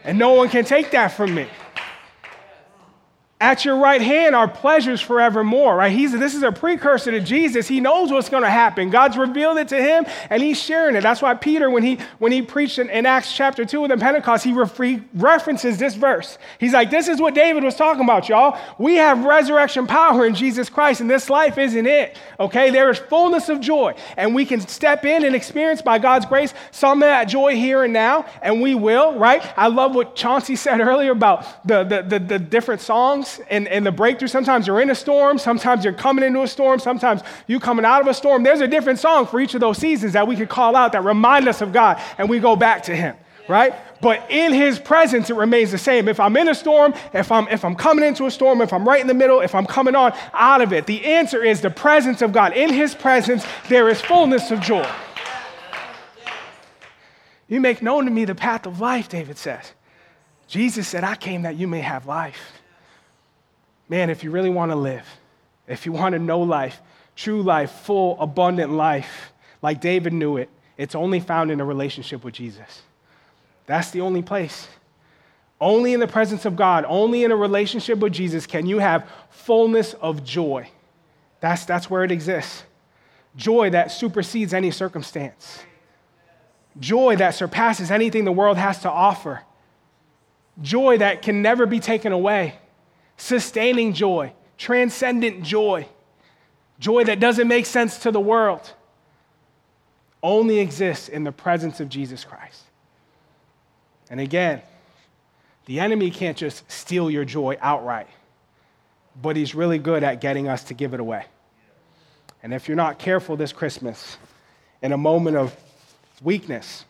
And 0.04 0.20
no 0.20 0.34
one 0.34 0.50
can 0.50 0.64
take 0.64 0.92
that 0.92 1.08
from 1.08 1.34
me. 1.34 1.48
At 3.38 3.66
your 3.66 3.76
right 3.76 4.00
hand 4.00 4.34
are 4.34 4.48
pleasures 4.48 5.02
forevermore, 5.02 5.76
right? 5.76 5.92
He's, 5.92 6.10
this 6.12 6.34
is 6.34 6.42
a 6.42 6.50
precursor 6.50 7.10
to 7.10 7.20
Jesus. 7.20 7.68
He 7.68 7.80
knows 7.80 8.10
what's 8.10 8.30
going 8.30 8.44
to 8.44 8.48
happen. 8.48 8.88
God's 8.88 9.18
revealed 9.18 9.58
it 9.58 9.68
to 9.68 9.76
him, 9.76 10.06
and 10.30 10.42
he's 10.42 10.58
sharing 10.58 10.96
it. 10.96 11.02
That's 11.02 11.20
why 11.20 11.34
Peter, 11.34 11.68
when 11.68 11.82
he, 11.82 11.98
when 12.18 12.32
he 12.32 12.40
preached 12.40 12.78
in, 12.78 12.88
in 12.88 13.04
Acts 13.04 13.34
chapter 13.34 13.66
2 13.66 13.84
in 13.84 13.90
the 13.90 13.98
Pentecost, 13.98 14.42
he, 14.42 14.54
re- 14.54 14.66
he 14.78 15.02
references 15.12 15.76
this 15.76 15.94
verse. 15.96 16.38
He's 16.58 16.72
like, 16.72 16.90
This 16.90 17.08
is 17.08 17.20
what 17.20 17.34
David 17.34 17.62
was 17.62 17.74
talking 17.74 18.04
about, 18.04 18.26
y'all. 18.26 18.58
We 18.78 18.94
have 18.94 19.26
resurrection 19.26 19.86
power 19.86 20.24
in 20.24 20.34
Jesus 20.34 20.70
Christ, 20.70 21.02
and 21.02 21.10
this 21.10 21.28
life 21.28 21.58
isn't 21.58 21.86
it, 21.86 22.16
okay? 22.40 22.70
There 22.70 22.88
is 22.88 22.98
fullness 22.98 23.50
of 23.50 23.60
joy, 23.60 23.96
and 24.16 24.34
we 24.34 24.46
can 24.46 24.66
step 24.66 25.04
in 25.04 25.26
and 25.26 25.36
experience 25.36 25.82
by 25.82 25.98
God's 25.98 26.24
grace 26.24 26.54
some 26.70 27.02
of 27.02 27.08
that 27.08 27.24
joy 27.24 27.54
here 27.54 27.84
and 27.84 27.92
now, 27.92 28.24
and 28.40 28.62
we 28.62 28.74
will, 28.74 29.18
right? 29.18 29.46
I 29.58 29.66
love 29.66 29.94
what 29.94 30.16
Chauncey 30.16 30.56
said 30.56 30.80
earlier 30.86 31.12
about 31.12 31.66
the, 31.68 31.84
the, 31.84 32.00
the, 32.00 32.18
the 32.18 32.38
different 32.38 32.80
songs 32.80 33.25
and, 33.50 33.68
and 33.68 33.84
the 33.84 33.92
breakthrough. 33.92 34.28
Sometimes 34.28 34.66
you're 34.66 34.80
in 34.80 34.90
a 34.90 34.94
storm, 34.94 35.38
sometimes 35.38 35.84
you're 35.84 35.92
coming 35.92 36.24
into 36.24 36.42
a 36.42 36.48
storm, 36.48 36.78
sometimes 36.78 37.22
you 37.46 37.60
coming 37.60 37.84
out 37.84 38.00
of 38.00 38.06
a 38.06 38.14
storm. 38.14 38.42
There's 38.42 38.60
a 38.60 38.68
different 38.68 38.98
song 38.98 39.26
for 39.26 39.40
each 39.40 39.54
of 39.54 39.60
those 39.60 39.78
seasons 39.78 40.12
that 40.14 40.26
we 40.26 40.36
could 40.36 40.48
call 40.48 40.76
out 40.76 40.92
that 40.92 41.04
remind 41.04 41.48
us 41.48 41.60
of 41.60 41.72
God 41.72 42.00
and 42.18 42.28
we 42.28 42.38
go 42.38 42.56
back 42.56 42.84
to 42.84 42.96
Him, 42.96 43.16
right? 43.48 43.74
But 44.00 44.30
in 44.30 44.52
His 44.52 44.78
presence, 44.78 45.30
it 45.30 45.36
remains 45.36 45.70
the 45.70 45.78
same. 45.78 46.08
If 46.08 46.20
I'm 46.20 46.36
in 46.36 46.48
a 46.48 46.54
storm, 46.54 46.94
if 47.12 47.32
I'm, 47.32 47.48
if 47.48 47.64
I'm 47.64 47.74
coming 47.74 48.04
into 48.04 48.26
a 48.26 48.30
storm, 48.30 48.60
if 48.60 48.72
I'm 48.72 48.86
right 48.86 49.00
in 49.00 49.06
the 49.06 49.14
middle, 49.14 49.40
if 49.40 49.54
I'm 49.54 49.66
coming 49.66 49.94
on 49.94 50.12
out 50.32 50.60
of 50.60 50.72
it, 50.72 50.86
the 50.86 51.04
answer 51.04 51.42
is 51.42 51.60
the 51.60 51.70
presence 51.70 52.22
of 52.22 52.32
God. 52.32 52.52
In 52.52 52.72
His 52.72 52.94
presence, 52.94 53.44
there 53.68 53.88
is 53.88 54.00
fullness 54.00 54.50
of 54.50 54.60
joy. 54.60 54.88
You 57.48 57.60
make 57.60 57.80
known 57.80 58.06
to 58.06 58.10
me 58.10 58.24
the 58.24 58.34
path 58.34 58.66
of 58.66 58.80
life, 58.80 59.08
David 59.08 59.38
says. 59.38 59.72
Jesus 60.48 60.86
said, 60.86 61.04
I 61.04 61.16
came 61.16 61.42
that 61.42 61.56
you 61.56 61.66
may 61.66 61.80
have 61.80 62.06
life 62.06 62.56
man, 63.88 64.10
if 64.10 64.24
you 64.24 64.30
really 64.30 64.50
want 64.50 64.72
to 64.72 64.76
live, 64.76 65.06
if 65.66 65.86
you 65.86 65.92
want 65.92 66.12
to 66.14 66.18
know 66.18 66.40
life, 66.40 66.80
true 67.14 67.42
life, 67.42 67.70
full, 67.70 68.20
abundant 68.20 68.72
life, 68.72 69.32
like 69.62 69.80
David 69.80 70.12
knew 70.12 70.36
it, 70.36 70.50
it's 70.76 70.94
only 70.94 71.20
found 71.20 71.50
in 71.50 71.60
a 71.60 71.64
relationship 71.64 72.24
with 72.24 72.34
Jesus. 72.34 72.82
That's 73.66 73.90
the 73.90 74.02
only 74.02 74.22
place. 74.22 74.68
Only 75.60 75.94
in 75.94 76.00
the 76.00 76.06
presence 76.06 76.44
of 76.44 76.54
God, 76.54 76.84
only 76.86 77.24
in 77.24 77.32
a 77.32 77.36
relationship 77.36 77.98
with 77.98 78.12
Jesus 78.12 78.46
can 78.46 78.66
you 78.66 78.78
have 78.78 79.10
fullness 79.30 79.94
of 79.94 80.22
joy. 80.22 80.68
That's, 81.40 81.64
that's 81.64 81.88
where 81.88 82.04
it 82.04 82.12
exists. 82.12 82.64
Joy 83.36 83.70
that 83.70 83.90
supersedes 83.90 84.52
any 84.52 84.70
circumstance. 84.70 85.62
Joy 86.78 87.16
that 87.16 87.30
surpasses 87.30 87.90
anything 87.90 88.24
the 88.24 88.32
world 88.32 88.58
has 88.58 88.80
to 88.80 88.90
offer. 88.90 89.42
Joy 90.60 90.98
that 90.98 91.22
can 91.22 91.40
never 91.40 91.64
be 91.64 91.80
taken 91.80 92.12
away 92.12 92.58
sustaining 93.16 93.92
joy, 93.92 94.32
transcendent 94.58 95.42
joy, 95.42 95.86
joy 96.78 97.04
that 97.04 97.20
doesn't 97.20 97.48
make 97.48 97.66
sense 97.66 97.98
to 97.98 98.10
the 98.10 98.20
world, 98.20 98.72
only 100.22 100.58
exists 100.58 101.08
in 101.08 101.24
the 101.24 101.32
presence 101.32 101.80
of 101.80 101.88
Jesus 101.88 102.24
Christ. 102.24 102.62
And 104.10 104.20
again, 104.20 104.62
the 105.66 105.80
enemy 105.80 106.10
can't 106.10 106.36
just 106.36 106.70
steal 106.70 107.10
your 107.10 107.24
joy 107.24 107.56
outright, 107.60 108.08
but 109.20 109.36
he's 109.36 109.54
really 109.54 109.78
good 109.78 110.04
at 110.04 110.20
getting 110.20 110.48
us 110.48 110.64
to 110.64 110.74
give 110.74 110.94
it 110.94 111.00
away. 111.00 111.26
And 112.42 112.54
if 112.54 112.68
you're 112.68 112.76
not 112.76 112.98
careful 112.98 113.36
this 113.36 113.52
Christmas, 113.52 114.18
in 114.82 114.92
a 114.92 114.96
moment 114.96 115.36
of 115.36 115.56
weakness, 116.22 116.84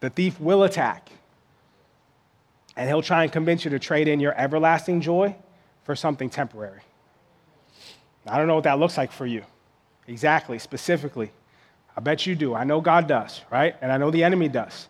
the 0.00 0.10
thief 0.10 0.40
will 0.40 0.64
attack. 0.64 1.10
And 2.76 2.88
he'll 2.88 3.02
try 3.02 3.24
and 3.24 3.32
convince 3.32 3.64
you 3.64 3.70
to 3.70 3.78
trade 3.78 4.08
in 4.08 4.18
your 4.18 4.34
everlasting 4.36 5.00
joy 5.00 5.36
for 5.88 5.96
something 5.96 6.28
temporary. 6.28 6.82
I 8.26 8.36
don't 8.36 8.46
know 8.46 8.56
what 8.56 8.64
that 8.64 8.78
looks 8.78 8.98
like 8.98 9.10
for 9.10 9.24
you. 9.24 9.42
Exactly, 10.06 10.58
specifically. 10.58 11.32
I 11.96 12.02
bet 12.02 12.26
you 12.26 12.34
do. 12.34 12.54
I 12.54 12.64
know 12.64 12.82
God 12.82 13.08
does, 13.08 13.40
right? 13.50 13.74
And 13.80 13.90
I 13.90 13.96
know 13.96 14.10
the 14.10 14.22
enemy 14.22 14.48
does. 14.48 14.86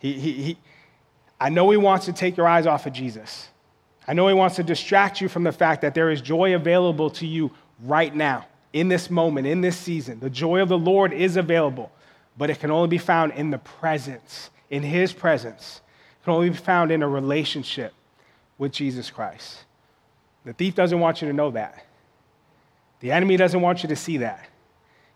He, 0.00 0.14
he, 0.14 0.32
he, 0.32 0.58
I 1.38 1.50
know 1.50 1.70
he 1.70 1.76
wants 1.76 2.06
to 2.06 2.12
take 2.12 2.36
your 2.36 2.48
eyes 2.48 2.66
off 2.66 2.86
of 2.86 2.92
Jesus. 2.92 3.46
I 4.08 4.12
know 4.12 4.26
he 4.26 4.34
wants 4.34 4.56
to 4.56 4.64
distract 4.64 5.20
you 5.20 5.28
from 5.28 5.44
the 5.44 5.52
fact 5.52 5.82
that 5.82 5.94
there 5.94 6.10
is 6.10 6.20
joy 6.20 6.56
available 6.56 7.08
to 7.10 7.24
you 7.24 7.52
right 7.84 8.12
now, 8.12 8.44
in 8.72 8.88
this 8.88 9.08
moment, 9.08 9.46
in 9.46 9.60
this 9.60 9.76
season. 9.76 10.18
The 10.18 10.30
joy 10.30 10.62
of 10.62 10.68
the 10.68 10.76
Lord 10.76 11.12
is 11.12 11.36
available, 11.36 11.92
but 12.36 12.50
it 12.50 12.58
can 12.58 12.72
only 12.72 12.88
be 12.88 12.98
found 12.98 13.34
in 13.34 13.50
the 13.50 13.58
presence, 13.58 14.50
in 14.68 14.82
his 14.82 15.12
presence. 15.12 15.80
It 16.20 16.24
can 16.24 16.32
only 16.32 16.50
be 16.50 16.56
found 16.56 16.90
in 16.90 17.04
a 17.04 17.08
relationship 17.08 17.94
with 18.58 18.72
Jesus 18.72 19.10
Christ. 19.10 19.64
The 20.44 20.52
thief 20.52 20.74
doesn't 20.74 20.98
want 20.98 21.22
you 21.22 21.28
to 21.28 21.34
know 21.34 21.50
that. 21.52 21.84
The 23.00 23.12
enemy 23.12 23.36
doesn't 23.36 23.60
want 23.60 23.82
you 23.82 23.88
to 23.88 23.96
see 23.96 24.18
that. 24.18 24.48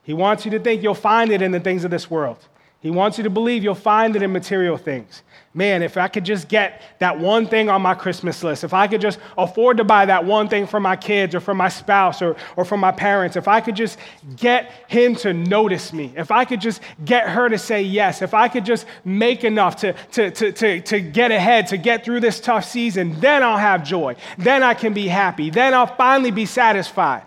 He 0.03 0.15
wants 0.15 0.45
you 0.45 0.51
to 0.53 0.61
think 0.61 0.83
you'll 0.83 0.95
find 0.95 1.31
it 1.31 1.43
in 1.43 1.53
the 1.53 1.61
things 1.61 1.85
of 1.85 1.91
this 1.91 2.11
world. 2.11 2.39
He 2.83 2.91
wants 2.91 3.17
you 3.17 3.23
to 3.25 3.31
believe 3.31 3.63
you'll 3.63 3.77
find 3.77 4.17
it 4.17 4.23
in 4.23 4.33
material 4.33 4.77
things. 4.77 5.23
Man, 5.55 5.83
if 5.83 5.97
I 5.97 6.09
could 6.09 6.25
just 6.25 6.49
get 6.49 6.83
that 6.99 7.17
one 7.17 7.47
thing 7.47 7.69
on 7.69 7.81
my 7.81 7.95
Christmas 7.95 8.43
list, 8.43 8.65
if 8.65 8.75
I 8.75 8.89
could 8.89 9.01
just 9.01 9.21
afford 9.39 9.77
to 9.77 9.85
buy 9.85 10.07
that 10.07 10.25
one 10.25 10.49
thing 10.49 10.67
for 10.67 10.81
my 10.81 10.97
kids 10.97 11.33
or 11.35 11.41
for 11.41 11.55
my 11.55 11.69
spouse 11.69 12.21
or, 12.23 12.37
or 12.57 12.65
for 12.65 12.77
my 12.77 12.91
parents, 12.91 13.37
if 13.37 13.47
I 13.47 13.61
could 13.61 13.77
just 13.77 13.99
get 14.35 14.73
him 14.89 15.15
to 15.17 15.33
notice 15.33 15.93
me, 15.93 16.13
if 16.17 16.33
I 16.33 16.45
could 16.45 16.61
just 16.61 16.83
get 17.05 17.29
her 17.29 17.49
to 17.49 17.59
say 17.59 17.83
yes, 17.83 18.21
if 18.21 18.35
I 18.35 18.49
could 18.49 18.65
just 18.65 18.85
make 19.05 19.45
enough 19.45 19.77
to, 19.77 19.93
to, 20.13 20.31
to, 20.33 20.53
to, 20.53 20.81
to 20.81 21.01
get 21.01 21.31
ahead, 21.31 21.69
to 21.69 21.77
get 21.77 22.05
through 22.05 22.21
this 22.21 22.41
tough 22.41 22.65
season, 22.65 23.21
then 23.21 23.45
I'll 23.45 23.59
have 23.59 23.85
joy. 23.85 24.17
Then 24.39 24.65
I 24.65 24.75
can 24.75 24.93
be 24.93 25.07
happy. 25.07 25.51
Then 25.51 25.73
I'll 25.73 25.95
finally 25.95 26.33
be 26.33 26.47
satisfied. 26.47 27.27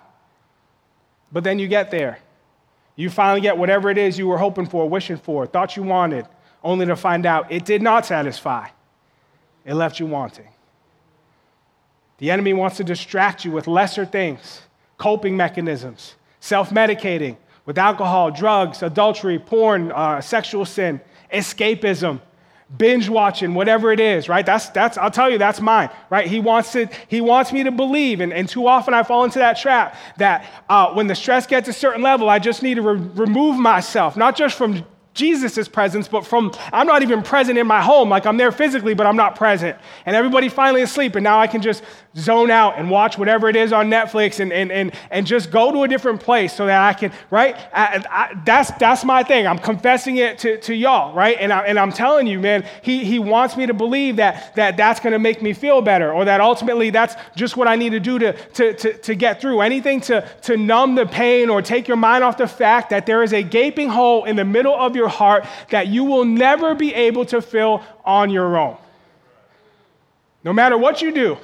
But 1.31 1.45
then 1.45 1.59
you 1.59 1.69
get 1.69 1.91
there 1.91 2.19
you 2.95 3.09
finally 3.09 3.41
get 3.41 3.57
whatever 3.57 3.89
it 3.89 3.97
is 3.97 4.17
you 4.17 4.27
were 4.27 4.37
hoping 4.37 4.65
for, 4.65 4.87
wishing 4.87 5.17
for, 5.17 5.45
thought 5.45 5.75
you 5.75 5.83
wanted, 5.83 6.25
only 6.63 6.85
to 6.85 6.95
find 6.95 7.25
out 7.25 7.51
it 7.51 7.65
did 7.65 7.81
not 7.81 8.05
satisfy. 8.05 8.67
It 9.65 9.73
left 9.73 9.99
you 9.99 10.05
wanting. 10.05 10.47
The 12.17 12.31
enemy 12.31 12.53
wants 12.53 12.77
to 12.77 12.83
distract 12.83 13.43
you 13.43 13.51
with 13.51 13.67
lesser 13.67 14.05
things, 14.05 14.61
coping 14.97 15.35
mechanisms, 15.35 16.15
self 16.39 16.69
medicating 16.69 17.37
with 17.65 17.77
alcohol, 17.77 18.31
drugs, 18.31 18.83
adultery, 18.83 19.39
porn, 19.39 19.91
uh, 19.91 20.21
sexual 20.21 20.65
sin, 20.65 21.01
escapism, 21.33 22.21
binge 22.77 23.07
watching, 23.09 23.53
whatever 23.53 23.91
it 23.91 23.99
is, 23.99 24.27
right? 24.27 24.45
That's, 24.45 24.69
that's, 24.69 24.97
I'll 24.97 25.11
tell 25.11 25.29
you, 25.29 25.37
that's 25.37 25.61
mine, 25.61 25.89
right? 26.09 26.27
He 26.27 26.39
wants, 26.39 26.71
to, 26.71 26.89
he 27.07 27.21
wants 27.21 27.53
me 27.53 27.63
to 27.63 27.71
believe, 27.71 28.21
and, 28.21 28.33
and 28.33 28.49
too 28.49 28.67
often 28.67 28.93
I 28.93 29.03
fall 29.03 29.23
into 29.23 29.39
that 29.39 29.57
trap 29.57 29.95
that 30.17 30.45
uh, 30.67 30.93
when 30.93 31.07
the 31.07 31.15
stress 31.15 31.45
gets 31.45 31.67
a 31.69 31.73
certain 31.73 32.01
level, 32.01 32.29
I 32.29 32.39
just 32.39 32.63
need 32.63 32.75
to 32.75 32.81
re- 32.81 33.09
remove 33.13 33.57
myself, 33.57 34.17
not 34.17 34.35
just 34.35 34.57
from 34.57 34.83
Jesus' 35.15 35.67
presence, 35.67 36.07
but 36.07 36.27
from, 36.27 36.51
I'm 36.71 36.85
not 36.85 37.01
even 37.01 37.23
present 37.23 37.57
in 37.57 37.65
my 37.65 37.81
home. 37.81 38.09
Like 38.09 38.25
I'm 38.25 38.37
there 38.37 38.51
physically, 38.51 38.93
but 38.93 39.07
I'm 39.07 39.15
not 39.15 39.35
present. 39.35 39.77
And 40.05 40.15
everybody 40.15 40.49
finally 40.49 40.83
asleep, 40.83 41.15
and 41.15 41.23
now 41.23 41.39
I 41.39 41.47
can 41.47 41.61
just 41.61 41.83
zone 42.17 42.51
out 42.51 42.77
and 42.77 42.89
watch 42.89 43.17
whatever 43.17 43.49
it 43.49 43.55
is 43.55 43.73
on 43.73 43.89
Netflix 43.89 44.39
and, 44.39 44.53
and, 44.53 44.71
and, 44.71 44.93
and 45.11 45.27
just 45.27 45.51
go 45.51 45.71
to 45.71 45.83
a 45.83 45.87
different 45.87 46.21
place 46.21 46.53
so 46.53 46.65
that 46.65 46.81
I 46.81 46.93
can, 46.93 47.11
right? 47.29 47.55
I, 47.73 48.03
I, 48.09 48.41
that's, 48.45 48.71
that's 48.71 49.03
my 49.03 49.23
thing. 49.23 49.47
I'm 49.47 49.57
confessing 49.57 50.17
it 50.17 50.37
to, 50.39 50.57
to 50.61 50.73
y'all, 50.75 51.13
right? 51.13 51.37
And, 51.39 51.51
I, 51.51 51.65
and 51.65 51.79
I'm 51.79 51.91
telling 51.91 52.27
you, 52.27 52.39
man, 52.39 52.65
he, 52.81 53.03
he 53.03 53.19
wants 53.19 53.57
me 53.57 53.65
to 53.65 53.73
believe 53.73 54.17
that, 54.17 54.55
that 54.55 54.77
that's 54.77 54.99
going 54.99 55.13
to 55.13 55.19
make 55.19 55.41
me 55.41 55.53
feel 55.53 55.81
better 55.81 56.13
or 56.13 56.25
that 56.25 56.39
ultimately 56.41 56.89
that's 56.89 57.15
just 57.35 57.57
what 57.57 57.67
I 57.67 57.75
need 57.75 57.91
to 57.91 57.99
do 57.99 58.19
to, 58.19 58.33
to, 58.33 58.73
to, 58.73 58.93
to 58.97 59.15
get 59.15 59.41
through. 59.41 59.61
Anything 59.61 60.01
to, 60.01 60.27
to 60.43 60.57
numb 60.57 60.95
the 60.95 61.05
pain 61.05 61.49
or 61.49 61.61
take 61.61 61.87
your 61.87 61.97
mind 61.97 62.23
off 62.23 62.37
the 62.37 62.47
fact 62.47 62.89
that 62.91 63.05
there 63.05 63.23
is 63.23 63.33
a 63.33 63.43
gaping 63.43 63.89
hole 63.89 64.25
in 64.25 64.35
the 64.35 64.45
middle 64.45 64.75
of 64.75 64.95
your 64.95 65.04
your 65.05 65.09
heart 65.09 65.45
that 65.69 65.87
you 65.87 66.03
will 66.03 66.25
never 66.25 66.73
be 66.73 66.93
able 66.93 67.25
to 67.25 67.41
fill 67.41 67.83
on 68.03 68.31
your 68.31 68.57
own. 68.57 68.77
No 70.43 70.51
matter 70.51 70.77
what 70.77 71.01
you 71.01 71.11
do 71.11 71.37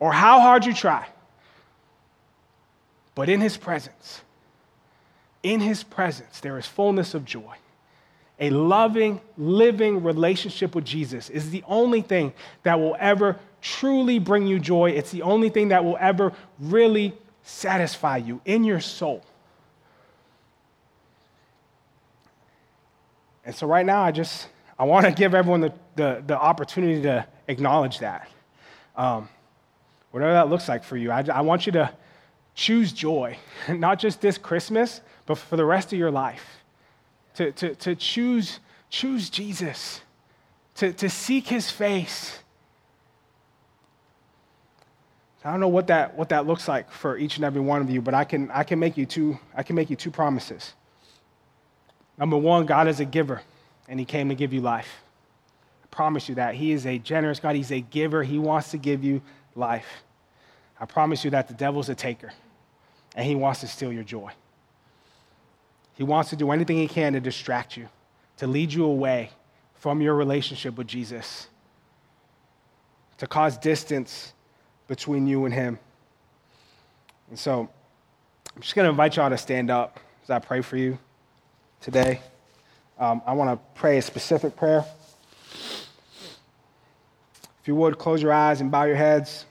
or 0.00 0.12
how 0.12 0.40
hard 0.40 0.66
you 0.66 0.74
try. 0.74 1.06
But 3.14 3.28
in 3.28 3.40
his 3.40 3.56
presence, 3.56 4.22
in 5.42 5.60
his 5.60 5.84
presence, 5.84 6.40
there 6.40 6.58
is 6.58 6.66
fullness 6.66 7.14
of 7.14 7.24
joy. 7.24 7.54
A 8.38 8.50
loving, 8.50 9.20
living 9.38 10.02
relationship 10.02 10.74
with 10.74 10.84
Jesus 10.84 11.30
is 11.30 11.50
the 11.50 11.62
only 11.66 12.02
thing 12.02 12.34
that 12.64 12.78
will 12.78 12.96
ever 12.98 13.38
truly 13.62 14.18
bring 14.18 14.46
you 14.46 14.58
joy. 14.58 14.90
It's 14.90 15.10
the 15.10 15.22
only 15.22 15.48
thing 15.48 15.68
that 15.68 15.84
will 15.84 15.96
ever 15.98 16.32
really 16.58 17.14
satisfy 17.42 18.18
you 18.18 18.40
in 18.44 18.64
your 18.64 18.80
soul. 18.80 19.24
And 23.46 23.54
so 23.54 23.66
right 23.66 23.86
now, 23.86 24.02
I 24.02 24.10
just, 24.10 24.48
I 24.78 24.84
want 24.84 25.06
to 25.06 25.12
give 25.22 25.34
everyone 25.34 25.62
the, 25.62 25.72
the, 25.94 26.22
the, 26.26 26.38
opportunity 26.38 27.00
to 27.02 27.26
acknowledge 27.48 28.00
that. 28.00 28.28
Um, 28.96 29.28
whatever 30.10 30.32
that 30.32 30.50
looks 30.50 30.68
like 30.68 30.82
for 30.82 30.96
you, 30.96 31.10
I, 31.12 31.24
I 31.32 31.40
want 31.42 31.64
you 31.64 31.72
to 31.72 31.94
choose 32.54 32.92
joy, 32.92 33.38
not 33.68 34.00
just 34.00 34.20
this 34.20 34.36
Christmas, 34.36 35.00
but 35.24 35.38
for 35.38 35.56
the 35.56 35.64
rest 35.64 35.92
of 35.92 35.98
your 35.98 36.10
life. 36.10 36.44
To, 37.36 37.52
to, 37.52 37.74
to 37.76 37.94
choose, 37.94 38.60
choose 38.90 39.30
Jesus, 39.30 40.00
to, 40.76 40.92
to 40.94 41.08
seek 41.08 41.46
his 41.46 41.70
face. 41.70 42.38
I 45.44 45.52
don't 45.52 45.60
know 45.60 45.68
what 45.68 45.86
that, 45.86 46.16
what 46.16 46.30
that 46.30 46.46
looks 46.46 46.66
like 46.66 46.90
for 46.90 47.16
each 47.16 47.36
and 47.36 47.44
every 47.44 47.60
one 47.60 47.80
of 47.80 47.88
you, 47.88 48.02
but 48.02 48.14
I 48.14 48.24
can, 48.24 48.50
I 48.50 48.64
can, 48.64 48.80
make, 48.80 48.96
you 48.96 49.06
two, 49.06 49.38
I 49.54 49.62
can 49.62 49.76
make 49.76 49.90
you 49.90 49.94
two 49.94 50.10
promises. 50.10 50.72
Number 52.18 52.36
one, 52.36 52.66
God 52.66 52.88
is 52.88 53.00
a 53.00 53.04
giver, 53.04 53.42
and 53.88 53.98
He 54.00 54.06
came 54.06 54.28
to 54.28 54.34
give 54.34 54.52
you 54.52 54.60
life. 54.60 55.02
I 55.84 55.86
promise 55.90 56.28
you 56.28 56.36
that. 56.36 56.54
He 56.54 56.72
is 56.72 56.86
a 56.86 56.98
generous 56.98 57.40
God. 57.40 57.56
He's 57.56 57.72
a 57.72 57.80
giver. 57.80 58.22
He 58.22 58.38
wants 58.38 58.70
to 58.70 58.78
give 58.78 59.04
you 59.04 59.22
life. 59.54 59.86
I 60.80 60.84
promise 60.86 61.24
you 61.24 61.30
that 61.30 61.48
the 61.48 61.54
devil's 61.54 61.88
a 61.88 61.94
taker, 61.94 62.32
and 63.14 63.26
he 63.26 63.34
wants 63.34 63.60
to 63.60 63.66
steal 63.66 63.92
your 63.92 64.04
joy. 64.04 64.32
He 65.94 66.02
wants 66.02 66.30
to 66.30 66.36
do 66.36 66.50
anything 66.50 66.76
he 66.76 66.88
can 66.88 67.14
to 67.14 67.20
distract 67.20 67.76
you, 67.76 67.88
to 68.38 68.46
lead 68.46 68.72
you 68.72 68.84
away 68.84 69.30
from 69.74 70.02
your 70.02 70.14
relationship 70.14 70.76
with 70.76 70.86
Jesus, 70.86 71.48
to 73.18 73.26
cause 73.26 73.56
distance 73.56 74.34
between 74.88 75.26
you 75.26 75.46
and 75.46 75.54
him. 75.54 75.78
And 77.30 77.38
so, 77.38 77.68
I'm 78.54 78.62
just 78.62 78.74
going 78.74 78.84
to 78.84 78.90
invite 78.90 79.16
y'all 79.16 79.30
to 79.30 79.38
stand 79.38 79.70
up 79.70 79.98
as 80.22 80.30
I 80.30 80.38
pray 80.38 80.60
for 80.60 80.76
you 80.76 80.98
today. 81.80 82.20
Um, 82.98 83.22
I 83.26 83.32
want 83.32 83.50
to 83.50 83.80
pray 83.80 83.98
a 83.98 84.02
specific 84.02 84.56
prayer. 84.56 84.84
If 87.60 87.68
you 87.68 87.74
would, 87.74 87.98
close 87.98 88.22
your 88.22 88.32
eyes 88.32 88.60
and 88.60 88.70
bow 88.70 88.84
your 88.84 88.96
heads. 88.96 89.44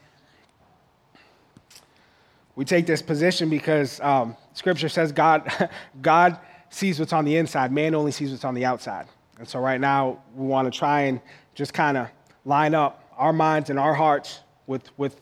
We 2.56 2.66
take 2.66 2.86
this 2.86 3.02
position 3.02 3.50
because 3.50 4.00
um, 4.00 4.38
Scripture 4.54 4.90
says 4.90 5.12
God, 5.12 5.52
God 6.02 6.40
sees 6.70 7.00
what's 7.00 7.14
on 7.14 7.26
the 7.26 7.36
inside, 7.38 7.72
man 7.72 7.96
only 7.96 8.12
sees 8.12 8.32
what's 8.32 8.46
on 8.46 8.54
the 8.54 8.66
outside. 8.66 9.08
And 9.38 9.48
so, 9.48 9.60
right 9.60 9.80
now, 9.80 10.20
we 10.34 10.46
want 10.46 10.72
to 10.72 10.78
try 10.78 11.02
and 11.02 11.20
just 11.54 11.74
kind 11.74 11.98
of 11.98 12.08
line 12.46 12.74
up 12.74 13.04
our 13.18 13.34
minds 13.34 13.70
and 13.70 13.78
our 13.78 13.94
hearts 13.94 14.40
with, 14.68 14.98
with 14.98 15.20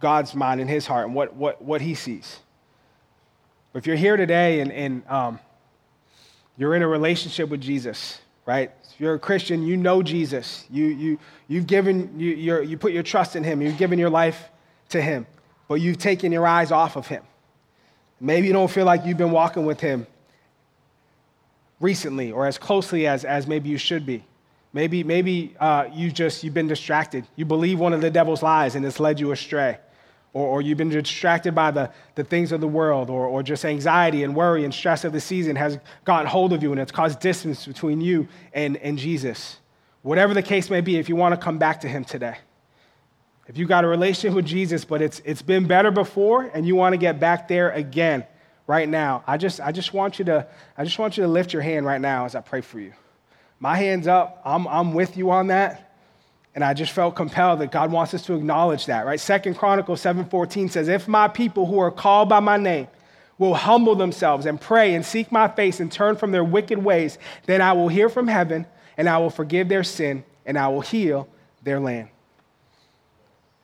God's 0.00 0.34
mind 0.34 0.60
and 0.60 0.68
His 0.68 0.86
heart 0.86 1.06
and 1.06 1.14
what, 1.14 1.34
what, 1.34 1.62
what 1.62 1.80
He 1.80 1.94
sees. 1.94 2.38
If 3.74 3.86
you're 3.86 3.96
here 3.96 4.16
today 4.16 4.60
and, 4.60 4.72
and 4.72 5.06
um, 5.06 5.38
you're 6.56 6.74
in 6.74 6.82
a 6.82 6.88
relationship 6.88 7.48
with 7.48 7.60
Jesus, 7.60 8.20
right? 8.46 8.70
If 8.84 9.00
you're 9.00 9.14
a 9.14 9.18
Christian, 9.18 9.66
you 9.66 9.76
know 9.76 10.02
Jesus. 10.02 10.64
You, 10.70 10.84
you, 10.86 11.18
you've 11.48 11.66
given, 11.66 12.18
you, 12.18 12.30
you 12.30 12.62
you 12.62 12.78
put 12.78 12.92
your 12.92 13.02
trust 13.02 13.36
in 13.36 13.44
him. 13.44 13.62
You've 13.62 13.78
given 13.78 13.98
your 13.98 14.10
life 14.10 14.50
to 14.90 15.00
him, 15.00 15.26
but 15.68 15.76
you've 15.76 15.98
taken 15.98 16.32
your 16.32 16.46
eyes 16.46 16.70
off 16.70 16.96
of 16.96 17.06
him. 17.06 17.22
Maybe 18.20 18.46
you 18.46 18.52
don't 18.52 18.70
feel 18.70 18.84
like 18.84 19.04
you've 19.04 19.18
been 19.18 19.32
walking 19.32 19.66
with 19.66 19.80
him 19.80 20.06
recently 21.80 22.30
or 22.30 22.46
as 22.46 22.58
closely 22.58 23.06
as, 23.06 23.24
as 23.24 23.46
maybe 23.46 23.68
you 23.68 23.78
should 23.78 24.06
be. 24.06 24.24
Maybe, 24.72 25.02
maybe 25.04 25.54
uh, 25.58 25.86
you 25.92 26.10
just, 26.10 26.44
you've 26.44 26.54
been 26.54 26.68
distracted. 26.68 27.26
You 27.36 27.44
believe 27.44 27.78
one 27.78 27.92
of 27.92 28.00
the 28.00 28.10
devil's 28.10 28.42
lies 28.42 28.74
and 28.74 28.86
it's 28.86 29.00
led 29.00 29.18
you 29.18 29.32
astray 29.32 29.78
or, 30.34 30.46
or 30.46 30.62
you've 30.62 30.78
been 30.78 30.88
distracted 30.88 31.54
by 31.54 31.70
the, 31.70 31.90
the 32.14 32.24
things 32.24 32.52
of 32.52 32.60
the 32.60 32.68
world, 32.68 33.10
or, 33.10 33.26
or 33.26 33.42
just 33.42 33.64
anxiety 33.64 34.22
and 34.22 34.34
worry 34.34 34.64
and 34.64 34.72
stress 34.72 35.04
of 35.04 35.12
the 35.12 35.20
season 35.20 35.56
has 35.56 35.78
gotten 36.04 36.26
hold 36.26 36.52
of 36.52 36.62
you 36.62 36.72
and 36.72 36.80
it's 36.80 36.92
caused 36.92 37.20
distance 37.20 37.66
between 37.66 38.00
you 38.00 38.28
and, 38.52 38.76
and 38.78 38.98
Jesus. 38.98 39.58
Whatever 40.02 40.34
the 40.34 40.42
case 40.42 40.70
may 40.70 40.80
be, 40.80 40.96
if 40.96 41.08
you 41.08 41.16
want 41.16 41.32
to 41.32 41.42
come 41.42 41.58
back 41.58 41.80
to 41.82 41.88
Him 41.88 42.04
today. 42.04 42.36
If 43.46 43.58
you've 43.58 43.68
got 43.68 43.84
a 43.84 43.88
relationship 43.88 44.34
with 44.34 44.46
Jesus, 44.46 44.84
but 44.84 45.02
it's, 45.02 45.20
it's 45.24 45.42
been 45.42 45.66
better 45.66 45.90
before 45.90 46.44
and 46.54 46.66
you 46.66 46.76
want 46.76 46.92
to 46.92 46.96
get 46.96 47.20
back 47.20 47.48
there 47.48 47.70
again 47.70 48.24
right 48.66 48.88
now, 48.88 49.24
I 49.26 49.36
just, 49.36 49.60
I, 49.60 49.72
just 49.72 49.92
want 49.92 50.18
you 50.18 50.24
to, 50.26 50.46
I 50.78 50.84
just 50.84 50.98
want 50.98 51.16
you 51.16 51.24
to 51.24 51.28
lift 51.28 51.52
your 51.52 51.62
hand 51.62 51.84
right 51.84 52.00
now 52.00 52.24
as 52.24 52.34
I 52.34 52.40
pray 52.40 52.60
for 52.60 52.78
you. 52.78 52.92
My 53.58 53.76
hand's 53.76 54.06
up. 54.06 54.40
I'm, 54.44 54.66
I'm 54.66 54.94
with 54.94 55.16
you 55.16 55.30
on 55.30 55.48
that. 55.48 55.91
And 56.54 56.62
I 56.62 56.74
just 56.74 56.92
felt 56.92 57.16
compelled 57.16 57.60
that 57.60 57.72
God 57.72 57.90
wants 57.90 58.12
us 58.12 58.26
to 58.26 58.34
acknowledge 58.34 58.86
that, 58.86 59.06
right? 59.06 59.18
Second 59.18 59.54
Chronicles 59.54 60.00
7:14 60.00 60.68
says, 60.68 60.88
"If 60.88 61.08
my 61.08 61.28
people 61.28 61.66
who 61.66 61.78
are 61.78 61.90
called 61.90 62.28
by 62.28 62.40
my 62.40 62.58
name 62.58 62.88
will 63.38 63.54
humble 63.54 63.94
themselves 63.94 64.44
and 64.44 64.60
pray 64.60 64.94
and 64.94 65.04
seek 65.04 65.32
my 65.32 65.48
face 65.48 65.80
and 65.80 65.90
turn 65.90 66.16
from 66.16 66.30
their 66.30 66.44
wicked 66.44 66.84
ways, 66.84 67.18
then 67.46 67.62
I 67.62 67.72
will 67.72 67.88
hear 67.88 68.08
from 68.08 68.28
heaven 68.28 68.66
and 68.96 69.08
I 69.08 69.18
will 69.18 69.30
forgive 69.30 69.68
their 69.68 69.82
sin 69.82 70.24
and 70.44 70.58
I 70.58 70.68
will 70.68 70.82
heal 70.82 71.26
their 71.62 71.80
land." 71.80 72.08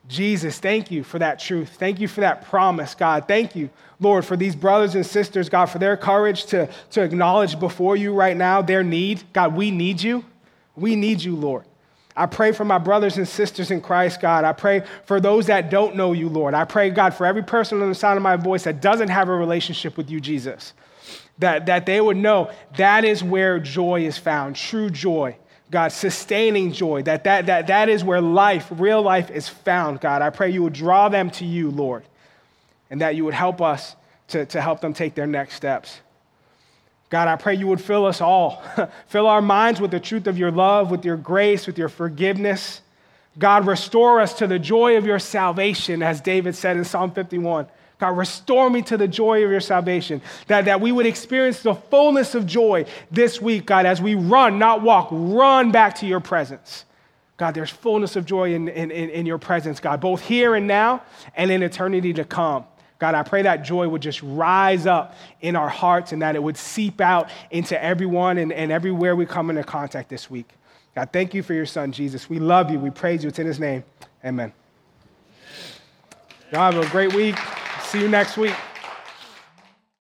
Jesus, 0.09 0.59
thank 0.59 0.91
you 0.91 1.05
for 1.05 1.19
that 1.19 1.39
truth. 1.39 1.77
Thank 1.79 2.01
you 2.01 2.09
for 2.09 2.23
that 2.23 2.47
promise, 2.47 2.95
God. 2.95 3.29
Thank 3.29 3.55
you, 3.55 3.69
Lord, 4.01 4.25
for 4.25 4.37
these 4.39 4.57
brothers 4.57 4.95
and 4.95 5.05
sisters, 5.05 5.51
God, 5.51 5.67
for 5.67 5.79
their 5.79 5.99
courage 5.99 6.47
to, 6.47 6.69
to 6.93 7.03
acknowledge 7.03 7.61
before 7.61 7.95
you 7.95 8.15
right 8.15 8.37
now 8.37 8.63
their 8.63 8.83
need. 8.83 9.23
God, 9.35 9.55
we 9.55 9.71
need 9.71 10.01
you. 10.01 10.25
We 10.75 10.97
need 10.97 11.23
you, 11.23 11.37
Lord. 11.37 11.65
I 12.19 12.27
pray 12.27 12.51
for 12.51 12.65
my 12.65 12.79
brothers 12.79 13.17
and 13.17 13.29
sisters 13.29 13.71
in 13.71 13.81
Christ, 13.81 14.21
God. 14.21 14.45
I 14.45 14.53
pray 14.53 14.83
for 15.05 15.21
those 15.21 15.47
that 15.47 15.71
don't 15.71 15.95
know 15.95 16.13
you, 16.13 16.29
Lord. 16.29 16.53
I 16.53 16.65
pray, 16.65 16.91
God, 16.91 17.15
for 17.15 17.25
every 17.25 17.45
person 17.45 17.81
on 17.81 17.89
the 17.89 17.95
sound 17.95 18.17
of 18.17 18.23
my 18.23 18.35
voice 18.35 18.65
that 18.65 18.83
doesn't 18.83 19.09
have 19.09 19.29
a 19.29 19.35
relationship 19.35 19.97
with 19.97 20.11
you, 20.11 20.21
Jesus, 20.21 20.73
that, 21.39 21.67
that 21.67 21.87
they 21.87 22.01
would 22.01 22.17
know 22.17 22.51
that 22.77 23.05
is 23.05 23.23
where 23.23 23.61
joy 23.61 24.05
is 24.05 24.19
found, 24.19 24.57
true 24.57 24.91
joy. 24.91 25.37
God, 25.71 25.89
sustaining 25.89 26.73
joy, 26.73 27.03
that, 27.03 27.25
that, 27.25 27.45
that, 27.47 27.67
that 27.67 27.91
is 27.91 28.03
where 28.03 28.23
life, 28.23 28.67
real 28.71 29.03
life 29.03 29.31
is 29.31 29.51
found, 29.51 30.01
God. 30.01 30.23
I 30.23 30.31
pray 30.31 30.51
you 30.51 30.63
would 30.63 30.73
draw 30.73 31.11
them 31.11 31.31
to 31.33 31.45
you, 31.45 31.71
Lord, 31.71 32.05
and 32.89 33.03
that 33.03 33.17
you 33.17 33.25
would 33.27 33.35
help 33.35 33.61
us 33.61 33.95
to, 34.29 34.47
to 34.47 34.63
help 34.63 34.81
them 34.81 34.95
take 34.95 35.15
their 35.15 35.27
next 35.27 35.55
steps. 35.57 36.01
God, 37.11 37.29
I 37.29 37.37
pray 37.37 37.55
you 37.55 37.67
would 37.69 37.81
fill 37.81 38.05
us 38.05 38.21
all. 38.21 38.63
fill 39.07 39.27
our 39.27 39.41
minds 39.41 39.81
with 39.81 39.91
the 39.91 40.01
truth 40.01 40.27
of 40.27 40.39
your 40.39 40.51
love, 40.51 40.91
with 40.91 41.05
your 41.05 41.17
grace, 41.17 41.67
with 41.67 41.79
your 41.79 41.89
forgiveness. 41.89 42.83
God, 43.39 43.67
restore 43.67 44.21
us 44.21 44.35
to 44.35 44.47
the 44.47 44.59
joy 44.59 44.97
of 44.97 45.07
your 45.07 45.19
salvation, 45.19 46.03
as 46.03 46.21
David 46.21 46.55
said 46.55 46.77
in 46.77 46.85
Psalm 46.85 47.13
51. 47.13 47.67
God, 47.99 48.17
restore 48.17 48.71
me 48.71 48.83
to 48.83 48.97
the 48.97 49.09
joy 49.09 49.45
of 49.45 49.51
your 49.51 49.61
salvation. 49.61 50.23
That, 50.47 50.67
that 50.67 50.81
we 50.81 50.93
would 50.93 51.07
experience 51.07 51.63
the 51.63 51.75
fullness 51.75 52.35
of 52.35 52.47
joy 52.47 52.85
this 53.11 53.41
week, 53.41 53.67
God, 53.67 53.87
as 53.87 54.01
we 54.01 54.15
run, 54.15 54.59
not 54.59 54.83
walk, 54.83 55.09
run 55.11 55.73
back 55.73 55.97
to 55.97 56.07
your 56.07 56.21
presence. 56.21 56.85
God, 57.39 57.55
there's 57.55 57.71
fullness 57.71 58.17
of 58.17 58.25
joy 58.25 58.55
in, 58.55 58.69
in, 58.69 58.91
in 58.91 59.27
your 59.27 59.39
presence, 59.39 59.81
God, 59.81 60.01
both 60.01 60.21
here 60.21 60.55
and 60.55 60.67
now 60.67 61.03
and 61.37 61.51
in 61.51 61.63
eternity 61.63 62.13
to 62.15 62.25
come. 62.25 62.65
God, 62.99 63.15
I 63.15 63.23
pray 63.23 63.43
that 63.43 63.65
joy 63.65 63.89
would 63.89 64.03
just 64.03 64.23
rise 64.23 64.87
up 64.87 65.15
in 65.41 65.55
our 65.55 65.69
hearts 65.69 66.13
and 66.13 66.23
that 66.23 66.35
it 66.35 66.43
would 66.43 66.57
seep 66.57 67.01
out 67.01 67.31
into 67.51 67.81
everyone 67.83 68.39
and, 68.39 68.53
and 68.53 68.73
everywhere 68.73 69.15
we 69.15 69.25
come 69.25 69.51
into 69.51 69.63
contact 69.63 70.09
this 70.09 70.29
week. 70.29 70.51
God, 70.97 71.11
thank 71.13 71.33
you 71.33 71.45
for 71.45 71.55
your 71.55 71.67
son, 71.67 71.93
Jesus. 71.93 72.29
We 72.29 72.41
love 72.41 72.71
you. 72.73 72.81
We 72.81 72.91
praise 72.91 73.23
you. 73.23 73.29
It's 73.29 73.39
in 73.39 73.47
his 73.47 73.61
name. 73.61 73.85
Amen. 74.25 74.53
Y'all 76.51 76.73
have 76.73 76.77
a 76.77 76.89
great 76.91 77.15
week. 77.15 77.37
See 77.83 78.01
you 78.01 78.09
next 78.09 78.37
week. 78.37 78.55